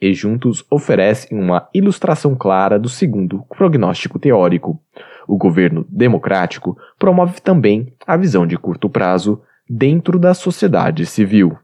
e 0.00 0.14
juntos 0.14 0.64
oferecem 0.70 1.36
uma 1.36 1.68
ilustração 1.74 2.36
clara 2.36 2.78
do 2.78 2.88
segundo 2.88 3.44
prognóstico 3.48 4.18
teórico. 4.18 4.80
O 5.26 5.36
governo 5.36 5.84
democrático 5.88 6.78
promove 6.98 7.40
também 7.40 7.92
a 8.06 8.16
visão 8.16 8.46
de 8.46 8.56
curto 8.56 8.88
prazo 8.88 9.42
dentro 9.68 10.20
da 10.20 10.34
sociedade 10.34 11.04
civil. 11.04 11.58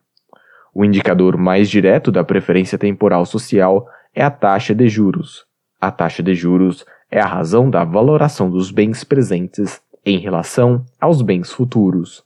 O 0.74 0.84
indicador 0.84 1.36
mais 1.36 1.70
direto 1.70 2.10
da 2.10 2.24
preferência 2.24 2.76
temporal 2.76 3.24
social 3.24 3.86
é 4.12 4.24
a 4.24 4.30
taxa 4.30 4.74
de 4.74 4.88
juros. 4.88 5.46
A 5.80 5.92
taxa 5.92 6.24
de 6.24 6.34
juros 6.34 6.84
é 7.10 7.20
a 7.20 7.26
razão 7.26 7.70
da 7.70 7.84
valoração 7.84 8.50
dos 8.50 8.70
bens 8.70 9.04
presentes 9.04 9.80
em 10.04 10.18
relação 10.18 10.84
aos 11.00 11.22
bens 11.22 11.52
futuros. 11.52 12.24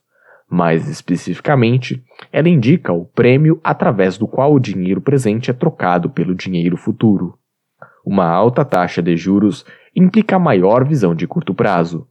Mais 0.48 0.88
especificamente, 0.88 2.02
ela 2.32 2.48
indica 2.48 2.92
o 2.92 3.04
prêmio 3.04 3.60
através 3.62 4.18
do 4.18 4.26
qual 4.26 4.52
o 4.52 4.60
dinheiro 4.60 5.00
presente 5.00 5.50
é 5.50 5.54
trocado 5.54 6.10
pelo 6.10 6.34
dinheiro 6.34 6.76
futuro. 6.76 7.38
Uma 8.04 8.26
alta 8.26 8.64
taxa 8.64 9.02
de 9.02 9.16
juros 9.16 9.64
implica 9.94 10.38
maior 10.38 10.84
visão 10.84 11.14
de 11.14 11.26
curto 11.26 11.54
prazo. 11.54 12.08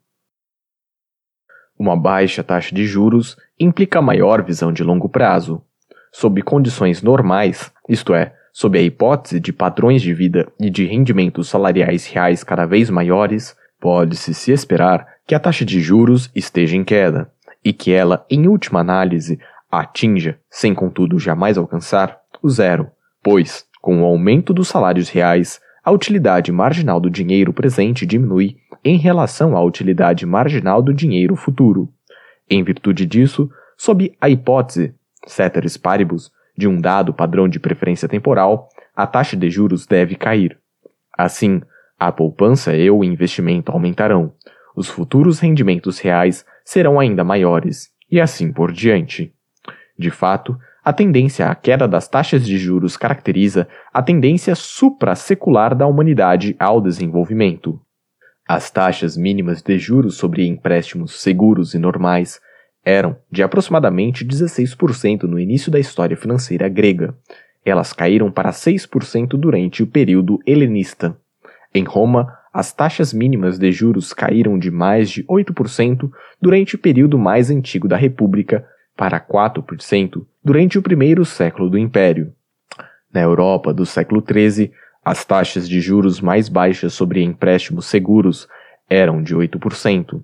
Uma 1.78 1.98
baixa 1.98 2.44
taxa 2.44 2.74
de 2.74 2.86
juros 2.86 3.38
implica 3.60 4.02
maior 4.02 4.44
visão 4.44 4.72
de 4.72 4.84
longo 4.84 5.10
prazo 5.10 5.64
sob 6.12 6.42
condições 6.42 7.02
normais, 7.02 7.72
isto 7.88 8.14
é, 8.14 8.36
sob 8.60 8.78
a 8.78 8.82
hipótese 8.82 9.40
de 9.40 9.54
padrões 9.54 10.02
de 10.02 10.14
vida 10.14 10.52
e 10.60 10.70
de 10.70 10.86
rendimentos 10.86 11.48
salariais 11.48 12.06
reais 12.08 12.44
cada 12.44 12.66
vez 12.66 12.90
maiores, 12.90 13.56
pode-se 13.80 14.34
se 14.34 14.52
esperar 14.52 15.08
que 15.26 15.34
a 15.34 15.40
taxa 15.40 15.64
de 15.64 15.80
juros 15.80 16.30
esteja 16.36 16.76
em 16.76 16.84
queda 16.84 17.32
e 17.64 17.72
que 17.72 17.94
ela, 17.94 18.26
em 18.30 18.50
última 18.50 18.82
análise, 18.82 19.40
atinja, 19.72 20.38
sem 20.50 20.76
contudo 20.76 21.18
jamais 21.18 21.58
alcançar, 21.58 22.20
o 22.44 22.50
zero, 22.50 22.92
pois, 23.24 23.66
com 23.82 24.02
o 24.02 24.06
aumento 24.06 24.54
dos 24.54 24.68
salários 24.68 25.08
reais, 25.08 25.62
a 25.82 25.90
utilidade 25.90 26.52
marginal 26.52 27.00
do 27.00 27.10
dinheiro 27.10 27.54
presente 27.54 28.06
diminui 28.06 28.58
em 28.84 28.98
relação 28.98 29.56
à 29.56 29.64
utilidade 29.64 30.26
marginal 30.26 30.82
do 30.82 30.94
dinheiro 30.94 31.38
futuro. 31.38 31.88
Em 32.50 32.62
virtude 32.62 33.06
disso, 33.06 33.50
sob 33.78 34.14
a 34.20 34.30
hipótese 34.30 34.94
ceteris 35.26 35.78
paribus, 35.78 36.30
de 36.60 36.68
um 36.68 36.80
dado 36.80 37.14
padrão 37.14 37.48
de 37.48 37.58
preferência 37.58 38.06
temporal, 38.06 38.68
a 38.94 39.08
taxa 39.08 39.38
de 39.38 39.50
juros 39.50 39.88
deve 39.88 40.16
cair. 40.16 40.60
Assim, 41.18 41.62
a 41.98 42.12
poupança 42.12 42.76
e 42.76 42.92
o 42.92 43.02
investimento 43.02 43.72
aumentarão, 43.72 44.34
os 44.76 44.90
futuros 44.90 45.40
rendimentos 45.40 46.00
reais 46.00 46.46
serão 46.66 47.00
ainda 47.00 47.24
maiores, 47.24 47.90
e 48.12 48.20
assim 48.20 48.52
por 48.52 48.74
diante. 48.74 49.34
De 49.98 50.12
fato, 50.12 50.58
a 50.84 50.92
tendência 50.92 51.48
à 51.48 51.56
queda 51.56 51.88
das 51.88 52.10
taxas 52.10 52.46
de 52.46 52.58
juros 52.58 52.98
caracteriza 52.98 53.66
a 53.94 54.02
tendência 54.04 54.54
suprassecular 54.56 55.74
da 55.74 55.88
humanidade 55.88 56.58
ao 56.60 56.82
desenvolvimento. 56.82 57.80
As 58.46 58.70
taxas 58.70 59.16
mínimas 59.16 59.62
de 59.62 59.78
juros 59.78 60.18
sobre 60.18 60.46
empréstimos 60.46 61.22
seguros 61.22 61.74
e 61.74 61.80
normais 61.80 62.42
eram 62.90 63.16
de 63.32 63.44
aproximadamente 63.44 64.26
16% 64.26 65.24
no 65.24 65.40
início 65.40 65.72
da 65.72 65.80
história 65.80 66.18
financeira 66.18 66.68
grega. 66.68 67.16
Elas 67.64 67.94
caíram 67.94 68.32
para 68.32 68.52
6% 68.52 69.30
durante 69.38 69.84
o 69.84 69.88
período 69.88 70.40
helenista. 70.46 71.16
Em 71.74 71.84
Roma, 71.84 72.36
as 72.52 72.74
taxas 72.74 73.14
mínimas 73.14 73.60
de 73.60 73.72
juros 73.72 74.12
caíram 74.12 74.58
de 74.58 74.72
mais 74.72 75.10
de 75.10 75.24
8% 75.26 76.10
durante 76.42 76.76
o 76.76 76.80
período 76.80 77.20
mais 77.20 77.52
antigo 77.52 77.88
da 77.88 77.96
República 77.96 78.66
para 78.98 79.20
4% 79.20 80.26
durante 80.44 80.80
o 80.80 80.82
primeiro 80.82 81.24
século 81.24 81.70
do 81.70 81.78
Império. 81.78 82.34
Na 83.14 83.22
Europa 83.22 83.74
do 83.74 83.86
século 83.86 84.24
XIII, 84.26 84.72
as 85.06 85.24
taxas 85.24 85.70
de 85.70 85.80
juros 85.80 86.20
mais 86.20 86.50
baixas 86.50 86.94
sobre 86.94 87.22
empréstimos 87.22 87.86
seguros 87.86 88.48
eram 88.90 89.22
de 89.22 89.36
8%. 89.36 90.22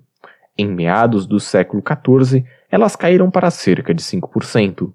Em 0.58 0.68
meados 0.68 1.26
do 1.26 1.38
século 1.38 1.82
XIV, 1.82 2.44
elas 2.70 2.96
caíram 2.96 3.30
para 3.30 3.50
cerca 3.50 3.94
de 3.94 4.02
5%. 4.02 4.92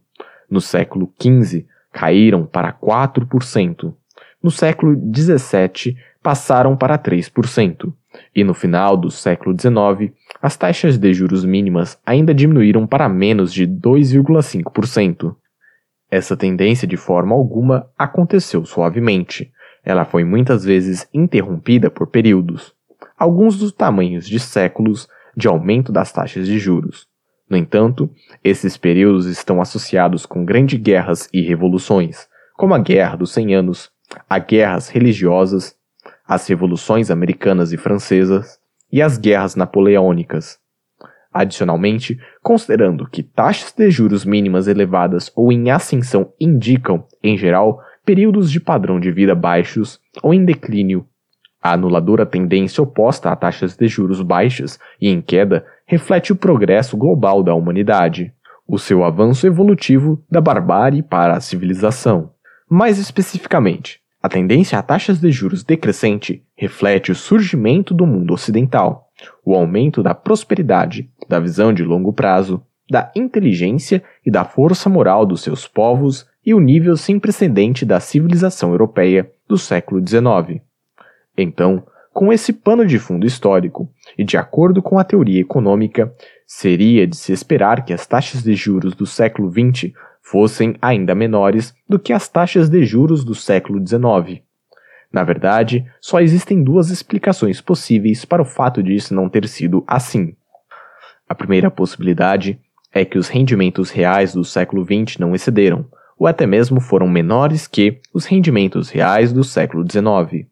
No 0.49 0.59
século 0.59 1.11
XV, 1.21 1.65
caíram 1.91 2.45
para 2.45 2.73
4%. 2.73 3.93
No 4.41 4.51
século 4.51 4.95
XVII, 5.13 5.95
passaram 6.21 6.75
para 6.75 6.97
3%. 6.97 7.93
E 8.35 8.43
no 8.43 8.53
final 8.53 8.97
do 8.97 9.09
século 9.09 9.55
XIX, 9.57 10.13
as 10.41 10.57
taxas 10.57 10.97
de 10.97 11.13
juros 11.13 11.45
mínimas 11.45 11.99
ainda 12.05 12.33
diminuíram 12.33 12.85
para 12.85 13.07
menos 13.07 13.53
de 13.53 13.65
2,5%. 13.65 15.35
Essa 16.09 16.35
tendência, 16.35 16.87
de 16.87 16.97
forma 16.97 17.33
alguma, 17.33 17.87
aconteceu 17.97 18.65
suavemente. 18.65 19.51
Ela 19.83 20.03
foi 20.03 20.23
muitas 20.25 20.65
vezes 20.65 21.07
interrompida 21.13 21.89
por 21.89 22.07
períodos, 22.07 22.73
alguns 23.17 23.57
dos 23.57 23.71
tamanhos 23.71 24.27
de 24.27 24.39
séculos, 24.39 25.07
de 25.35 25.47
aumento 25.47 25.91
das 25.91 26.11
taxas 26.11 26.45
de 26.45 26.59
juros. 26.59 27.07
No 27.51 27.57
entanto, 27.57 28.09
esses 28.41 28.77
períodos 28.77 29.25
estão 29.25 29.59
associados 29.59 30.25
com 30.25 30.45
grandes 30.45 30.79
guerras 30.79 31.27
e 31.33 31.41
revoluções, 31.41 32.25
como 32.55 32.73
a 32.73 32.79
Guerra 32.79 33.17
dos 33.17 33.33
Cem 33.33 33.53
Anos, 33.53 33.91
as 34.29 34.45
guerras 34.45 34.87
religiosas, 34.87 35.75
as 36.25 36.47
revoluções 36.47 37.11
americanas 37.11 37.73
e 37.73 37.77
francesas 37.77 38.57
e 38.89 39.01
as 39.01 39.17
guerras 39.17 39.57
napoleônicas. 39.57 40.59
Adicionalmente, 41.33 42.17
considerando 42.41 43.05
que 43.05 43.21
taxas 43.21 43.73
de 43.73 43.91
juros 43.91 44.23
mínimas 44.23 44.69
elevadas 44.69 45.29
ou 45.35 45.51
em 45.51 45.71
ascensão 45.71 46.31
indicam, 46.39 47.05
em 47.21 47.37
geral, 47.37 47.81
períodos 48.05 48.49
de 48.49 48.61
padrão 48.61 48.97
de 48.97 49.11
vida 49.11 49.35
baixos 49.35 49.99
ou 50.23 50.33
em 50.33 50.45
declínio 50.45 51.05
a 51.61 51.73
anuladora 51.73 52.25
tendência 52.25 52.81
oposta 52.81 53.29
a 53.29 53.35
taxas 53.35 53.75
de 53.75 53.87
juros 53.87 54.21
baixas 54.21 54.79
e 54.99 55.09
em 55.09 55.21
queda 55.21 55.65
reflete 55.85 56.31
o 56.31 56.35
progresso 56.35 56.97
global 56.97 57.43
da 57.43 57.53
humanidade, 57.53 58.33
o 58.67 58.79
seu 58.79 59.03
avanço 59.03 59.45
evolutivo 59.45 60.23
da 60.29 60.41
barbárie 60.41 61.03
para 61.03 61.35
a 61.35 61.41
civilização. 61.41 62.31
Mais 62.69 62.97
especificamente, 62.97 63.99
a 64.23 64.29
tendência 64.29 64.79
a 64.79 64.81
taxas 64.81 65.19
de 65.19 65.31
juros 65.31 65.63
decrescente 65.63 66.43
reflete 66.55 67.11
o 67.11 67.15
surgimento 67.15 67.93
do 67.93 68.05
mundo 68.05 68.33
ocidental, 68.33 69.09
o 69.45 69.53
aumento 69.55 70.01
da 70.01 70.15
prosperidade, 70.15 71.09
da 71.27 71.39
visão 71.39 71.73
de 71.73 71.83
longo 71.83 72.13
prazo, 72.13 72.63
da 72.89 73.11
inteligência 73.15 74.03
e 74.25 74.31
da 74.31 74.45
força 74.45 74.89
moral 74.89 75.25
dos 75.25 75.41
seus 75.41 75.67
povos 75.67 76.25
e 76.45 76.53
o 76.53 76.59
nível 76.59 76.97
sem 76.97 77.19
precedente 77.19 77.85
da 77.85 77.99
civilização 77.99 78.71
europeia 78.71 79.31
do 79.47 79.57
século 79.57 80.01
XIX. 80.05 80.61
Então, 81.41 81.83
com 82.13 82.31
esse 82.31 82.51
pano 82.51 82.85
de 82.85 82.99
fundo 82.99 83.25
histórico, 83.25 83.89
e 84.17 84.23
de 84.23 84.37
acordo 84.37 84.81
com 84.81 84.99
a 84.99 85.03
teoria 85.03 85.39
econômica, 85.39 86.13
seria 86.45 87.07
de 87.07 87.15
se 87.15 87.31
esperar 87.31 87.85
que 87.85 87.93
as 87.93 88.05
taxas 88.05 88.43
de 88.43 88.53
juros 88.53 88.93
do 88.93 89.05
século 89.05 89.49
XX 89.49 89.93
fossem 90.21 90.75
ainda 90.81 91.15
menores 91.15 91.73
do 91.87 91.97
que 91.97 92.11
as 92.11 92.27
taxas 92.27 92.69
de 92.69 92.83
juros 92.83 93.23
do 93.23 93.33
século 93.33 93.79
XIX. 93.85 94.41
Na 95.11 95.23
verdade, 95.23 95.85
só 95.99 96.19
existem 96.19 96.63
duas 96.63 96.89
explicações 96.89 97.59
possíveis 97.59 98.23
para 98.23 98.41
o 98.41 98.45
fato 98.45 98.81
disso 98.83 99.13
não 99.13 99.29
ter 99.29 99.47
sido 99.47 99.83
assim. 99.87 100.35
A 101.27 101.35
primeira 101.35 101.71
possibilidade 101.71 102.59
é 102.93 103.05
que 103.05 103.17
os 103.17 103.29
rendimentos 103.29 103.89
reais 103.89 104.33
do 104.33 104.43
século 104.43 104.85
XX 104.85 105.17
não 105.17 105.33
excederam, 105.33 105.85
ou 106.19 106.27
até 106.27 106.45
mesmo 106.45 106.79
foram 106.79 107.07
menores 107.07 107.67
que 107.67 107.99
os 108.13 108.25
rendimentos 108.25 108.89
reais 108.89 109.33
do 109.33 109.43
século 109.43 109.85
XIX. 109.89 110.50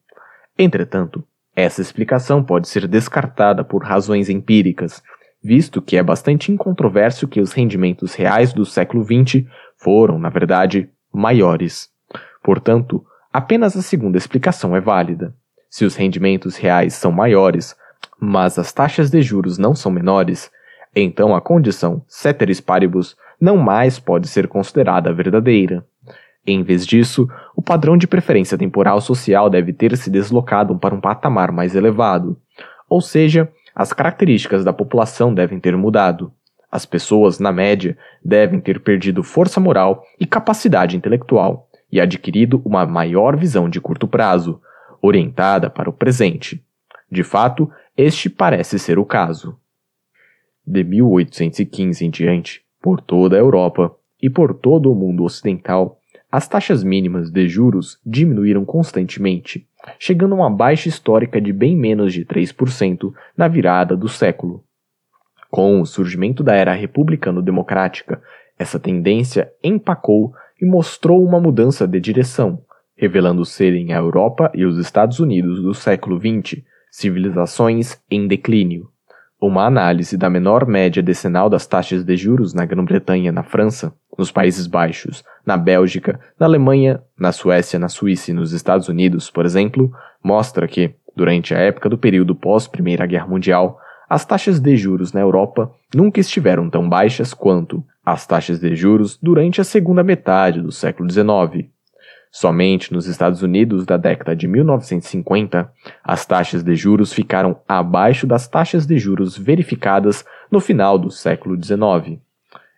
Entretanto, 0.62 1.24
essa 1.55 1.82
explicação 1.82 2.43
pode 2.43 2.68
ser 2.68 2.86
descartada 2.86 3.64
por 3.64 3.82
razões 3.82 4.30
empíricas, 4.30 5.01
visto 5.41 5.82
que 5.82 5.95
é 5.95 6.03
bastante 6.03 6.51
incontroverso 6.51 7.30
que 7.30 7.39
os 7.39 7.53
rendimentos 7.53 8.14
reais 8.14 8.51
do 8.51 8.66
século 8.66 9.05
XX 9.05 9.45
foram, 9.78 10.20
na 10.20 10.28
verdade, 10.28 10.89
maiores. 11.14 11.88
Portanto, 12.43 13.05
apenas 13.32 13.78
a 13.78 13.82
segunda 13.82 14.18
explicação 14.18 14.76
é 14.76 14.82
válida. 14.82 15.34
Se 15.70 15.86
os 15.86 15.95
rendimentos 15.95 16.57
reais 16.57 16.93
são 16.93 17.10
maiores, 17.10 17.74
mas 18.20 18.60
as 18.60 18.74
taxas 18.74 19.10
de 19.10 19.22
juros 19.22 19.57
não 19.57 19.74
são 19.74 19.89
menores, 19.89 20.51
então 20.93 21.34
a 21.34 21.39
condição 21.39 22.03
ceteris 22.05 22.60
paribus 22.60 23.16
não 23.39 23.55
mais 23.55 23.97
pode 23.97 24.28
ser 24.28 24.49
considerada 24.49 25.14
verdadeira. 25.14 25.86
Em 26.45 26.64
vez 26.64 26.86
disso, 26.86 27.30
o 27.60 27.62
padrão 27.62 27.97
de 27.97 28.07
preferência 28.07 28.57
temporal 28.57 29.01
social 29.01 29.49
deve 29.49 29.74
ter 29.74 29.97
se 29.97 30.10
deslocado 30.10 30.80
para 30.80 30.95
um 30.95 31.01
patamar 31.01 31.51
mais 31.51 31.76
elevado, 31.76 32.39
ou 32.88 33.01
seja, 33.01 33.51
as 33.76 33.91
características 33.91 34.64
da 34.64 34.72
população 34.72 35.34
devem 35.34 35.60
ter 35.60 35.76
mudado. 35.76 36.32
As 36.72 36.86
pessoas, 36.86 37.38
na 37.38 37.51
média, 37.51 37.97
devem 38.24 38.62
ter 38.62 38.80
perdido 38.80 39.24
força 39.24 39.60
moral 39.60 40.05
e 40.18 40.26
capacidade 40.26 40.95
intelectual 40.95 41.68
e 41.91 41.99
adquirido 41.99 42.62
uma 42.64 42.86
maior 42.86 43.36
visão 43.36 43.68
de 43.68 43.82
curto 43.82 44.07
prazo, 44.07 44.62
orientada 45.01 45.70
para 45.70 45.89
o 45.89 45.93
presente. 45.93 46.64
De 47.12 47.26
fato, 47.26 47.70
este 47.97 48.30
parece 48.30 48.80
ser 48.80 48.97
o 48.97 49.05
caso. 49.05 49.60
De 50.66 50.82
1815 50.82 52.05
em 52.05 52.10
diante, 52.10 52.62
por 52.82 53.01
toda 53.01 53.36
a 53.36 53.39
Europa 53.39 53.93
e 54.22 54.30
por 54.30 54.53
todo 54.53 54.89
o 54.89 54.95
mundo 54.95 55.26
ocidental, 55.26 55.98
as 56.32 56.47
taxas 56.47 56.84
mínimas 56.84 57.32
de 57.32 57.47
juros 57.47 57.99
diminuíram 58.05 58.63
constantemente, 58.63 59.67
chegando 59.97 60.36
a 60.36 60.38
uma 60.38 60.49
baixa 60.49 60.88
histórica 60.88 61.41
de 61.41 61.51
bem 61.51 61.75
menos 61.75 62.13
de 62.13 62.23
3% 62.25 63.11
na 63.36 63.47
virada 63.47 63.95
do 63.95 64.07
século. 64.07 64.63
Com 65.49 65.82
o 65.82 65.86
surgimento 65.86 66.43
da 66.43 66.53
era 66.53 66.73
republicano-democrática, 66.73 68.21
essa 68.57 68.80
tendência 68.80 69.51
empacou 69.63 70.34
e 70.61 70.65
mostrou 70.65 71.23
uma 71.23 71.39
mudança 71.39 71.88
de 71.88 71.99
direção, 71.99 72.61
revelando 72.95 73.43
serem 73.45 73.93
a 73.93 73.97
Europa 73.97 74.51
e 74.53 74.65
os 74.65 74.77
Estados 74.77 75.19
Unidos 75.19 75.61
do 75.61 75.73
século 75.73 76.19
XX 76.19 76.61
civilizações 76.91 77.99
em 78.09 78.27
declínio. 78.27 78.89
Uma 79.41 79.65
análise 79.65 80.17
da 80.17 80.30
menor 80.30 80.67
média 80.67 81.01
decenal 81.01 81.49
das 81.49 81.65
taxas 81.65 82.03
de 82.03 82.17
juros 82.17 82.53
na 82.53 82.65
Grã-Bretanha, 82.65 83.32
na 83.32 83.41
França, 83.41 83.93
nos 84.20 84.34
Países 84.34 84.67
Baixos, 84.67 85.24
na 85.45 85.55
Bélgica, 85.55 86.20
na 86.38 86.45
Alemanha, 86.45 87.01
na 87.17 87.32
Suécia, 87.32 87.80
na 87.80 87.88
Suíça 87.88 88.32
e 88.32 88.34
nos 88.34 88.51
Estados 88.51 88.89
Unidos, 88.89 89.32
por 89.32 89.45
exemplo, 89.45 89.89
mostra 90.22 90.67
que, 90.67 90.93
durante 91.15 91.55
a 91.55 91.57
época 91.57 91.88
do 91.88 91.97
período 91.97 92.36
pós-Primeira 92.36 93.05
Guerra 93.05 93.28
Mundial, 93.28 93.80
as 94.09 94.26
taxas 94.26 94.59
de 94.59 94.76
juros 94.76 95.13
na 95.13 95.22
Europa 95.22 95.72
nunca 95.95 96.20
estiveram 96.20 96.70
tão 96.70 96.89
baixas 96.89 97.34
quanto 97.34 97.82
as 98.05 98.28
taxas 98.28 98.59
de 98.59 98.76
juros 98.76 99.17
durante 99.24 99.61
a 99.61 99.63
segunda 99.63 100.03
metade 100.03 100.61
do 100.61 100.72
século 100.72 101.09
XIX. 101.09 101.70
Somente 102.30 102.91
nos 102.91 103.07
Estados 103.07 103.41
Unidos 103.41 103.86
da 103.86 103.95
década 103.95 104.36
de 104.36 104.49
1950, 104.49 105.72
as 106.03 106.26
taxas 106.26 106.61
de 106.61 106.76
juros 106.76 107.13
ficaram 107.13 107.61
abaixo 107.65 108.28
das 108.28 108.49
taxas 108.49 108.86
de 108.86 108.99
juros 108.99 109.38
verificadas 109.38 110.26
no 110.51 110.59
final 110.59 110.99
do 110.99 111.09
século 111.09 111.55
XIX. 111.55 112.20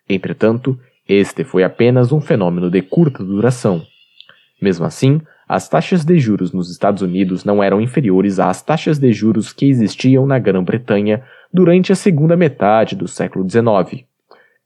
Entretanto, 0.08 0.78
este 1.12 1.44
foi 1.44 1.62
apenas 1.62 2.12
um 2.12 2.20
fenômeno 2.20 2.70
de 2.70 2.82
curta 2.82 3.22
duração. 3.22 3.82
Mesmo 4.60 4.86
assim, 4.86 5.20
as 5.48 5.68
taxas 5.68 6.04
de 6.04 6.18
juros 6.18 6.52
nos 6.52 6.70
Estados 6.70 7.02
Unidos 7.02 7.44
não 7.44 7.62
eram 7.62 7.80
inferiores 7.80 8.38
às 8.38 8.62
taxas 8.62 8.98
de 8.98 9.12
juros 9.12 9.52
que 9.52 9.66
existiam 9.66 10.24
na 10.24 10.38
Grã-Bretanha 10.38 11.22
durante 11.52 11.92
a 11.92 11.96
segunda 11.96 12.36
metade 12.36 12.96
do 12.96 13.06
século 13.06 13.48
XIX. 13.48 14.04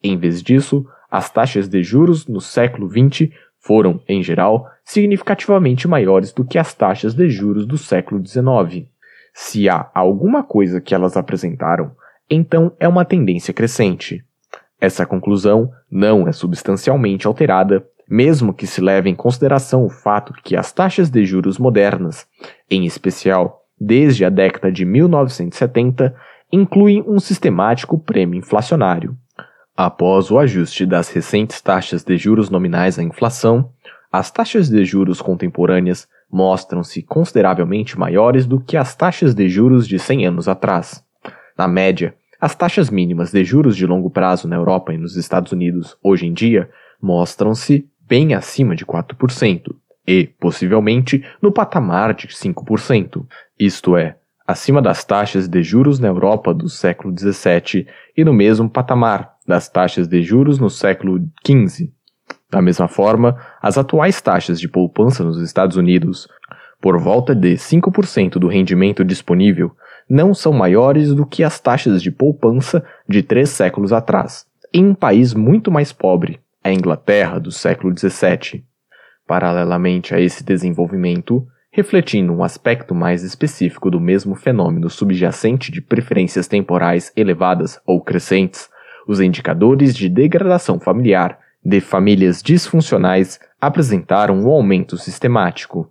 Em 0.02 0.16
vez 0.16 0.42
disso, 0.42 0.86
as 1.10 1.30
taxas 1.30 1.68
de 1.68 1.82
juros 1.82 2.26
no 2.26 2.40
século 2.40 2.88
XX 2.88 3.30
foram, 3.58 4.00
em 4.08 4.22
geral, 4.22 4.70
significativamente 4.84 5.88
maiores 5.88 6.32
do 6.32 6.44
que 6.44 6.58
as 6.58 6.72
taxas 6.72 7.14
de 7.14 7.28
juros 7.28 7.66
do 7.66 7.76
século 7.76 8.24
XIX. 8.24 8.86
Se 9.34 9.68
há 9.68 9.90
alguma 9.92 10.44
coisa 10.44 10.80
que 10.80 10.94
elas 10.94 11.16
apresentaram, 11.16 11.90
então 12.30 12.72
é 12.78 12.86
uma 12.86 13.04
tendência 13.04 13.52
crescente. 13.52 14.24
Essa 14.80 15.06
conclusão 15.06 15.70
não 15.90 16.28
é 16.28 16.32
substancialmente 16.32 17.26
alterada, 17.26 17.86
mesmo 18.08 18.54
que 18.54 18.66
se 18.66 18.80
leve 18.80 19.10
em 19.10 19.14
consideração 19.14 19.84
o 19.84 19.90
fato 19.90 20.32
que 20.44 20.56
as 20.56 20.72
taxas 20.72 21.10
de 21.10 21.24
juros 21.24 21.58
modernas, 21.58 22.26
em 22.70 22.84
especial 22.84 23.62
desde 23.78 24.24
a 24.24 24.30
década 24.30 24.70
de 24.70 24.84
1970, 24.84 26.14
incluem 26.52 27.02
um 27.06 27.18
sistemático 27.18 27.98
prêmio 27.98 28.38
inflacionário. 28.38 29.16
Após 29.76 30.30
o 30.30 30.38
ajuste 30.38 30.86
das 30.86 31.10
recentes 31.10 31.60
taxas 31.60 32.02
de 32.02 32.16
juros 32.16 32.48
nominais 32.48 32.98
à 32.98 33.02
inflação, 33.02 33.70
as 34.10 34.30
taxas 34.30 34.70
de 34.70 34.84
juros 34.84 35.20
contemporâneas 35.20 36.08
mostram-se 36.30 37.02
consideravelmente 37.02 37.98
maiores 37.98 38.46
do 38.46 38.60
que 38.60 38.76
as 38.76 38.94
taxas 38.94 39.34
de 39.34 39.48
juros 39.48 39.86
de 39.86 39.98
100 39.98 40.26
anos 40.26 40.48
atrás. 40.48 41.04
Na 41.58 41.68
média, 41.68 42.14
as 42.46 42.54
taxas 42.54 42.90
mínimas 42.90 43.32
de 43.32 43.42
juros 43.42 43.76
de 43.76 43.84
longo 43.84 44.08
prazo 44.08 44.46
na 44.46 44.54
Europa 44.54 44.94
e 44.94 44.96
nos 44.96 45.16
Estados 45.16 45.50
Unidos 45.50 45.96
hoje 46.00 46.26
em 46.26 46.32
dia 46.32 46.70
mostram-se 47.02 47.90
bem 48.08 48.34
acima 48.34 48.76
de 48.76 48.86
4% 48.86 49.74
e, 50.06 50.28
possivelmente, 50.38 51.24
no 51.42 51.50
patamar 51.50 52.14
de 52.14 52.28
5%, 52.28 53.26
isto 53.58 53.96
é, 53.96 54.14
acima 54.46 54.80
das 54.80 55.04
taxas 55.04 55.48
de 55.48 55.60
juros 55.60 55.98
na 55.98 56.06
Europa 56.06 56.54
do 56.54 56.68
século 56.68 57.12
XVII 57.18 57.84
e 58.16 58.24
no 58.24 58.32
mesmo 58.32 58.70
patamar 58.70 59.32
das 59.44 59.68
taxas 59.68 60.06
de 60.06 60.22
juros 60.22 60.60
no 60.60 60.70
século 60.70 61.18
XV. 61.44 61.90
Da 62.48 62.62
mesma 62.62 62.86
forma, 62.86 63.36
as 63.60 63.76
atuais 63.76 64.22
taxas 64.22 64.60
de 64.60 64.68
poupança 64.68 65.24
nos 65.24 65.40
Estados 65.40 65.76
Unidos, 65.76 66.28
por 66.80 66.96
volta 66.96 67.34
de 67.34 67.54
5% 67.54 68.38
do 68.38 68.46
rendimento 68.46 69.04
disponível, 69.04 69.72
não 70.08 70.32
são 70.32 70.52
maiores 70.52 71.14
do 71.14 71.26
que 71.26 71.42
as 71.42 71.58
taxas 71.58 72.02
de 72.02 72.10
poupança 72.10 72.84
de 73.08 73.22
três 73.22 73.50
séculos 73.50 73.92
atrás, 73.92 74.46
em 74.72 74.86
um 74.86 74.94
país 74.94 75.34
muito 75.34 75.70
mais 75.70 75.92
pobre, 75.92 76.40
a 76.62 76.72
Inglaterra 76.72 77.38
do 77.38 77.50
século 77.50 77.96
XVII. 77.96 78.64
Paralelamente 79.26 80.14
a 80.14 80.20
esse 80.20 80.44
desenvolvimento, 80.44 81.46
refletindo 81.72 82.32
um 82.32 82.42
aspecto 82.44 82.94
mais 82.94 83.22
específico 83.22 83.90
do 83.90 84.00
mesmo 84.00 84.34
fenômeno 84.34 84.88
subjacente 84.88 85.70
de 85.70 85.80
preferências 85.80 86.46
temporais 86.46 87.12
elevadas 87.16 87.80
ou 87.84 88.00
crescentes, 88.00 88.68
os 89.06 89.20
indicadores 89.20 89.94
de 89.94 90.08
degradação 90.08 90.80
familiar 90.80 91.38
de 91.64 91.80
famílias 91.80 92.42
disfuncionais 92.42 93.40
apresentaram 93.60 94.38
um 94.38 94.48
aumento 94.48 94.96
sistemático. 94.96 95.90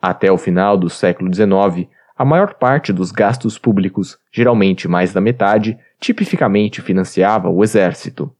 Até 0.00 0.32
o 0.32 0.38
final 0.38 0.78
do 0.78 0.88
século 0.88 1.32
XIX, 1.32 1.88
a 2.20 2.24
maior 2.26 2.52
parte 2.52 2.92
dos 2.92 3.10
gastos 3.10 3.56
públicos, 3.56 4.18
geralmente 4.30 4.86
mais 4.86 5.10
da 5.10 5.22
metade, 5.22 5.78
tipificamente 5.98 6.82
financiava 6.82 7.48
o 7.48 7.64
exército. 7.64 8.30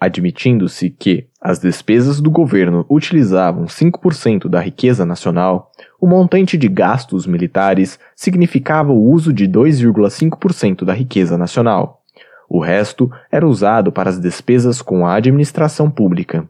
Admitindo-se 0.00 0.88
que 0.88 1.28
as 1.38 1.58
despesas 1.58 2.18
do 2.18 2.30
governo 2.30 2.86
utilizavam 2.88 3.66
5% 3.66 4.48
da 4.48 4.58
riqueza 4.58 5.04
nacional, 5.04 5.70
o 6.00 6.06
montante 6.06 6.56
de 6.56 6.66
gastos 6.66 7.26
militares 7.26 7.98
significava 8.14 8.90
o 8.90 9.04
uso 9.12 9.34
de 9.34 9.46
2,5% 9.46 10.86
da 10.86 10.94
riqueza 10.94 11.36
nacional. 11.36 12.02
O 12.48 12.58
resto 12.58 13.10
era 13.30 13.46
usado 13.46 13.92
para 13.92 14.08
as 14.08 14.18
despesas 14.18 14.80
com 14.80 15.06
a 15.06 15.14
administração 15.14 15.90
pública. 15.90 16.48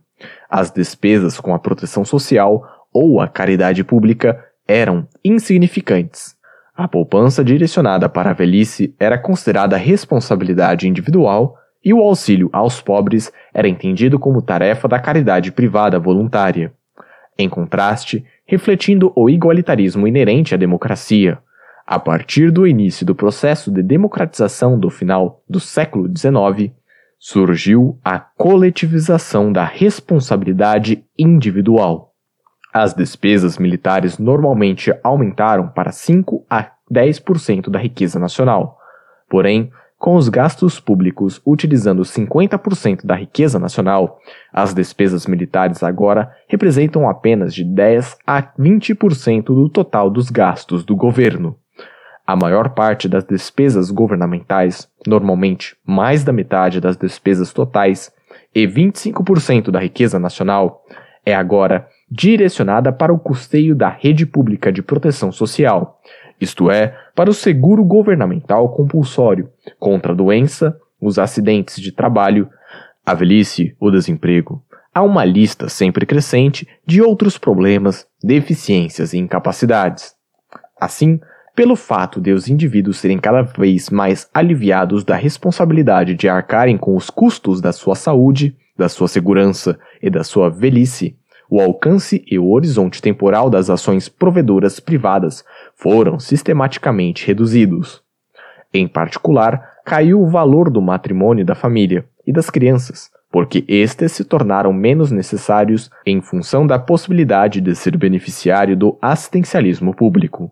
As 0.49 0.71
despesas 0.71 1.41
com 1.41 1.53
a 1.53 1.59
proteção 1.59 2.05
social 2.05 2.63
ou 2.93 3.21
a 3.21 3.27
caridade 3.27 3.83
pública 3.83 4.41
eram 4.69 5.09
insignificantes. 5.25 6.36
A 6.77 6.87
poupança 6.87 7.43
direcionada 7.43 8.07
para 8.07 8.31
a 8.31 8.35
velhice 8.35 8.95
era 9.01 9.17
considerada 9.17 9.79
responsabilidade 9.79 10.87
individual 10.87 11.57
e 11.83 11.95
o 11.95 12.01
auxílio 12.03 12.51
aos 12.53 12.83
pobres 12.83 13.33
era 13.55 13.67
entendido 13.67 14.19
como 14.19 14.43
tarefa 14.43 14.87
da 14.87 14.99
caridade 14.99 15.51
privada 15.53 15.99
voluntária. 15.99 16.75
Em 17.39 17.49
contraste, 17.49 18.25
refletindo 18.45 19.11
o 19.17 19.31
igualitarismo 19.31 20.07
inerente 20.07 20.55
à 20.55 20.59
democracia, 20.59 21.39
a 21.87 21.99
partir 21.99 22.51
do 22.51 22.67
início 22.67 23.07
do 23.07 23.15
processo 23.15 23.71
de 23.71 23.83
democratização 23.83 24.79
do 24.79 24.91
final 24.91 25.43
do 25.49 25.61
século 25.61 26.11
XIX, 26.15 26.75
surgiu 27.19 27.99
a 28.05 28.19
coletivização 28.19 29.51
da 29.51 29.65
responsabilidade 29.65 31.05
individual. 31.17 32.06
As 32.79 32.93
despesas 32.93 33.57
militares 33.57 34.19
normalmente 34.19 34.95
aumentaram 35.03 35.67
para 35.67 35.91
5 35.91 36.45
a 36.51 36.73
10% 36.93 37.71
da 37.71 37.79
riqueza 37.79 38.19
nacional. 38.19 38.77
Porém, 39.31 39.71
com 39.99 40.15
os 40.15 40.29
gastos 40.29 40.79
públicos 40.79 41.41
utilizando 41.47 42.03
50% 42.03 43.07
da 43.07 43.15
riqueza 43.15 43.59
nacional, 43.59 44.19
as 44.53 44.75
despesas 44.75 45.27
militares 45.27 45.83
agora 45.83 46.31
representam 46.47 47.09
apenas 47.09 47.55
de 47.55 47.65
10 47.65 48.19
a 48.27 48.43
20% 48.43 49.45
do 49.45 49.71
total 49.71 50.11
dos 50.11 50.29
gastos 50.29 50.85
do 50.85 50.95
governo. 50.95 51.57
A 52.27 52.37
maior 52.37 52.75
parte 52.75 53.09
das 53.09 53.25
despesas 53.25 53.91
governamentais, 53.91 54.87
normalmente 55.07 55.75
mais 55.83 56.23
da 56.23 56.31
metade 56.31 56.79
das 56.79 56.99
despesas 56.99 57.55
totais 57.55 58.13
e 58.55 58.69
25% 58.69 59.71
da 59.71 59.81
riqueza 59.81 60.19
nacional, 60.19 60.85
é 61.25 61.35
agora 61.35 61.89
direcionada 62.11 62.93
para 62.93 63.13
o 63.13 63.19
custeio 63.19 63.75
da 63.75 63.89
rede 63.89 64.25
pública 64.25 64.73
de 64.73 64.83
proteção 64.83 65.33
social, 65.33 66.01
isto 66.41 66.71
é, 66.71 66.95
para 67.15 67.31
o 67.31 67.35
seguro 67.35 67.85
governamental 67.85 68.69
compulsório 68.71 69.51
contra 69.79 70.13
a 70.13 70.17
doença, 70.17 70.79
os 71.01 71.19
acidentes 71.19 71.81
de 71.81 71.93
trabalho, 71.93 72.49
a 73.05 73.15
velhice, 73.15 73.75
o 73.81 73.91
desemprego. 73.91 74.63
Há 74.95 75.03
uma 75.03 75.25
lista 75.25 75.69
sempre 75.69 76.07
crescente 76.07 76.67
de 76.87 77.03
outros 77.03 77.37
problemas, 77.37 78.07
deficiências 78.23 79.13
e 79.13 79.19
incapacidades. 79.19 80.15
Assim, 80.81 81.21
pelo 81.55 81.77
fato 81.77 82.21
de 82.21 82.33
os 82.33 82.49
indivíduos 82.49 82.99
serem 82.99 83.19
cada 83.19 83.43
vez 83.43 83.89
mais 83.89 84.29
aliviados 84.33 85.05
da 85.05 85.17
responsabilidade 85.17 86.15
de 86.15 86.29
arcarem 86.29 86.77
com 86.77 86.95
os 86.95 87.09
custos 87.09 87.61
da 87.61 87.73
sua 87.73 87.95
saúde, 87.95 88.57
da 88.77 88.89
sua 88.89 89.09
segurança 89.09 89.79
e 90.03 90.11
da 90.11 90.23
sua 90.23 90.51
velhice, 90.51 91.17
o 91.51 91.61
alcance 91.61 92.25
e 92.31 92.39
o 92.39 92.51
horizonte 92.51 93.01
temporal 93.01 93.49
das 93.49 93.71
ações 93.71 94.09
provedoras 94.09 94.81
privadas 94.81 95.45
foram 95.75 96.19
sistematicamente 96.19 97.27
reduzidos. 97.27 98.03
Em 98.73 98.87
particular, 98.87 99.77
caiu 99.85 100.21
o 100.21 100.29
valor 100.29 100.71
do 100.71 100.83
matrimônio 100.83 101.45
da 101.45 101.55
família 101.55 102.05
e 102.27 102.33
das 102.33 102.51
crianças, 102.51 103.11
porque 103.31 103.65
estes 103.69 104.13
se 104.13 104.25
tornaram 104.25 104.73
menos 104.73 105.11
necessários 105.11 105.91
em 106.05 106.21
função 106.21 106.67
da 106.67 106.79
possibilidade 106.79 107.61
de 107.61 107.75
ser 107.75 107.97
beneficiário 107.97 108.77
do 108.77 108.99
assistencialismo 109.01 109.95
público. 109.95 110.51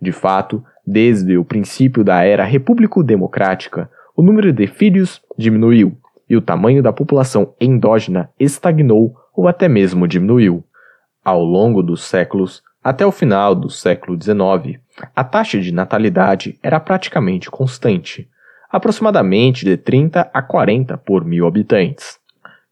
De 0.00 0.12
fato, 0.12 0.62
desde 0.86 1.38
o 1.38 1.44
princípio 1.44 2.04
da 2.04 2.22
era 2.24 2.44
repúblico-democrática, 2.44 3.88
o 4.16 4.22
número 4.22 4.52
de 4.52 4.66
filhos 4.66 5.22
diminuiu 5.38 5.96
e 6.28 6.36
o 6.36 6.42
tamanho 6.42 6.82
da 6.82 6.92
população 6.92 7.54
endógena 7.60 8.30
estagnou 8.38 9.14
ou 9.34 9.48
até 9.48 9.68
mesmo 9.68 10.06
diminuiu. 10.06 10.64
Ao 11.24 11.42
longo 11.42 11.82
dos 11.82 12.04
séculos, 12.04 12.62
até 12.82 13.04
o 13.06 13.10
final 13.10 13.54
do 13.54 13.70
século 13.70 14.20
XIX, 14.20 14.78
a 15.16 15.24
taxa 15.24 15.58
de 15.60 15.72
natalidade 15.72 16.58
era 16.62 16.78
praticamente 16.78 17.50
constante, 17.50 18.28
aproximadamente 18.70 19.64
de 19.64 19.76
30 19.76 20.30
a 20.32 20.42
40 20.42 20.98
por 20.98 21.24
mil 21.24 21.46
habitantes. 21.46 22.18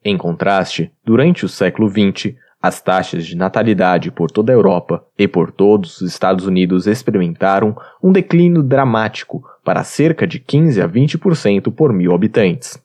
Em 0.04 0.16
contraste, 0.16 0.92
durante 1.04 1.44
o 1.44 1.48
século 1.48 1.88
XX, 1.88 2.34
as 2.60 2.80
taxas 2.80 3.26
de 3.26 3.36
natalidade 3.36 4.10
por 4.10 4.30
toda 4.30 4.52
a 4.52 4.54
Europa 4.54 5.04
e 5.18 5.26
por 5.26 5.50
todos 5.50 6.00
os 6.00 6.12
Estados 6.12 6.46
Unidos 6.46 6.86
experimentaram 6.86 7.76
um 8.02 8.12
declínio 8.12 8.62
dramático 8.62 9.42
para 9.64 9.82
cerca 9.82 10.26
de 10.26 10.38
15 10.38 10.80
a 10.80 10.88
20% 10.88 11.72
por 11.72 11.92
mil 11.92 12.14
habitantes. 12.14 12.80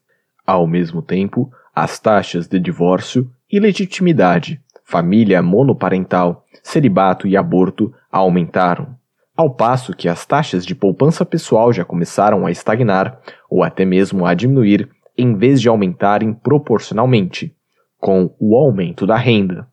Ao 0.45 0.65
mesmo 0.65 1.01
tempo, 1.01 1.51
as 1.75 1.99
taxas 1.99 2.47
de 2.47 2.59
divórcio, 2.59 3.29
ilegitimidade, 3.51 4.61
família 4.83 5.41
monoparental, 5.41 6.45
celibato 6.61 7.27
e 7.27 7.37
aborto 7.37 7.93
aumentaram, 8.11 8.95
ao 9.35 9.53
passo 9.53 9.93
que 9.93 10.09
as 10.09 10.25
taxas 10.25 10.65
de 10.65 10.75
poupança 10.75 11.25
pessoal 11.25 11.71
já 11.71 11.85
começaram 11.85 12.45
a 12.45 12.51
estagnar 12.51 13.19
ou 13.49 13.63
até 13.63 13.85
mesmo 13.85 14.25
a 14.25 14.33
diminuir 14.33 14.89
em 15.17 15.35
vez 15.35 15.61
de 15.61 15.69
aumentarem 15.69 16.33
proporcionalmente 16.33 17.55
com 17.99 18.35
o 18.39 18.55
aumento 18.55 19.07
da 19.07 19.15
renda. 19.15 19.67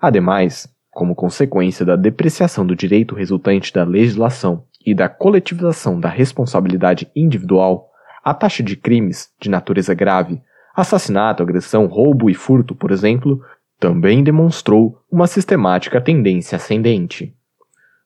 Ademais, 0.00 0.68
como 0.90 1.14
consequência 1.14 1.84
da 1.84 1.96
depreciação 1.96 2.66
do 2.66 2.76
direito 2.76 3.14
resultante 3.14 3.72
da 3.72 3.84
legislação 3.84 4.64
e 4.84 4.94
da 4.94 5.08
coletivização 5.08 5.98
da 6.00 6.08
responsabilidade 6.08 7.10
individual, 7.14 7.90
a 8.24 8.34
taxa 8.34 8.62
de 8.62 8.76
crimes 8.76 9.28
de 9.40 9.48
natureza 9.48 9.94
grave, 9.94 10.40
assassinato, 10.74 11.42
agressão, 11.42 11.86
roubo 11.86 12.30
e 12.30 12.34
furto, 12.34 12.74
por 12.74 12.90
exemplo, 12.90 13.40
também 13.78 14.22
demonstrou 14.22 14.98
uma 15.10 15.26
sistemática 15.26 16.00
tendência 16.00 16.56
ascendente. 16.56 17.34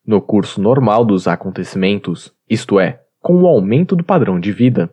No 0.07 0.21
curso 0.21 0.61
normal 0.61 1.05
dos 1.05 1.27
acontecimentos, 1.27 2.33
isto 2.49 2.79
é, 2.79 3.01
com 3.21 3.43
o 3.43 3.47
aumento 3.47 3.97
do 3.97 4.05
padrão 4.05 4.39
de 4.39 4.53
vida, 4.53 4.91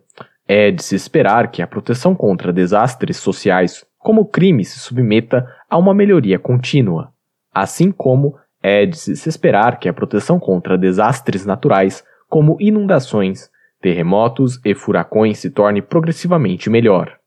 é 0.47 0.71
de 0.71 0.83
se 0.83 0.95
esperar 0.95 1.51
que 1.51 1.61
a 1.61 1.67
proteção 1.67 2.15
contra 2.15 2.51
desastres 2.51 3.17
sociais 3.17 3.85
como 3.97 4.21
o 4.21 4.25
crime 4.25 4.65
se 4.65 4.79
submeta 4.79 5.47
a 5.69 5.77
uma 5.77 5.93
melhoria 5.93 6.39
contínua, 6.39 7.13
assim 7.53 7.91
como 7.91 8.35
é 8.61 8.85
de 8.85 8.97
se 8.97 9.29
esperar 9.29 9.79
que 9.79 9.89
a 9.89 9.93
proteção 9.93 10.39
contra 10.39 10.77
desastres 10.77 11.45
naturais, 11.45 12.03
como 12.27 12.57
inundações, 12.59 13.49
terremotos 13.81 14.59
e 14.63 14.73
furacões, 14.73 15.39
se 15.39 15.49
torne 15.49 15.81
progressivamente 15.81 16.69
melhor. 16.69 17.20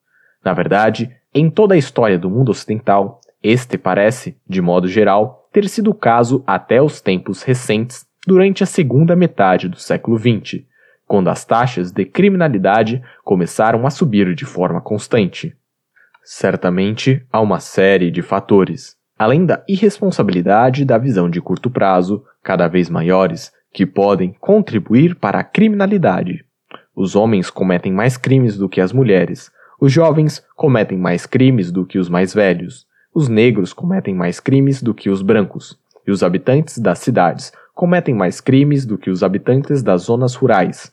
Na 0.45 0.53
verdade, 0.53 1.11
em 1.35 1.49
toda 1.51 1.75
a 1.75 1.79
história 1.79 2.19
do 2.19 2.29
mundo 2.29 2.51
ocidental, 2.51 3.21
este 3.43 3.79
parece, 3.79 4.37
de 4.47 4.61
modo 4.61 4.87
geral, 4.87 5.49
ter 5.53 5.69
sido 5.69 5.91
o 5.91 5.95
caso 5.95 6.43
até 6.47 6.83
os 6.83 7.01
tempos 7.01 7.43
recentes, 7.43 8.07
durante 8.27 8.63
a 8.63 8.67
segunda 8.67 9.15
metade 9.15 9.69
do 9.69 9.79
século 9.79 10.19
XX, 10.19 10.65
quando 11.07 11.29
as 11.29 11.45
taxas 11.45 11.93
de 11.93 12.05
criminalidade 12.05 13.03
começaram 13.23 13.87
a 13.87 13.91
subir 13.91 14.35
de 14.35 14.45
forma 14.45 14.81
constante. 14.81 15.55
Certamente 16.23 17.25
há 17.31 17.41
uma 17.41 17.61
série 17.61 18.11
de 18.11 18.23
fatores, 18.23 18.97
além 19.19 19.45
da 19.45 19.63
irresponsabilidade 19.69 20.85
da 20.85 20.97
visão 20.97 21.29
de 21.29 21.41
curto 21.41 21.71
prazo, 21.71 22.25
cada 22.43 22.67
vez 22.67 22.89
maiores, 22.89 23.53
que 23.73 23.85
podem 23.85 24.33
contribuir 24.41 25.15
para 25.15 25.41
a 25.41 25.45
criminalidade. 25.45 26.45
Os 26.97 27.15
homens 27.15 27.51
cometem 27.51 27.93
mais 27.93 28.17
crimes 28.17 28.57
do 28.57 28.69
que 28.69 28.81
as 28.81 28.93
mulheres, 28.93 29.51
os 29.85 29.93
jovens 29.93 30.43
cometem 30.57 30.97
mais 30.97 31.27
crimes 31.27 31.71
do 31.71 31.85
que 31.85 31.99
os 31.99 32.09
mais 32.09 32.33
velhos, 32.33 32.87
os 33.15 33.29
negros 33.29 33.75
cometem 33.75 34.15
mais 34.15 34.41
crimes 34.41 34.83
do 34.83 34.95
que 34.95 35.11
os 35.11 35.21
brancos, 35.21 35.79
e 36.07 36.11
os 36.11 36.23
habitantes 36.23 36.79
das 36.79 37.01
cidades 37.01 37.53
cometem 37.75 38.15
mais 38.15 38.41
crimes 38.41 38.87
do 38.87 38.97
que 38.97 39.11
os 39.11 39.23
habitantes 39.23 39.83
das 39.83 40.05
zonas 40.05 40.35
rurais. 40.37 40.91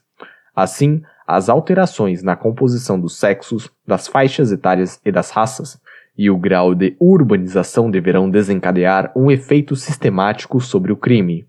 Assim, 0.53 1.01
as 1.25 1.47
alterações 1.47 2.21
na 2.21 2.35
composição 2.35 2.99
dos 2.99 3.15
sexos, 3.17 3.71
das 3.87 4.09
faixas 4.09 4.51
etárias 4.51 4.99
e 5.05 5.09
das 5.09 5.31
raças, 5.31 5.79
e 6.17 6.29
o 6.29 6.35
grau 6.35 6.75
de 6.75 6.93
urbanização 6.99 7.89
deverão 7.89 8.29
desencadear 8.29 9.09
um 9.15 9.31
efeito 9.31 9.73
sistemático 9.73 10.59
sobre 10.59 10.91
o 10.91 10.97
crime. 10.97 11.47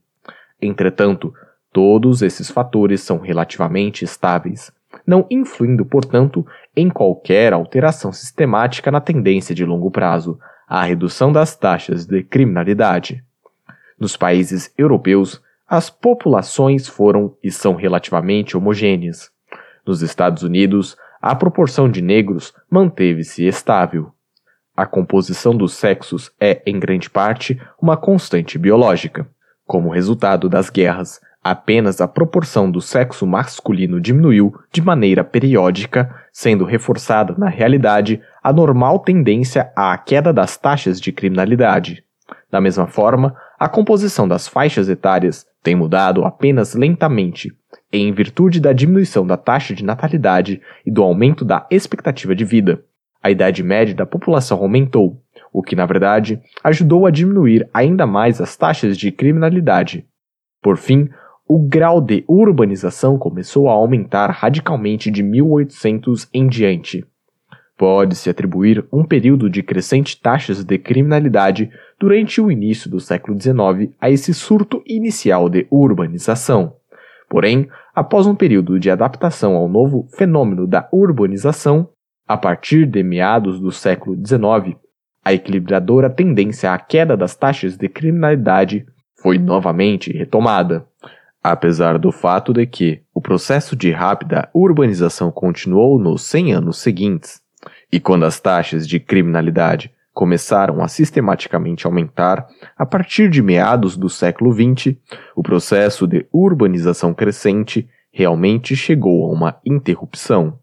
Entretanto, 0.60 1.34
todos 1.72 2.22
esses 2.22 2.48
fatores 2.48 3.00
são 3.00 3.18
relativamente 3.18 4.04
estáveis, 4.04 4.70
não 5.06 5.26
influindo, 5.30 5.84
portanto, 5.84 6.46
em 6.76 6.88
qualquer 6.88 7.52
alteração 7.52 8.12
sistemática 8.12 8.90
na 8.90 9.00
tendência 9.00 9.54
de 9.54 9.64
longo 9.64 9.90
prazo 9.90 10.38
à 10.68 10.82
redução 10.84 11.32
das 11.32 11.56
taxas 11.56 12.06
de 12.06 12.22
criminalidade. 12.22 13.22
Nos 13.98 14.16
países 14.16 14.72
europeus, 14.76 15.42
as 15.68 15.88
populações 15.88 16.88
foram 16.88 17.36
e 17.42 17.50
são 17.50 17.74
relativamente 17.74 18.56
homogêneas. 18.56 19.30
Nos 19.86 20.02
Estados 20.02 20.42
Unidos, 20.42 20.96
a 21.20 21.34
proporção 21.34 21.90
de 21.90 22.02
negros 22.02 22.52
manteve-se 22.70 23.44
estável. 23.46 24.12
A 24.76 24.86
composição 24.86 25.56
dos 25.56 25.74
sexos 25.74 26.32
é, 26.40 26.62
em 26.66 26.80
grande 26.80 27.08
parte, 27.08 27.60
uma 27.80 27.96
constante 27.96 28.58
biológica. 28.58 29.28
Como 29.66 29.90
resultado 29.90 30.48
das 30.48 30.68
guerras, 30.68 31.20
apenas 31.42 32.00
a 32.00 32.06
proporção 32.06 32.70
do 32.70 32.80
sexo 32.80 33.26
masculino 33.26 34.00
diminuiu 34.00 34.54
de 34.72 34.80
maneira 34.80 35.24
periódica, 35.24 36.14
sendo 36.32 36.64
reforçada 36.64 37.34
na 37.36 37.48
realidade 37.48 38.22
a 38.42 38.52
normal 38.52 39.00
tendência 39.00 39.72
à 39.74 39.96
queda 39.98 40.32
das 40.32 40.56
taxas 40.56 41.00
de 41.00 41.10
criminalidade. 41.10 42.04
Da 42.50 42.60
mesma 42.60 42.86
forma, 42.86 43.34
a 43.58 43.68
composição 43.68 44.28
das 44.28 44.46
faixas 44.46 44.88
etárias 44.88 45.46
tem 45.62 45.74
mudado 45.74 46.24
apenas 46.24 46.74
lentamente, 46.74 47.52
em 47.92 48.12
virtude 48.12 48.60
da 48.60 48.72
diminuição 48.72 49.26
da 49.26 49.36
taxa 49.36 49.74
de 49.74 49.84
natalidade 49.84 50.60
e 50.84 50.90
do 50.90 51.02
aumento 51.02 51.44
da 51.44 51.66
expectativa 51.70 52.34
de 52.34 52.44
vida. 52.44 52.82
A 53.22 53.30
idade 53.30 53.62
média 53.62 53.94
da 53.94 54.04
população 54.04 54.58
aumentou, 54.58 55.20
o 55.52 55.62
que, 55.62 55.76
na 55.76 55.86
verdade, 55.86 56.40
ajudou 56.64 57.06
a 57.06 57.10
diminuir 57.10 57.68
ainda 57.72 58.06
mais 58.06 58.40
as 58.40 58.56
taxas 58.56 58.96
de 58.96 59.12
criminalidade. 59.12 60.06
Por 60.60 60.76
fim, 60.76 61.08
o 61.54 61.58
grau 61.58 62.00
de 62.00 62.24
urbanização 62.26 63.18
começou 63.18 63.68
a 63.68 63.72
aumentar 63.72 64.30
radicalmente 64.30 65.10
de 65.10 65.22
1800 65.22 66.26
em 66.32 66.46
diante. 66.46 67.04
Pode-se 67.76 68.30
atribuir 68.30 68.86
um 68.90 69.04
período 69.04 69.50
de 69.50 69.62
crescente 69.62 70.18
taxas 70.18 70.64
de 70.64 70.78
criminalidade 70.78 71.70
durante 72.00 72.40
o 72.40 72.50
início 72.50 72.90
do 72.90 72.98
século 72.98 73.38
XIX 73.38 73.94
a 74.00 74.08
esse 74.08 74.32
surto 74.32 74.82
inicial 74.86 75.50
de 75.50 75.66
urbanização. 75.70 76.76
Porém, 77.28 77.68
após 77.94 78.26
um 78.26 78.34
período 78.34 78.80
de 78.80 78.90
adaptação 78.90 79.54
ao 79.54 79.68
novo 79.68 80.08
fenômeno 80.16 80.66
da 80.66 80.88
urbanização, 80.90 81.90
a 82.26 82.38
partir 82.38 82.86
de 82.86 83.02
meados 83.02 83.60
do 83.60 83.70
século 83.70 84.16
XIX, 84.16 84.74
a 85.22 85.34
equilibradora 85.34 86.08
tendência 86.08 86.72
à 86.72 86.78
queda 86.78 87.14
das 87.14 87.36
taxas 87.36 87.76
de 87.76 87.90
criminalidade 87.90 88.86
foi 89.20 89.36
novamente 89.36 90.10
retomada, 90.10 90.90
apesar 91.42 91.98
do 91.98 92.12
fato 92.12 92.52
de 92.52 92.66
que 92.66 93.02
o 93.12 93.20
processo 93.20 93.74
de 93.74 93.90
rápida 93.90 94.48
urbanização 94.54 95.30
continuou 95.30 95.98
nos 95.98 96.22
100 96.22 96.54
anos 96.54 96.78
seguintes, 96.78 97.40
e 97.90 97.98
quando 97.98 98.24
as 98.24 98.38
taxas 98.40 98.86
de 98.86 99.00
criminalidade 99.00 99.92
começaram 100.12 100.82
a 100.82 100.88
sistematicamente 100.88 101.86
aumentar 101.86 102.46
a 102.76 102.84
partir 102.84 103.30
de 103.30 103.42
meados 103.42 103.96
do 103.96 104.08
século 104.08 104.52
XX, 104.52 104.96
o 105.34 105.42
processo 105.42 106.06
de 106.06 106.26
urbanização 106.32 107.14
crescente 107.14 107.88
realmente 108.12 108.76
chegou 108.76 109.24
a 109.26 109.32
uma 109.32 109.56
interrupção. 109.64 110.58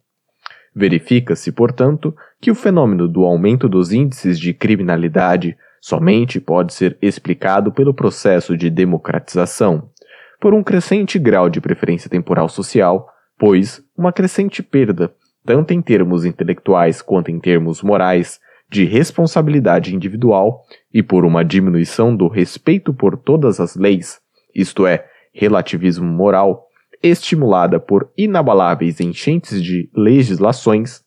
Verifica-se, 0.73 1.51
portanto, 1.51 2.15
que 2.39 2.51
o 2.51 2.55
fenômeno 2.55 3.07
do 3.07 3.23
aumento 3.25 3.67
dos 3.67 3.91
índices 3.91 4.39
de 4.39 4.53
criminalidade 4.53 5.57
somente 5.81 6.39
pode 6.39 6.73
ser 6.73 6.97
explicado 7.01 7.71
pelo 7.71 7.93
processo 7.93 8.55
de 8.55 8.69
democratização, 8.69 9.89
por 10.39 10.53
um 10.53 10.63
crescente 10.63 11.19
grau 11.19 11.49
de 11.49 11.59
preferência 11.59 12.09
temporal 12.09 12.47
social, 12.47 13.07
pois 13.37 13.81
uma 13.97 14.13
crescente 14.13 14.63
perda, 14.63 15.13
tanto 15.45 15.73
em 15.73 15.81
termos 15.81 16.25
intelectuais 16.25 17.01
quanto 17.01 17.29
em 17.29 17.39
termos 17.39 17.81
morais, 17.81 18.39
de 18.69 18.85
responsabilidade 18.85 19.95
individual 19.95 20.61
e 20.93 21.01
por 21.01 21.25
uma 21.25 21.43
diminuição 21.43 22.15
do 22.15 22.27
respeito 22.27 22.93
por 22.93 23.17
todas 23.17 23.59
as 23.59 23.75
leis, 23.75 24.19
isto 24.53 24.85
é, 24.85 25.05
relativismo 25.33 26.05
moral, 26.05 26.67
estimulada 27.01 27.79
por 27.79 28.11
inabaláveis 28.17 28.99
enchentes 28.99 29.61
de 29.63 29.89
legislações. 29.95 31.01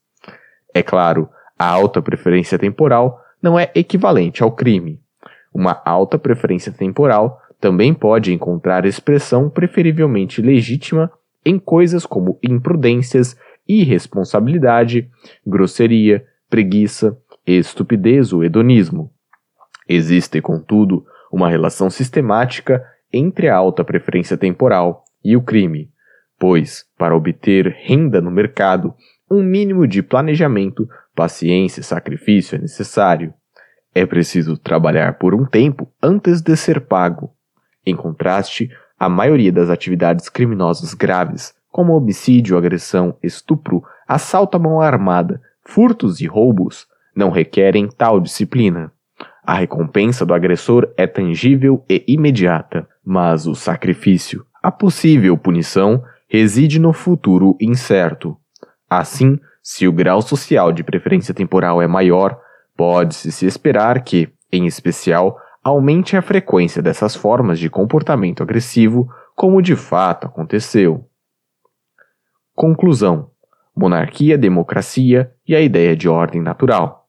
É 0.74 0.82
claro, 0.82 1.28
a 1.58 1.68
alta 1.68 2.02
preferência 2.02 2.58
temporal 2.58 3.20
não 3.40 3.58
é 3.58 3.70
equivalente 3.74 4.42
ao 4.42 4.52
crime. 4.52 5.00
Uma 5.54 5.80
alta 5.84 6.18
preferência 6.18 6.72
temporal 6.72 7.38
também 7.62 7.94
pode 7.94 8.34
encontrar 8.34 8.84
expressão 8.84 9.48
preferivelmente 9.48 10.42
legítima 10.42 11.08
em 11.46 11.60
coisas 11.60 12.04
como 12.04 12.36
imprudências, 12.42 13.36
irresponsabilidade, 13.68 15.08
grosseria, 15.46 16.26
preguiça, 16.50 17.16
estupidez 17.46 18.32
ou 18.32 18.42
hedonismo. 18.42 19.12
Existe, 19.88 20.40
contudo, 20.40 21.06
uma 21.30 21.48
relação 21.48 21.88
sistemática 21.88 22.84
entre 23.12 23.48
a 23.48 23.54
alta 23.54 23.84
preferência 23.84 24.36
temporal 24.36 25.04
e 25.24 25.36
o 25.36 25.40
crime, 25.40 25.88
pois, 26.40 26.84
para 26.98 27.14
obter 27.14 27.68
renda 27.84 28.20
no 28.20 28.32
mercado, 28.32 28.92
um 29.30 29.40
mínimo 29.40 29.86
de 29.86 30.02
planejamento, 30.02 30.88
paciência 31.14 31.80
e 31.80 31.84
sacrifício 31.84 32.56
é 32.56 32.58
necessário. 32.58 33.32
É 33.94 34.04
preciso 34.04 34.56
trabalhar 34.56 35.16
por 35.16 35.32
um 35.32 35.44
tempo 35.44 35.88
antes 36.02 36.42
de 36.42 36.56
ser 36.56 36.80
pago. 36.80 37.32
Em 37.84 37.96
contraste, 37.96 38.70
a 38.98 39.08
maioria 39.08 39.50
das 39.50 39.68
atividades 39.68 40.28
criminosas 40.28 40.94
graves, 40.94 41.54
como 41.70 41.94
homicídio, 41.94 42.56
agressão, 42.56 43.16
estupro, 43.22 43.82
assalto 44.06 44.56
à 44.56 44.60
mão 44.60 44.80
armada, 44.80 45.40
furtos 45.64 46.20
e 46.20 46.26
roubos, 46.26 46.86
não 47.14 47.30
requerem 47.30 47.88
tal 47.88 48.20
disciplina. 48.20 48.92
A 49.44 49.54
recompensa 49.54 50.24
do 50.24 50.34
agressor 50.34 50.88
é 50.96 51.06
tangível 51.06 51.84
e 51.88 52.04
imediata, 52.06 52.86
mas 53.04 53.46
o 53.46 53.54
sacrifício, 53.54 54.46
a 54.62 54.70
possível 54.70 55.36
punição, 55.36 56.04
reside 56.28 56.78
no 56.78 56.92
futuro 56.92 57.56
incerto. 57.60 58.36
Assim, 58.88 59.38
se 59.62 59.88
o 59.88 59.92
grau 59.92 60.22
social 60.22 60.72
de 60.72 60.84
preferência 60.84 61.34
temporal 61.34 61.82
é 61.82 61.86
maior, 61.86 62.38
pode-se 62.76 63.32
se 63.32 63.46
esperar 63.46 64.02
que, 64.02 64.28
em 64.52 64.66
especial, 64.66 65.36
aumente 65.62 66.16
a 66.16 66.22
frequência 66.22 66.82
dessas 66.82 67.14
formas 67.14 67.58
de 67.58 67.70
comportamento 67.70 68.42
agressivo, 68.42 69.08
como 69.34 69.62
de 69.62 69.76
fato 69.76 70.26
aconteceu. 70.26 71.06
Conclusão: 72.54 73.30
monarquia, 73.74 74.36
democracia 74.36 75.32
e 75.46 75.54
a 75.54 75.60
ideia 75.60 75.96
de 75.96 76.08
ordem 76.08 76.42
natural. 76.42 77.06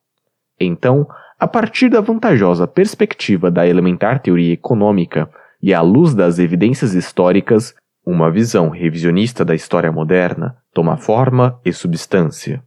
Então, 0.60 1.08
a 1.40 1.48
partir 1.48 1.90
da 1.90 2.00
vantajosa 2.00 2.68
perspectiva 2.68 3.52
da 3.52 3.68
elementar 3.68 4.22
teoria 4.22 4.54
econômica 4.54 5.30
e 5.62 5.74
à 5.74 5.82
luz 5.82 6.14
das 6.14 6.40
evidências 6.40 6.94
históricas, 6.94 7.76
uma 8.06 8.32
visão 8.32 8.70
revisionista 8.70 9.44
da 9.44 9.56
história 9.56 9.92
moderna 9.92 10.58
toma 10.74 10.98
forma 10.98 11.60
e 11.66 11.74
substância. 11.74 12.64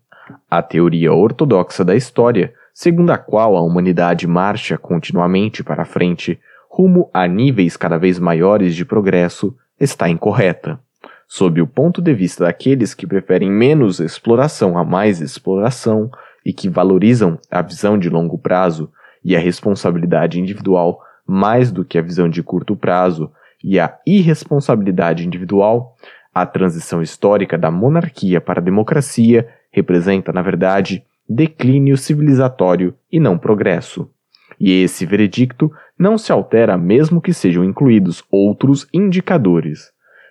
A 0.51 0.62
teoria 0.62 1.12
ortodoxa 1.12 1.84
da 1.84 1.95
história 1.95 2.53
segundo 2.77 3.11
a 3.11 3.16
qual 3.16 3.57
a 3.57 3.62
humanidade 3.62 4.27
marcha 4.27 4.77
continuamente 4.77 5.64
para 5.64 5.87
frente, 5.87 6.39
rumo 6.68 7.09
a 7.11 7.27
níveis 7.27 7.74
cada 7.74 7.97
vez 7.97 8.18
maiores 8.18 8.77
de 8.77 8.85
progresso, 8.85 9.57
está 9.81 10.11
incorreta. 10.11 10.79
Sob 11.27 11.59
o 11.62 11.66
ponto 11.66 12.03
de 12.03 12.12
vista 12.12 12.45
daqueles 12.45 12.93
que 12.93 13.07
preferem 13.07 13.51
menos 13.51 13.99
exploração 13.99 14.77
a 14.77 14.85
mais 14.85 15.22
exploração 15.22 16.11
e 16.45 16.53
que 16.53 16.68
valorizam 16.68 17.39
a 17.51 17.62
visão 17.62 17.99
de 17.99 18.11
longo 18.11 18.37
prazo 18.37 18.93
e 19.24 19.35
a 19.35 19.41
responsabilidade 19.41 20.39
individual 20.39 21.01
mais 21.27 21.72
do 21.72 21.83
que 21.83 21.97
a 21.97 22.03
visão 22.03 22.29
de 22.29 22.43
curto 22.43 22.77
prazo 22.77 23.33
e 23.64 23.81
a 23.81 23.97
irresponsabilidade 24.07 25.27
individual, 25.27 25.97
a 26.33 26.45
transição 26.45 27.01
histórica 27.01 27.57
da 27.57 27.70
monarquia 27.70 28.39
para 28.39 28.61
a 28.61 28.62
democracia 28.62 29.49
representa, 29.70 30.31
na 30.31 30.43
verdade, 30.43 31.06
declínio 31.29 31.97
civilizatório 31.97 32.95
e 33.11 33.18
não 33.18 33.39
progresso. 33.39 34.11
E 34.59 34.83
esse 34.83 35.05
veredicto 35.05 35.70
não 35.99 36.16
se 36.16 36.33
altera 36.33 36.77
mesmo 36.77 37.20
que 37.20 37.33
sejam 37.33 37.64
incluídos 37.64 38.24
outros 38.31 38.87
indicadores. 38.93 39.91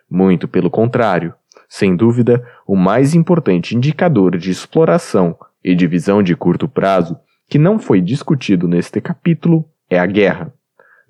Muito 0.09 0.47
pelo 0.47 0.69
contrário, 0.69 1.33
sem 1.67 1.95
dúvida, 1.95 2.45
o 2.67 2.75
mais 2.75 3.13
importante 3.13 3.75
indicador 3.75 4.37
de 4.37 4.51
exploração 4.51 5.37
e 5.63 5.73
de 5.75 5.87
visão 5.87 6.21
de 6.21 6.35
curto 6.35 6.67
prazo 6.67 7.17
que 7.49 7.57
não 7.57 7.77
foi 7.77 8.01
discutido 8.01 8.67
neste 8.67 9.01
capítulo 9.01 9.65
é 9.89 9.99
a 9.99 10.05
guerra. 10.05 10.53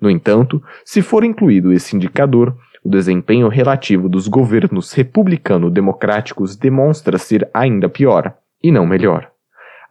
No 0.00 0.10
entanto, 0.10 0.62
se 0.84 1.00
for 1.00 1.24
incluído 1.24 1.72
esse 1.72 1.96
indicador, 1.96 2.56
o 2.84 2.88
desempenho 2.88 3.48
relativo 3.48 4.08
dos 4.08 4.28
governos 4.28 4.92
republicano-democráticos 4.92 6.56
demonstra 6.56 7.18
ser 7.18 7.48
ainda 7.52 7.88
pior, 7.88 8.36
e 8.62 8.70
não 8.70 8.86
melhor. 8.86 9.30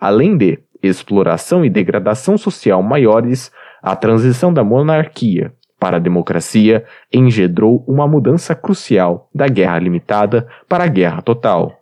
Além 0.06 0.38
de 0.38 0.60
exploração 0.84 1.66
e 1.66 1.70
degradação 1.70 2.38
social 2.38 2.84
maiores, 2.84 3.52
a 3.82 3.96
transição 3.96 4.54
da 4.54 4.64
monarquia 4.64 5.52
para 5.80 5.98
a 5.98 6.00
democracia 6.00 6.86
engendrou 7.12 7.84
uma 7.88 8.08
mudança 8.08 8.54
crucial 8.54 9.28
da 9.34 9.48
guerra 9.48 9.80
limitada 9.80 10.48
para 10.70 10.84
a 10.84 10.88
guerra 10.88 11.24
total. 11.24 11.82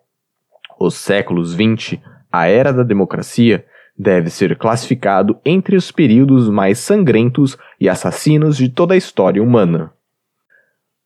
Os 0.80 0.96
séculos 0.96 1.52
XX, 1.52 2.00
a 2.32 2.48
era 2.48 2.72
da 2.72 2.82
democracia, 2.82 3.66
deve 4.00 4.30
ser 4.30 4.58
classificado 4.58 5.38
entre 5.44 5.76
os 5.76 5.92
períodos 5.92 6.48
mais 6.48 6.80
sangrentos 6.80 7.58
e 7.78 7.90
assassinos 7.90 8.56
de 8.56 8.70
toda 8.70 8.94
a 8.94 8.98
história 8.98 9.44
humana. 9.44 9.92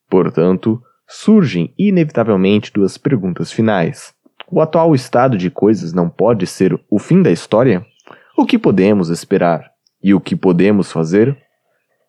Portanto, 0.07 0.79
surgem 1.07 1.73
inevitavelmente 1.79 2.71
duas 2.71 2.95
perguntas 2.95 3.51
finais. 3.51 4.13
O 4.49 4.61
atual 4.61 4.95
estado 4.95 5.37
de 5.37 5.51
coisas 5.51 5.91
não 5.91 6.09
pode 6.09 6.47
ser 6.47 6.79
o 6.89 6.97
fim 6.97 7.21
da 7.21 7.29
história? 7.29 7.85
O 8.37 8.45
que 8.45 8.57
podemos 8.57 9.09
esperar? 9.09 9.69
E 10.01 10.13
o 10.13 10.21
que 10.21 10.37
podemos 10.37 10.89
fazer? 10.89 11.37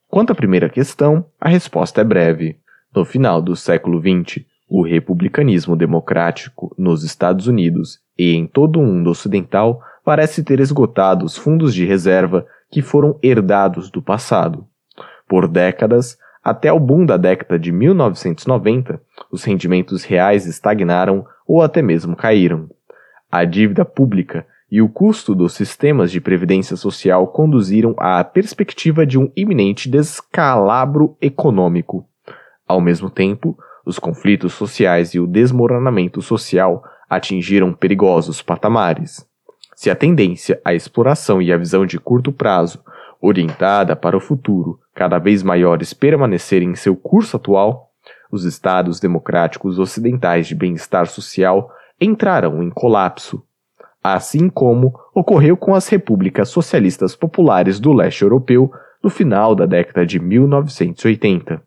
Quanto 0.06 0.32
à 0.32 0.36
primeira 0.36 0.68
questão, 0.68 1.26
a 1.40 1.48
resposta 1.48 2.00
é 2.00 2.04
breve. 2.04 2.60
No 2.94 3.04
final 3.04 3.42
do 3.42 3.56
século 3.56 4.00
XX, 4.00 4.44
o 4.68 4.82
republicanismo 4.82 5.74
democrático 5.74 6.72
nos 6.78 7.02
Estados 7.02 7.48
Unidos 7.48 7.98
e 8.16 8.34
em 8.34 8.46
todo 8.46 8.78
o 8.78 8.86
mundo 8.86 9.10
ocidental 9.10 9.82
parece 10.04 10.44
ter 10.44 10.60
esgotado 10.60 11.24
os 11.24 11.36
fundos 11.36 11.74
de 11.74 11.84
reserva 11.84 12.46
que 12.70 12.82
foram 12.82 13.18
herdados 13.20 13.90
do 13.90 14.00
passado. 14.00 14.64
Por 15.26 15.48
décadas, 15.48 16.16
até 16.42 16.72
o 16.72 16.80
boom 16.80 17.04
da 17.04 17.16
década 17.16 17.58
de 17.58 17.72
1990, 17.72 19.00
os 19.30 19.44
rendimentos 19.44 20.04
reais 20.04 20.46
estagnaram 20.46 21.26
ou 21.46 21.62
até 21.62 21.82
mesmo 21.82 22.16
caíram. 22.16 22.68
A 23.30 23.44
dívida 23.44 23.84
pública 23.84 24.46
e 24.70 24.82
o 24.82 24.88
custo 24.88 25.34
dos 25.34 25.54
sistemas 25.54 26.10
de 26.10 26.20
previdência 26.20 26.76
social 26.76 27.26
conduziram 27.28 27.94
à 27.98 28.22
perspectiva 28.22 29.06
de 29.06 29.18
um 29.18 29.30
iminente 29.34 29.88
descalabro 29.88 31.16
econômico. 31.20 32.06
Ao 32.66 32.80
mesmo 32.80 33.08
tempo, 33.08 33.56
os 33.84 33.98
conflitos 33.98 34.52
sociais 34.52 35.14
e 35.14 35.20
o 35.20 35.26
desmoronamento 35.26 36.20
social 36.20 36.84
atingiram 37.08 37.72
perigosos 37.72 38.42
patamares. 38.42 39.26
Se 39.74 39.88
a 39.88 39.96
tendência 39.96 40.60
à 40.64 40.74
exploração 40.74 41.40
e 41.40 41.52
a 41.52 41.56
visão 41.56 41.86
de 41.86 41.98
curto 41.98 42.30
prazo, 42.30 42.82
orientada 43.20 43.96
para 43.96 44.16
o 44.16 44.20
futuro, 44.20 44.78
cada 44.94 45.18
vez 45.18 45.42
maiores 45.42 45.92
permanecerem 45.92 46.70
em 46.70 46.74
seu 46.74 46.96
curso 46.96 47.36
atual, 47.36 47.90
os 48.30 48.44
estados 48.44 49.00
democráticos 49.00 49.78
ocidentais 49.78 50.46
de 50.46 50.54
bem-estar 50.54 51.06
social 51.06 51.70
entrarão 52.00 52.62
em 52.62 52.70
colapso, 52.70 53.42
assim 54.02 54.48
como 54.48 54.94
ocorreu 55.14 55.56
com 55.56 55.74
as 55.74 55.88
repúblicas 55.88 56.48
socialistas 56.48 57.16
populares 57.16 57.80
do 57.80 57.92
leste 57.92 58.22
europeu 58.22 58.70
no 59.02 59.10
final 59.10 59.54
da 59.54 59.66
década 59.66 60.04
de 60.04 60.18
1980. 60.18 61.62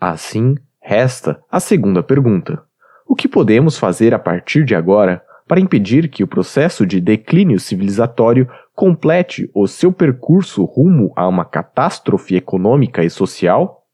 Assim, 0.00 0.56
resta 0.80 1.40
a 1.50 1.60
segunda 1.60 2.02
pergunta: 2.02 2.62
o 3.06 3.14
que 3.14 3.28
podemos 3.28 3.78
fazer 3.78 4.14
a 4.14 4.18
partir 4.18 4.64
de 4.64 4.74
agora 4.74 5.22
para 5.46 5.60
impedir 5.60 6.08
que 6.08 6.22
o 6.22 6.28
processo 6.28 6.86
de 6.86 7.00
declínio 7.00 7.58
civilizatório 7.58 8.48
complete 8.78 9.50
o 9.52 9.66
seu 9.66 9.92
percurso 9.92 10.64
rumo 10.64 11.12
a 11.16 11.26
uma 11.26 11.44
catástrofe 11.44 12.36
econômica 12.36 13.02
e 13.02 13.10
social? 13.10 13.84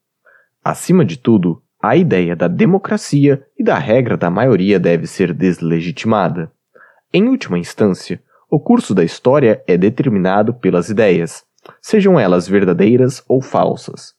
Acima 0.63 1.07
de 1.07 1.17
tudo, 1.17 1.63
a 1.83 1.97
ideia 1.97 2.37
da 2.37 2.49
democracia 2.49 3.43
e 3.59 3.65
da 3.65 3.79
regra 3.79 4.15
da 4.15 4.29
maioria 4.29 4.79
deve 4.79 5.07
ser 5.07 5.33
deslegitimada. 5.33 6.53
Em 7.15 7.29
última 7.29 7.59
instância, 7.59 8.23
o 8.51 8.61
curso 8.61 8.95
da 8.95 9.03
história 9.03 9.65
é 9.67 9.79
determinado 9.79 10.53
pelas 10.53 10.91
ideias, 10.91 11.47
sejam 11.81 12.21
elas 12.21 12.47
verdadeiras 12.47 13.25
ou 13.27 13.41
falsas. 13.41 14.13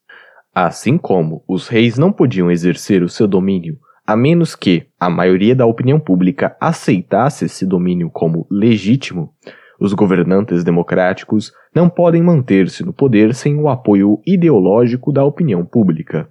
Assim 0.52 0.98
como 0.98 1.44
os 1.48 1.68
reis 1.68 1.96
não 1.96 2.12
podiam 2.12 2.50
exercer 2.50 3.04
o 3.04 3.10
seu 3.10 3.28
domínio 3.28 3.78
a 4.08 4.16
menos 4.16 4.56
que 4.56 4.88
a 5.00 5.10
maioria 5.10 5.56
da 5.56 5.66
opinião 5.66 6.00
pública 6.00 6.56
aceitasse 6.60 7.46
esse 7.46 7.66
domínio 7.66 8.10
como 8.12 8.46
legítimo, 8.52 9.34
os 9.80 9.94
governantes 9.94 10.64
democráticos 10.64 11.52
não 11.74 11.90
podem 11.90 12.22
manter-se 12.22 12.84
no 12.84 12.94
poder 12.94 13.34
sem 13.34 13.58
o 13.58 13.70
apoio 13.70 14.22
ideológico 14.26 15.12
da 15.12 15.24
opinião 15.24 15.66
pública. 15.66 16.28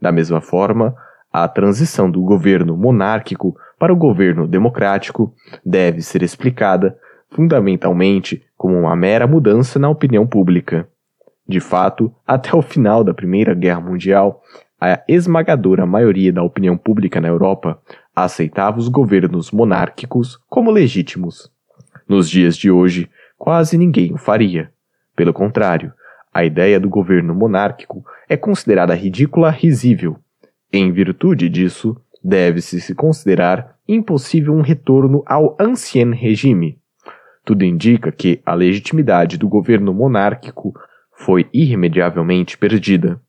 Da 0.00 0.10
mesma 0.10 0.40
forma, 0.40 0.94
a 1.32 1.46
transição 1.48 2.10
do 2.10 2.22
governo 2.22 2.76
monárquico 2.76 3.56
para 3.78 3.92
o 3.92 3.96
governo 3.96 4.46
democrático 4.46 5.34
deve 5.64 6.02
ser 6.02 6.22
explicada 6.22 6.96
fundamentalmente 7.30 8.44
como 8.56 8.78
uma 8.78 8.94
mera 8.94 9.26
mudança 9.26 9.78
na 9.78 9.88
opinião 9.88 10.26
pública. 10.26 10.86
De 11.48 11.60
fato, 11.60 12.14
até 12.26 12.54
o 12.54 12.62
final 12.62 13.02
da 13.02 13.14
Primeira 13.14 13.54
Guerra 13.54 13.80
Mundial, 13.80 14.42
a 14.80 15.00
esmagadora 15.08 15.86
maioria 15.86 16.32
da 16.32 16.42
opinião 16.42 16.76
pública 16.76 17.20
na 17.20 17.28
Europa 17.28 17.80
aceitava 18.14 18.78
os 18.78 18.88
governos 18.88 19.50
monárquicos 19.50 20.38
como 20.48 20.70
legítimos. 20.70 21.50
Nos 22.08 22.28
dias 22.28 22.56
de 22.56 22.70
hoje, 22.70 23.08
quase 23.38 23.76
ninguém 23.78 24.12
o 24.12 24.18
faria. 24.18 24.70
Pelo 25.14 25.32
contrário, 25.32 25.92
a 26.32 26.44
ideia 26.44 26.80
do 26.80 26.88
governo 26.88 27.34
monárquico 27.34 28.04
é 28.28 28.36
considerada 28.36 28.94
ridícula, 28.94 29.50
risível. 29.50 30.16
Em 30.72 30.90
virtude 30.90 31.48
disso, 31.48 31.96
deve-se 32.24 32.80
se 32.80 32.94
considerar 32.94 33.76
impossível 33.86 34.54
um 34.54 34.62
retorno 34.62 35.22
ao 35.26 35.56
ancien 35.60 36.14
regime. 36.14 36.78
Tudo 37.44 37.64
indica 37.64 38.12
que 38.12 38.40
a 38.46 38.54
legitimidade 38.54 39.36
do 39.36 39.48
governo 39.48 39.92
monárquico 39.92 40.72
foi 41.12 41.48
irremediavelmente 41.52 42.56
perdida. 42.56 43.20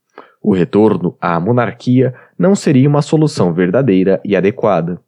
O 0.42 0.54
retorno 0.54 1.18
à 1.20 1.40
monarquia 1.40 2.14
não 2.38 2.56
seria 2.56 2.88
uma 2.88 3.02
solução 3.02 3.54
verdadeira 3.54 4.22
e 4.24 4.36
adequada. 4.36 5.02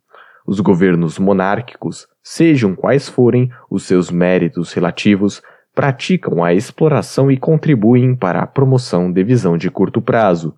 Os 0.45 0.59
governos 0.59 1.17
monárquicos, 1.17 2.07
sejam 2.21 2.75
quais 2.75 3.09
forem 3.09 3.49
os 3.69 3.83
seus 3.83 4.11
méritos 4.11 4.73
relativos, 4.73 5.41
praticam 5.73 6.43
a 6.43 6.53
exploração 6.53 7.31
e 7.31 7.37
contribuem 7.37 8.15
para 8.15 8.39
a 8.41 8.47
promoção 8.47 9.11
de 9.11 9.23
visão 9.23 9.57
de 9.57 9.69
curto 9.71 10.01
prazo. 10.01 10.55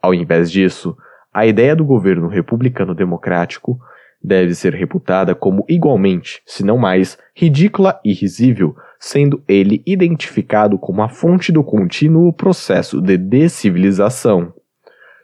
Ao 0.00 0.14
invés 0.14 0.50
disso, 0.50 0.96
a 1.32 1.46
ideia 1.46 1.74
do 1.74 1.84
governo 1.84 2.28
republicano 2.28 2.94
democrático 2.94 3.80
deve 4.22 4.54
ser 4.54 4.74
reputada 4.74 5.34
como 5.34 5.64
igualmente, 5.68 6.42
se 6.46 6.64
não 6.64 6.76
mais, 6.76 7.18
ridícula 7.34 8.00
e 8.04 8.12
risível, 8.12 8.76
sendo 8.98 9.42
ele 9.48 9.82
identificado 9.86 10.78
como 10.78 11.02
a 11.02 11.08
fonte 11.08 11.50
do 11.52 11.62
contínuo 11.64 12.32
processo 12.32 13.00
de 13.00 13.16
descivilização. 13.16 14.52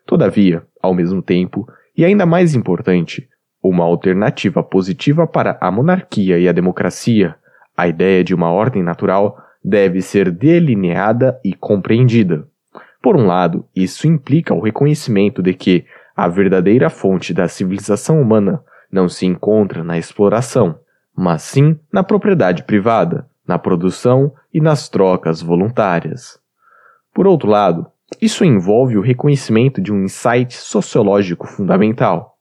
Todavia, 0.06 0.64
ao 0.80 0.94
mesmo 0.94 1.22
tempo, 1.22 1.66
e 1.96 2.04
ainda 2.04 2.26
mais 2.26 2.54
importante, 2.54 3.28
uma 3.70 3.84
alternativa 3.84 4.62
positiva 4.62 5.26
para 5.26 5.56
a 5.58 5.70
monarquia 5.70 6.38
e 6.38 6.46
a 6.46 6.52
democracia, 6.52 7.34
a 7.74 7.88
ideia 7.88 8.22
de 8.22 8.34
uma 8.34 8.50
ordem 8.50 8.82
natural, 8.82 9.38
deve 9.64 10.02
ser 10.02 10.30
delineada 10.30 11.40
e 11.42 11.54
compreendida. 11.54 12.46
Por 13.02 13.16
um 13.16 13.26
lado, 13.26 13.64
isso 13.74 14.06
implica 14.06 14.52
o 14.52 14.60
reconhecimento 14.60 15.42
de 15.42 15.54
que 15.54 15.86
a 16.14 16.28
verdadeira 16.28 16.90
fonte 16.90 17.32
da 17.32 17.48
civilização 17.48 18.20
humana 18.20 18.62
não 18.92 19.08
se 19.08 19.24
encontra 19.24 19.82
na 19.82 19.98
exploração, 19.98 20.78
mas 21.16 21.42
sim 21.42 21.78
na 21.90 22.04
propriedade 22.04 22.64
privada, 22.64 23.26
na 23.46 23.58
produção 23.58 24.32
e 24.52 24.60
nas 24.60 24.88
trocas 24.88 25.40
voluntárias. 25.40 26.38
Por 27.12 27.26
outro 27.26 27.48
lado, 27.48 27.86
isso 28.20 28.44
envolve 28.44 28.96
o 28.96 29.00
reconhecimento 29.00 29.80
de 29.80 29.92
um 29.92 30.04
insight 30.04 30.54
sociológico 30.54 31.46
fundamental. 31.46 32.33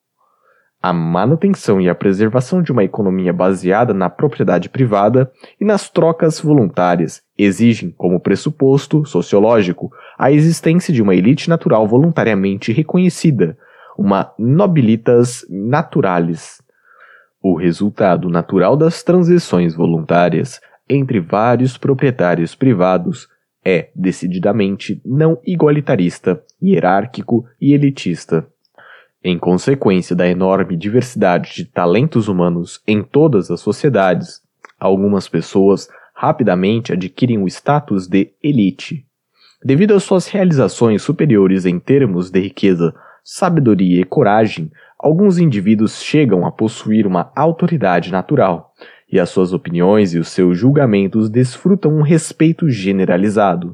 A 0.85 0.91
manutenção 0.91 1.79
e 1.79 1.87
a 1.87 1.95
preservação 1.95 2.61
de 2.61 2.69
uma 2.69 2.83
economia 2.83 3.31
baseada 3.31 3.93
na 3.93 4.09
propriedade 4.09 4.67
privada 4.67 5.31
e 5.57 5.63
nas 5.63 5.89
trocas 5.89 6.41
voluntárias 6.41 7.21
exigem, 7.37 7.89
como 7.89 8.19
pressuposto 8.19 9.05
sociológico, 9.05 9.89
a 10.19 10.29
existência 10.29 10.93
de 10.93 11.01
uma 11.01 11.15
elite 11.15 11.47
natural 11.47 11.87
voluntariamente 11.87 12.73
reconhecida, 12.73 13.57
uma 13.97 14.33
nobilitas 14.37 15.45
naturalis. 15.49 16.61
O 17.41 17.55
resultado 17.55 18.27
natural 18.27 18.75
das 18.75 19.03
transições 19.03 19.73
voluntárias 19.73 20.59
entre 20.89 21.21
vários 21.21 21.77
proprietários 21.77 22.55
privados 22.55 23.29
é 23.63 23.89
decididamente 23.95 25.01
não 25.05 25.39
igualitarista, 25.45 26.43
hierárquico 26.61 27.45
e 27.61 27.73
elitista. 27.73 28.45
Em 29.25 29.37
consequência 29.37 30.13
da 30.13 30.27
enorme 30.27 30.75
diversidade 30.75 31.53
de 31.55 31.63
talentos 31.63 32.27
humanos 32.27 32.81
em 32.85 33.01
todas 33.01 33.49
as 33.49 33.61
sociedades, 33.61 34.41
algumas 34.77 35.29
pessoas 35.29 35.87
rapidamente 36.13 36.91
adquirem 36.91 37.41
o 37.41 37.47
status 37.47 38.05
de 38.05 38.33
elite. 38.43 39.05
Devido 39.63 39.93
às 39.93 40.03
suas 40.03 40.27
realizações 40.27 41.01
superiores 41.01 41.65
em 41.65 41.79
termos 41.79 42.29
de 42.29 42.41
riqueza, 42.41 42.93
sabedoria 43.23 44.01
e 44.01 44.03
coragem, 44.03 44.69
alguns 44.99 45.37
indivíduos 45.37 46.03
chegam 46.03 46.45
a 46.45 46.51
possuir 46.51 47.07
uma 47.07 47.31
autoridade 47.33 48.11
natural, 48.11 48.73
e 49.09 49.21
as 49.21 49.29
suas 49.29 49.53
opiniões 49.53 50.13
e 50.13 50.19
os 50.19 50.27
seus 50.27 50.57
julgamentos 50.57 51.29
desfrutam 51.29 51.95
um 51.95 52.01
respeito 52.01 52.69
generalizado. 52.69 53.73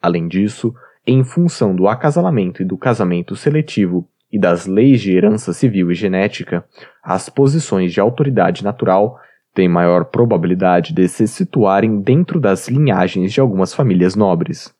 Além 0.00 0.28
disso, 0.28 0.72
em 1.04 1.24
função 1.24 1.74
do 1.74 1.88
acasalamento 1.88 2.62
e 2.62 2.64
do 2.64 2.78
casamento 2.78 3.34
seletivo 3.34 4.08
e 4.30 4.38
das 4.38 4.66
leis 4.66 5.00
de 5.00 5.12
herança 5.16 5.52
civil 5.52 5.90
e 5.90 5.94
genética, 5.94 6.64
as 7.02 7.28
posições 7.28 7.92
de 7.92 8.00
autoridade 8.00 8.62
natural 8.62 9.18
têm 9.54 9.68
maior 9.68 10.04
probabilidade 10.04 10.94
de 10.94 11.08
se 11.08 11.26
situarem 11.26 12.00
dentro 12.00 12.38
das 12.38 12.68
linhagens 12.68 13.32
de 13.32 13.40
algumas 13.40 13.74
famílias 13.74 14.14
nobres. 14.14 14.72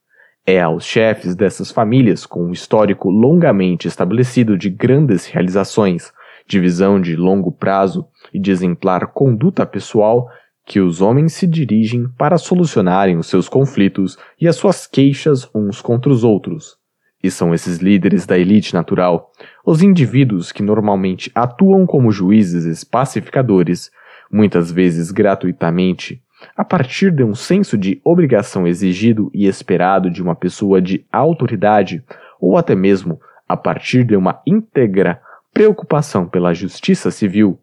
É 0.46 0.60
aos 0.60 0.84
chefes 0.84 1.34
dessas 1.34 1.70
famílias, 1.70 2.24
com 2.24 2.46
um 2.46 2.52
histórico 2.52 3.10
longamente 3.10 3.86
estabelecido 3.86 4.56
de 4.56 4.70
grandes 4.70 5.26
realizações, 5.26 6.12
de 6.46 6.58
visão 6.58 6.98
de 6.98 7.16
longo 7.16 7.52
prazo 7.52 8.06
e 8.32 8.40
de 8.40 8.50
exemplar 8.50 9.08
conduta 9.08 9.66
pessoal 9.66 10.26
que 10.64 10.80
os 10.80 11.02
homens 11.02 11.34
se 11.34 11.46
dirigem 11.46 12.08
para 12.16 12.38
solucionarem 12.38 13.18
os 13.18 13.26
seus 13.26 13.48
conflitos 13.48 14.16
e 14.40 14.48
as 14.48 14.56
suas 14.56 14.86
queixas 14.86 15.50
uns 15.54 15.82
contra 15.82 16.10
os 16.10 16.24
outros. 16.24 16.77
E 17.22 17.30
são 17.30 17.52
esses 17.52 17.78
líderes 17.78 18.26
da 18.26 18.38
elite 18.38 18.72
natural, 18.72 19.32
os 19.64 19.82
indivíduos 19.82 20.52
que 20.52 20.62
normalmente 20.62 21.30
atuam 21.34 21.84
como 21.84 22.12
juízes 22.12 22.84
pacificadores, 22.84 23.90
muitas 24.30 24.70
vezes 24.70 25.10
gratuitamente, 25.10 26.22
a 26.56 26.64
partir 26.64 27.10
de 27.10 27.24
um 27.24 27.34
senso 27.34 27.76
de 27.76 28.00
obrigação 28.04 28.66
exigido 28.66 29.30
e 29.34 29.46
esperado 29.46 30.10
de 30.10 30.22
uma 30.22 30.36
pessoa 30.36 30.80
de 30.80 31.04
autoridade, 31.10 32.04
ou 32.40 32.56
até 32.56 32.74
mesmo 32.74 33.20
a 33.48 33.56
partir 33.56 34.04
de 34.04 34.14
uma 34.14 34.40
íntegra 34.46 35.20
preocupação 35.52 36.28
pela 36.28 36.54
justiça 36.54 37.10
civil, 37.10 37.58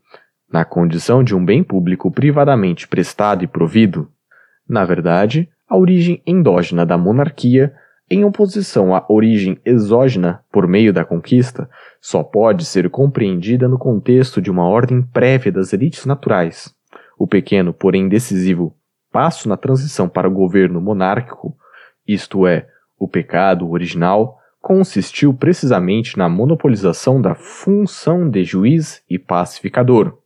na 0.52 0.66
condição 0.66 1.24
de 1.24 1.36
um 1.36 1.44
bem 1.44 1.64
público 1.64 2.12
privadamente 2.12 2.88
prestado 2.88 3.44
e 3.44 3.48
provido, 3.48 4.10
na 4.68 4.84
verdade, 4.84 5.50
a 5.68 5.78
origem 5.78 6.22
endógena 6.26 6.86
da 6.86 6.98
monarquia, 6.98 7.74
em 8.10 8.24
oposição 8.24 8.94
à 8.94 9.04
origem 9.10 9.58
exógena 9.66 10.44
por 10.52 10.68
meio 10.68 10.94
da 10.94 11.04
conquista, 11.04 11.70
só 12.00 12.24
pode 12.24 12.64
ser 12.64 12.90
compreendida 12.90 13.68
no 13.68 13.80
contexto 13.80 14.42
de 14.42 14.52
uma 14.52 14.68
ordem 14.68 15.02
prévia 15.02 15.52
das 15.52 15.74
elites 15.74 16.06
naturais. 16.06 16.74
O 17.18 17.26
pequeno, 17.28 17.74
porém 17.74 18.08
decisivo, 18.08 18.76
passo 19.12 19.50
na 19.50 19.58
transição 19.58 20.08
para 20.08 20.28
o 20.28 20.32
governo 20.32 20.80
monárquico, 20.80 21.56
isto 22.08 22.46
é, 22.46 22.68
o 23.00 23.08
pecado 23.08 23.70
original, 23.70 24.38
consistiu 24.62 25.34
precisamente 25.34 26.18
na 26.18 26.30
monopolização 26.30 27.22
da 27.22 27.34
função 27.34 28.30
de 28.30 28.44
juiz 28.44 29.04
e 29.10 29.18
pacificador. 29.18 30.18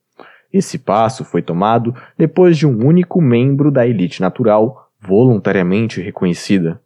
Esse 0.51 0.80
passo 0.80 1.23
foi 1.23 1.41
tomado 1.41 1.93
depois 2.18 2.57
de 2.57 2.65
um 2.65 2.85
único 2.85 3.22
membro 3.22 3.72
da 3.72 3.88
elite 3.88 4.19
natural 4.19 4.89
voluntariamente 4.99 6.01
reconhecida, 6.01 6.81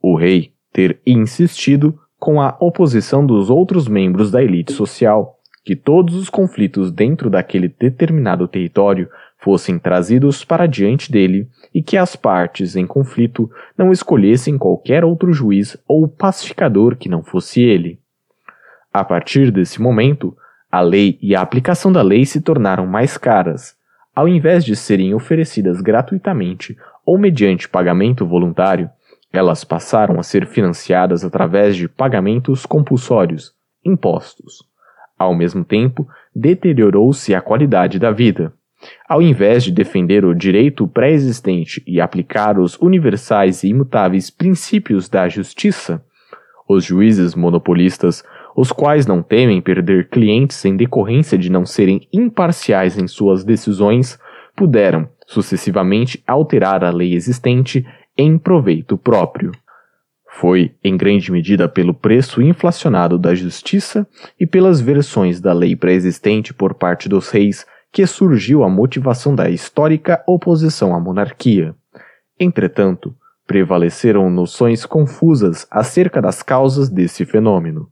o 0.00 0.16
rei 0.16 0.52
ter 0.72 1.00
insistido 1.06 1.98
com 2.18 2.40
a 2.40 2.56
oposição 2.60 3.24
dos 3.24 3.50
outros 3.50 3.88
membros 3.88 4.30
da 4.30 4.42
elite 4.42 4.72
social 4.72 5.38
que 5.68 5.76
todos 5.76 6.14
os 6.14 6.30
conflitos 6.30 6.90
dentro 6.90 7.28
daquele 7.28 7.68
determinado 7.68 8.48
território 8.48 9.06
fossem 9.36 9.78
trazidos 9.78 10.42
para 10.42 10.66
diante 10.66 11.12
dele 11.12 11.46
e 11.74 11.82
que 11.82 11.96
as 11.98 12.16
partes 12.16 12.74
em 12.74 12.86
conflito 12.86 13.50
não 13.76 13.92
escolhessem 13.92 14.56
qualquer 14.56 15.04
outro 15.04 15.30
juiz 15.30 15.76
ou 15.86 16.08
pacificador 16.08 16.96
que 16.96 17.08
não 17.08 17.22
fosse 17.22 17.60
ele. 17.60 18.00
A 18.90 19.04
partir 19.04 19.50
desse 19.50 19.78
momento, 19.78 20.34
a 20.72 20.80
lei 20.80 21.18
e 21.20 21.36
a 21.36 21.42
aplicação 21.42 21.92
da 21.92 22.00
lei 22.00 22.24
se 22.24 22.40
tornaram 22.40 22.86
mais 22.86 23.18
caras. 23.18 23.76
Ao 24.14 24.26
invés 24.26 24.64
de 24.64 24.74
serem 24.74 25.14
oferecidas 25.14 25.82
gratuitamente 25.82 26.76
ou 27.04 27.18
mediante 27.18 27.68
pagamento 27.68 28.26
voluntário, 28.26 28.88
Elas 29.32 29.62
passaram 29.62 30.18
a 30.18 30.22
ser 30.22 30.46
financiadas 30.46 31.24
através 31.24 31.76
de 31.76 31.88
pagamentos 31.88 32.64
compulsórios, 32.64 33.52
impostos. 33.84 34.62
Ao 35.18 35.34
mesmo 35.34 35.64
tempo, 35.64 36.08
deteriorou-se 36.34 37.34
a 37.34 37.40
qualidade 37.40 37.98
da 37.98 38.10
vida. 38.10 38.52
Ao 39.08 39.20
invés 39.20 39.64
de 39.64 39.72
defender 39.72 40.24
o 40.24 40.34
direito 40.34 40.86
pré-existente 40.86 41.82
e 41.86 42.00
aplicar 42.00 42.58
os 42.58 42.78
universais 42.78 43.64
e 43.64 43.68
imutáveis 43.68 44.30
princípios 44.30 45.08
da 45.08 45.28
justiça, 45.28 46.02
os 46.68 46.84
juízes 46.84 47.34
monopolistas, 47.34 48.22
os 48.54 48.70
quais 48.70 49.06
não 49.06 49.22
temem 49.22 49.60
perder 49.60 50.08
clientes 50.08 50.64
em 50.64 50.76
decorrência 50.76 51.36
de 51.36 51.50
não 51.50 51.66
serem 51.66 52.06
imparciais 52.12 52.96
em 52.98 53.08
suas 53.08 53.44
decisões, 53.44 54.18
puderam, 54.54 55.08
sucessivamente, 55.26 56.22
alterar 56.26 56.84
a 56.84 56.90
lei 56.90 57.14
existente 57.14 57.86
em 58.18 58.36
proveito 58.36 58.98
próprio. 58.98 59.52
Foi, 60.40 60.74
em 60.82 60.96
grande 60.96 61.30
medida, 61.30 61.68
pelo 61.68 61.94
preço 61.94 62.42
inflacionado 62.42 63.16
da 63.16 63.34
justiça 63.34 64.06
e 64.38 64.46
pelas 64.46 64.80
versões 64.80 65.40
da 65.40 65.52
lei 65.52 65.76
pré-existente 65.76 66.52
por 66.52 66.74
parte 66.74 67.08
dos 67.08 67.30
reis 67.30 67.64
que 67.92 68.04
surgiu 68.06 68.64
a 68.64 68.68
motivação 68.68 69.34
da 69.34 69.48
histórica 69.48 70.22
oposição 70.26 70.94
à 70.94 71.00
monarquia. 71.00 71.74
Entretanto, 72.38 73.14
prevaleceram 73.46 74.28
noções 74.28 74.84
confusas 74.84 75.66
acerca 75.70 76.20
das 76.20 76.42
causas 76.42 76.88
desse 76.88 77.24
fenômeno. 77.24 77.88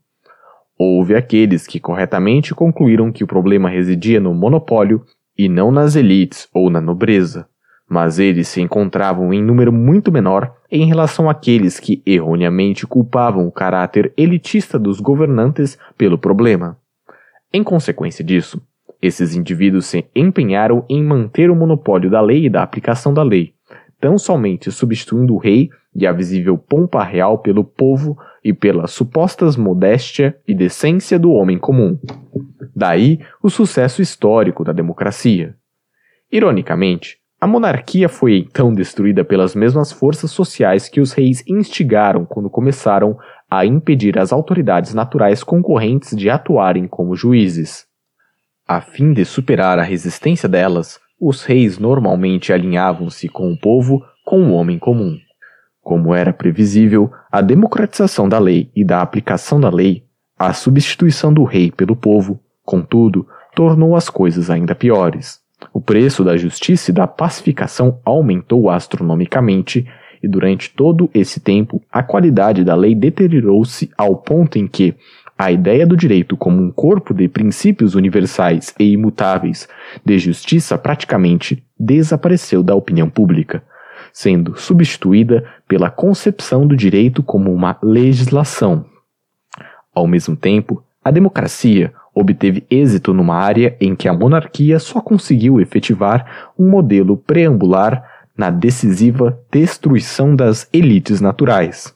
Houve 0.78 1.14
aqueles 1.14 1.66
que 1.66 1.80
corretamente 1.80 2.54
concluíram 2.54 3.10
que 3.10 3.24
o 3.24 3.26
problema 3.26 3.70
residia 3.70 4.20
no 4.20 4.34
monopólio 4.34 5.02
e 5.38 5.48
não 5.48 5.70
nas 5.70 5.96
elites 5.96 6.46
ou 6.52 6.68
na 6.68 6.80
nobreza 6.80 7.48
mas 7.88 8.18
eles 8.18 8.48
se 8.48 8.60
encontravam 8.60 9.32
em 9.32 9.42
número 9.42 9.72
muito 9.72 10.10
menor 10.10 10.54
em 10.70 10.86
relação 10.86 11.30
àqueles 11.30 11.78
que 11.78 12.02
erroneamente 12.04 12.86
culpavam 12.86 13.46
o 13.46 13.52
caráter 13.52 14.12
elitista 14.16 14.78
dos 14.78 15.00
governantes 15.00 15.78
pelo 15.96 16.18
problema. 16.18 16.76
Em 17.52 17.62
consequência 17.62 18.24
disso, 18.24 18.60
esses 19.00 19.34
indivíduos 19.34 19.86
se 19.86 20.04
empenharam 20.14 20.84
em 20.88 21.02
manter 21.02 21.50
o 21.50 21.56
monopólio 21.56 22.10
da 22.10 22.20
lei 22.20 22.46
e 22.46 22.50
da 22.50 22.62
aplicação 22.62 23.14
da 23.14 23.22
lei, 23.22 23.54
tão 24.00 24.18
somente 24.18 24.70
substituindo 24.72 25.34
o 25.34 25.38
rei 25.38 25.70
e 25.94 26.06
a 26.06 26.12
visível 26.12 26.58
pompa 26.58 27.02
real 27.04 27.38
pelo 27.38 27.64
povo 27.64 28.18
e 28.44 28.52
pela 28.52 28.86
supostas 28.86 29.56
modéstia 29.56 30.36
e 30.46 30.54
decência 30.54 31.18
do 31.18 31.30
homem 31.30 31.58
comum. 31.58 31.98
Daí 32.74 33.20
o 33.42 33.48
sucesso 33.48 34.02
histórico 34.02 34.64
da 34.64 34.72
democracia. 34.72 35.54
Ironicamente, 36.30 37.18
a 37.38 37.46
monarquia 37.46 38.08
foi 38.08 38.38
então 38.38 38.72
destruída 38.72 39.22
pelas 39.22 39.54
mesmas 39.54 39.92
forças 39.92 40.30
sociais 40.30 40.88
que 40.88 41.00
os 41.00 41.12
reis 41.12 41.44
instigaram 41.46 42.24
quando 42.24 42.48
começaram 42.48 43.18
a 43.50 43.66
impedir 43.66 44.18
as 44.18 44.32
autoridades 44.32 44.94
naturais 44.94 45.44
concorrentes 45.44 46.16
de 46.16 46.30
atuarem 46.30 46.88
como 46.88 47.14
juízes. 47.14 47.86
A 48.66 48.80
fim 48.80 49.12
de 49.12 49.24
superar 49.24 49.78
a 49.78 49.82
resistência 49.82 50.48
delas, 50.48 50.98
os 51.20 51.44
reis 51.44 51.78
normalmente 51.78 52.52
alinhavam-se 52.52 53.28
com 53.28 53.52
o 53.52 53.58
povo 53.58 54.02
com 54.24 54.42
o 54.42 54.52
homem 54.52 54.78
comum. 54.78 55.16
Como 55.82 56.14
era 56.14 56.32
previsível, 56.32 57.12
a 57.30 57.42
democratização 57.42 58.28
da 58.28 58.38
lei 58.38 58.70
e 58.74 58.84
da 58.84 59.02
aplicação 59.02 59.60
da 59.60 59.68
lei, 59.68 60.04
a 60.38 60.52
substituição 60.52 61.32
do 61.32 61.44
rei 61.44 61.70
pelo 61.70 61.94
povo, 61.94 62.40
contudo, 62.64 63.28
tornou 63.54 63.94
as 63.94 64.08
coisas 64.08 64.50
ainda 64.50 64.74
piores. 64.74 65.45
O 65.72 65.80
preço 65.80 66.24
da 66.24 66.36
justiça 66.36 66.90
e 66.90 66.94
da 66.94 67.06
pacificação 67.06 68.00
aumentou 68.04 68.70
astronomicamente, 68.70 69.86
e 70.22 70.28
durante 70.28 70.70
todo 70.70 71.10
esse 71.12 71.40
tempo 71.40 71.82
a 71.92 72.02
qualidade 72.02 72.64
da 72.64 72.74
lei 72.74 72.94
deteriorou-se 72.94 73.90
ao 73.96 74.16
ponto 74.16 74.58
em 74.58 74.66
que 74.66 74.94
a 75.38 75.52
ideia 75.52 75.86
do 75.86 75.96
direito 75.96 76.36
como 76.36 76.62
um 76.62 76.70
corpo 76.70 77.12
de 77.12 77.28
princípios 77.28 77.94
universais 77.94 78.74
e 78.78 78.92
imutáveis 78.92 79.68
de 80.02 80.18
justiça 80.18 80.78
praticamente 80.78 81.62
desapareceu 81.78 82.62
da 82.62 82.74
opinião 82.74 83.10
pública, 83.10 83.62
sendo 84.12 84.56
substituída 84.56 85.46
pela 85.68 85.90
concepção 85.90 86.66
do 86.66 86.74
direito 86.74 87.22
como 87.22 87.52
uma 87.52 87.76
legislação. 87.82 88.86
Ao 89.94 90.06
mesmo 90.06 90.34
tempo, 90.34 90.82
a 91.04 91.10
democracia, 91.10 91.92
obteve 92.16 92.64
êxito 92.70 93.12
numa 93.12 93.36
área 93.36 93.76
em 93.78 93.94
que 93.94 94.08
a 94.08 94.14
monarquia 94.14 94.78
só 94.78 95.02
conseguiu 95.02 95.60
efetivar 95.60 96.50
um 96.58 96.66
modelo 96.66 97.18
preambular 97.18 98.02
na 98.34 98.48
decisiva 98.48 99.38
destruição 99.52 100.34
das 100.34 100.66
elites 100.72 101.20
naturais. 101.20 101.94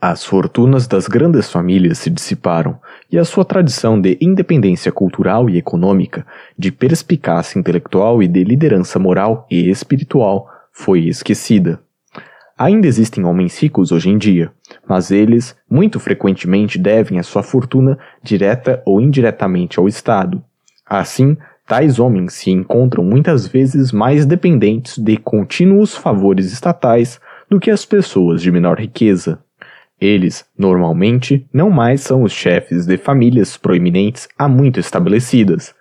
As 0.00 0.24
fortunas 0.24 0.86
das 0.86 1.06
grandes 1.06 1.50
famílias 1.50 1.98
se 1.98 2.10
dissiparam 2.10 2.78
e 3.10 3.18
a 3.18 3.24
sua 3.24 3.44
tradição 3.44 4.00
de 4.00 4.18
independência 4.20 4.90
cultural 4.90 5.48
e 5.48 5.56
econômica, 5.56 6.26
de 6.56 6.70
perspicácia 6.70 7.58
intelectual 7.58 8.22
e 8.22 8.28
de 8.28 8.42
liderança 8.44 8.98
moral 8.98 9.46
e 9.50 9.68
espiritual 9.68 10.48
foi 10.72 11.06
esquecida. 11.06 11.80
Ainda 12.58 12.88
existem 12.88 13.24
homens 13.24 13.56
ricos 13.56 13.92
hoje 13.92 14.10
em 14.10 14.18
dia, 14.18 14.50
mas 14.88 15.12
eles 15.12 15.56
muito 15.70 16.00
frequentemente 16.00 16.76
devem 16.76 17.20
a 17.20 17.22
sua 17.22 17.40
fortuna 17.40 17.96
direta 18.20 18.82
ou 18.84 19.00
indiretamente 19.00 19.78
ao 19.78 19.86
Estado. 19.86 20.42
Assim, 20.84 21.36
tais 21.68 22.00
homens 22.00 22.32
se 22.32 22.50
encontram 22.50 23.04
muitas 23.04 23.46
vezes 23.46 23.92
mais 23.92 24.26
dependentes 24.26 24.98
de 24.98 25.16
contínuos 25.16 25.94
favores 25.94 26.52
estatais 26.52 27.20
do 27.48 27.60
que 27.60 27.70
as 27.70 27.84
pessoas 27.84 28.42
de 28.42 28.50
menor 28.50 28.80
riqueza. 28.80 29.38
Eles, 30.00 30.44
normalmente, 30.58 31.46
não 31.52 31.70
mais 31.70 32.00
são 32.00 32.24
os 32.24 32.32
chefes 32.32 32.86
de 32.86 32.96
famílias 32.96 33.56
proeminentes 33.56 34.28
há 34.36 34.48
muito 34.48 34.80
estabelecidas, 34.80 35.74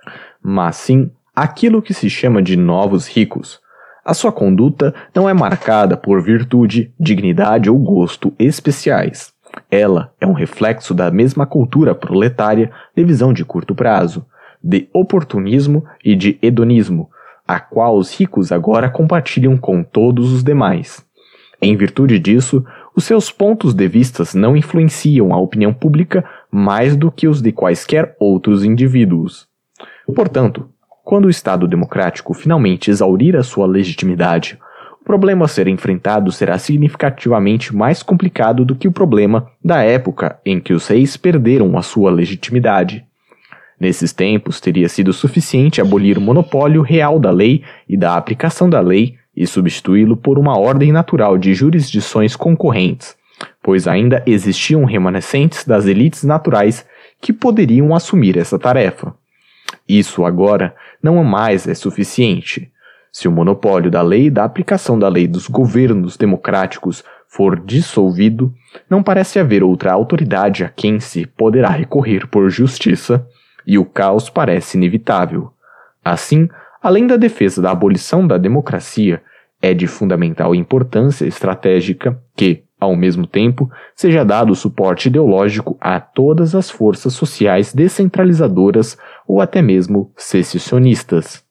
mas 0.44 0.76
sim 0.76 1.10
aquilo 1.36 1.82
que 1.82 1.94
se 1.94 2.08
chama 2.08 2.42
de 2.42 2.56
novos 2.56 3.08
ricos, 3.08 3.60
a 4.08 4.14
sua 4.14 4.32
conduta 4.32 4.96
não 5.14 5.28
é 5.28 5.34
marcada 5.34 5.98
por 5.98 6.22
virtude, 6.22 6.94
dignidade 6.98 7.70
ou 7.70 7.78
gosto 7.78 8.34
especiais. 8.40 9.34
Ela 9.70 10.14
é 10.22 10.26
um 10.26 10.32
reflexo 10.32 10.94
da 10.94 11.12
mesma 11.12 11.46
cultura 11.46 11.94
proletária 11.94 12.72
de 12.96 13.04
visão 13.04 13.34
de 13.34 13.44
curto 13.44 13.76
prazo, 13.76 14.26
de 14.64 14.88
oportunismo 14.94 15.84
e 16.06 16.16
de 16.16 16.40
hedonismo, 16.42 17.10
a 17.46 17.60
qual 17.60 17.98
os 17.98 18.18
ricos 18.18 18.50
agora 18.50 18.90
compartilham 18.90 19.58
com 19.58 19.84
todos 19.84 20.32
os 20.32 20.42
demais. 20.42 21.06
Em 21.62 21.76
virtude 21.76 22.18
disso, 22.18 22.64
os 22.96 23.04
seus 23.04 23.30
pontos 23.30 23.74
de 23.74 23.90
vistas 23.90 24.34
não 24.34 24.56
influenciam 24.56 25.34
a 25.34 25.38
opinião 25.38 25.74
pública 25.74 26.24
mais 26.50 26.96
do 26.96 27.12
que 27.12 27.28
os 27.28 27.42
de 27.42 27.52
quaisquer 27.52 28.16
outros 28.22 28.64
indivíduos. 28.64 29.50
Portanto, 30.16 30.70
quando 31.08 31.24
o 31.24 31.30
Estado 31.30 31.70
democrático 31.70 32.34
finalmente 32.34 32.92
exaurir 32.92 33.38
a 33.38 33.42
sua 33.42 33.66
legitimidade, 33.66 34.60
o 35.02 35.06
problema 35.06 35.46
a 35.46 35.48
ser 35.48 35.70
enfrentado 35.70 36.34
será 36.34 36.60
significativamente 36.60 37.74
mais 37.74 38.04
complicado 38.04 38.66
do 38.66 38.76
que 38.76 38.90
o 38.90 38.92
problema 38.92 39.50
da 39.64 39.82
época 39.82 40.38
em 40.46 40.60
que 40.60 40.74
os 40.74 40.86
reis 40.86 41.16
perderam 41.16 41.78
a 41.78 41.82
sua 41.82 42.12
legitimidade. 42.12 43.06
Nesses 43.80 44.12
tempos, 44.12 44.60
teria 44.60 44.90
sido 44.90 45.14
suficiente 45.14 45.80
abolir 45.80 46.18
o 46.18 46.22
monopólio 46.22 46.82
real 46.82 47.20
da 47.20 47.32
lei 47.32 47.64
e 47.88 47.96
da 47.96 48.18
aplicação 48.18 48.70
da 48.70 48.82
lei 48.82 49.16
e 49.34 49.48
substituí-lo 49.48 50.18
por 50.18 50.38
uma 50.38 50.60
ordem 50.60 50.92
natural 50.92 51.38
de 51.38 51.54
jurisdições 51.54 52.36
concorrentes, 52.36 53.16
pois 53.64 53.88
ainda 53.88 54.22
existiam 54.26 54.84
remanescentes 54.84 55.64
das 55.64 55.86
elites 55.86 56.26
naturais 56.26 56.86
que 57.22 57.32
poderiam 57.32 57.96
assumir 57.96 58.38
essa 58.38 58.60
tarefa. 58.60 59.16
Isso 59.88 60.26
agora 60.26 60.76
não 61.02 61.24
mais 61.24 61.68
é 61.68 61.74
suficiente. 61.74 62.72
Se 63.12 63.28
o 63.28 63.32
monopólio 63.32 63.90
da 63.90 64.02
lei 64.02 64.28
e 64.28 64.30
da 64.30 64.44
aplicação 64.44 64.98
da 64.98 65.08
lei 65.08 65.28
dos 65.28 65.48
governos 65.48 66.18
democráticos 66.18 67.04
for 67.28 67.60
dissolvido, 67.60 68.54
não 68.90 69.04
parece 69.04 69.40
haver 69.40 69.64
outra 69.64 69.92
autoridade 69.92 70.64
a 70.64 70.70
quem 70.70 71.00
se 71.00 71.26
poderá 71.26 71.70
recorrer 71.70 72.28
por 72.28 72.50
justiça, 72.50 73.28
e 73.66 73.78
o 73.78 73.86
caos 73.86 74.30
parece 74.30 74.78
inevitável. 74.78 75.52
Assim, 76.04 76.48
além 76.82 77.06
da 77.06 77.18
defesa 77.18 77.62
da 77.62 77.72
abolição 77.72 78.26
da 78.26 78.38
democracia, 78.38 79.22
é 79.62 79.74
de 79.74 79.88
fundamental 79.88 80.56
importância 80.56 81.26
estratégica 81.26 82.22
que, 82.36 82.64
ao 82.80 82.96
mesmo 82.96 83.26
tempo, 83.26 83.70
seja 83.96 84.24
dado 84.24 84.54
suporte 84.56 85.08
ideológico 85.08 85.76
a 85.82 86.00
todas 86.00 86.54
as 86.54 86.70
forças 86.70 87.14
sociais 87.14 87.74
descentralizadoras 87.74 88.98
ou 89.28 89.42
até 89.42 89.62
mesmo 89.62 90.12
secessionistas. 90.16 91.44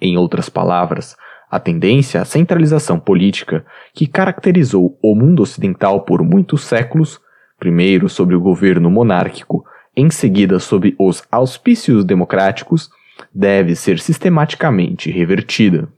Em 0.00 0.16
outras 0.16 0.48
palavras, 0.48 1.16
a 1.50 1.58
tendência 1.60 2.20
à 2.20 2.24
centralização 2.24 2.98
política 2.98 3.64
que 3.94 4.06
caracterizou 4.06 4.98
o 5.02 5.14
mundo 5.14 5.42
ocidental 5.42 6.02
por 6.02 6.22
muitos 6.22 6.64
séculos, 6.64 7.20
primeiro 7.58 8.08
sob 8.08 8.34
o 8.34 8.40
governo 8.40 8.90
monárquico, 8.90 9.64
em 9.94 10.10
seguida 10.10 10.58
sob 10.58 10.94
os 10.98 11.22
auspícios 11.30 12.04
democráticos, 12.04 12.90
deve 13.34 13.74
ser 13.74 13.98
sistematicamente 13.98 15.10
revertida. 15.10 15.88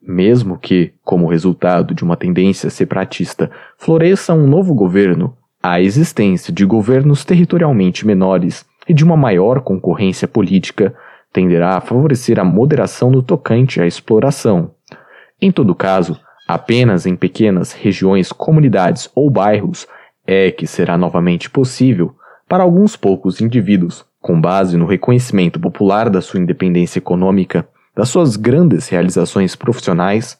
Mesmo 0.00 0.58
que, 0.58 0.92
como 1.02 1.26
resultado 1.26 1.94
de 1.94 2.04
uma 2.04 2.16
tendência 2.16 2.70
separatista, 2.70 3.50
floresça 3.78 4.34
um 4.34 4.46
novo 4.46 4.74
governo, 4.74 5.36
a 5.62 5.80
existência 5.80 6.52
de 6.52 6.64
governos 6.64 7.24
territorialmente 7.24 8.06
menores 8.06 8.64
e 8.90 8.92
de 8.92 9.04
uma 9.04 9.16
maior 9.16 9.60
concorrência 9.60 10.26
política 10.26 10.92
tenderá 11.32 11.76
a 11.76 11.80
favorecer 11.80 12.40
a 12.40 12.44
moderação 12.44 13.08
no 13.08 13.22
tocante 13.22 13.80
à 13.80 13.86
exploração. 13.86 14.72
Em 15.40 15.52
todo 15.52 15.76
caso, 15.76 16.18
apenas 16.48 17.06
em 17.06 17.14
pequenas 17.14 17.70
regiões, 17.70 18.32
comunidades 18.32 19.08
ou 19.14 19.30
bairros 19.30 19.86
é 20.26 20.50
que 20.50 20.66
será 20.66 20.98
novamente 20.98 21.48
possível 21.48 22.16
para 22.48 22.64
alguns 22.64 22.96
poucos 22.96 23.40
indivíduos, 23.40 24.04
com 24.20 24.40
base 24.40 24.76
no 24.76 24.86
reconhecimento 24.86 25.60
popular 25.60 26.10
da 26.10 26.20
sua 26.20 26.40
independência 26.40 26.98
econômica, 26.98 27.68
das 27.94 28.08
suas 28.08 28.34
grandes 28.34 28.88
realizações 28.88 29.54
profissionais 29.54 30.36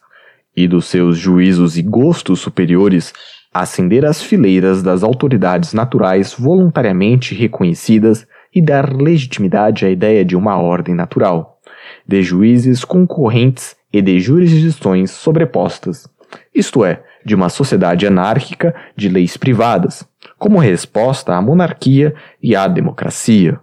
e 0.53 0.67
dos 0.67 0.87
seus 0.87 1.17
juízos 1.17 1.77
e 1.77 1.81
gostos 1.81 2.41
superiores, 2.41 3.13
ascender 3.53 4.03
às 4.03 4.21
fileiras 4.21 4.83
das 4.83 5.03
autoridades 5.03 5.71
naturais 5.71 6.33
voluntariamente 6.33 7.33
reconhecidas 7.33 8.27
e 8.53 8.61
dar 8.61 8.93
legitimidade 8.93 9.85
à 9.85 9.89
ideia 9.89 10.25
de 10.25 10.35
uma 10.35 10.57
ordem 10.57 10.93
natural, 10.93 11.59
de 12.07 12.21
juízes 12.21 12.83
concorrentes 12.83 13.75
e 13.91 14.01
de 14.01 14.19
jurisdições 14.19 15.11
sobrepostas, 15.11 16.07
isto 16.53 16.83
é, 16.83 17.01
de 17.25 17.35
uma 17.35 17.49
sociedade 17.49 18.05
anárquica 18.05 18.73
de 18.95 19.09
leis 19.09 19.37
privadas, 19.37 20.03
como 20.37 20.59
resposta 20.59 21.35
à 21.35 21.41
monarquia 21.41 22.15
e 22.41 22.55
à 22.55 22.67
democracia. 22.67 23.59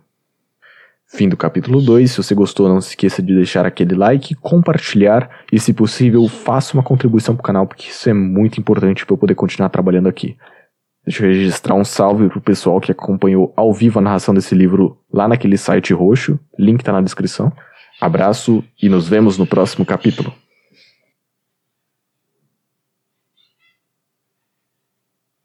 Fim 1.10 1.28
do 1.28 1.39
capítulo 1.39 1.81
2. 1.81 2.10
Se 2.10 2.16
você 2.19 2.35
gostou, 2.35 2.69
não 2.69 2.82
se 2.82 2.90
esqueça 2.90 3.23
de 3.23 3.35
deixar 3.35 3.65
aquele 3.65 3.94
like, 3.94 4.35
compartilhar 4.35 5.31
e, 5.51 5.59
se 5.59 5.73
possível, 5.73 6.28
faça 6.28 6.74
uma 6.74 6.82
contribuição 6.82 7.35
para 7.35 7.40
o 7.40 7.44
canal, 7.44 7.66
porque 7.66 7.89
isso 7.89 8.10
é 8.10 8.12
muito 8.12 8.60
importante 8.60 9.06
para 9.06 9.15
eu 9.15 9.19
poder 9.19 9.35
continuar 9.35 9.70
trabalhando 9.70 10.09
aqui. 10.09 10.36
Deixa 11.09 11.24
eu 11.24 11.30
registrar 11.30 11.74
um 11.74 11.86
salve 11.86 12.28
pro 12.28 12.39
pessoal 12.39 12.78
que 12.78 12.93
acompanhou 12.93 13.51
ao 13.56 13.72
vivo 13.72 13.98
a 13.98 14.02
narração 14.02 14.35
desse 14.35 14.55
livro 14.55 14.98
lá 15.10 15.26
naquele 15.26 15.56
site 15.56 15.94
roxo. 15.94 16.39
Link 16.59 16.85
tá 16.85 16.93
na 16.93 17.01
descrição. 17.01 17.51
Abraço 17.98 18.62
e 18.80 18.90
nos 18.90 19.09
vemos 19.09 19.39
no 19.39 19.47
próximo 19.47 19.86
capítulo. 19.86 20.30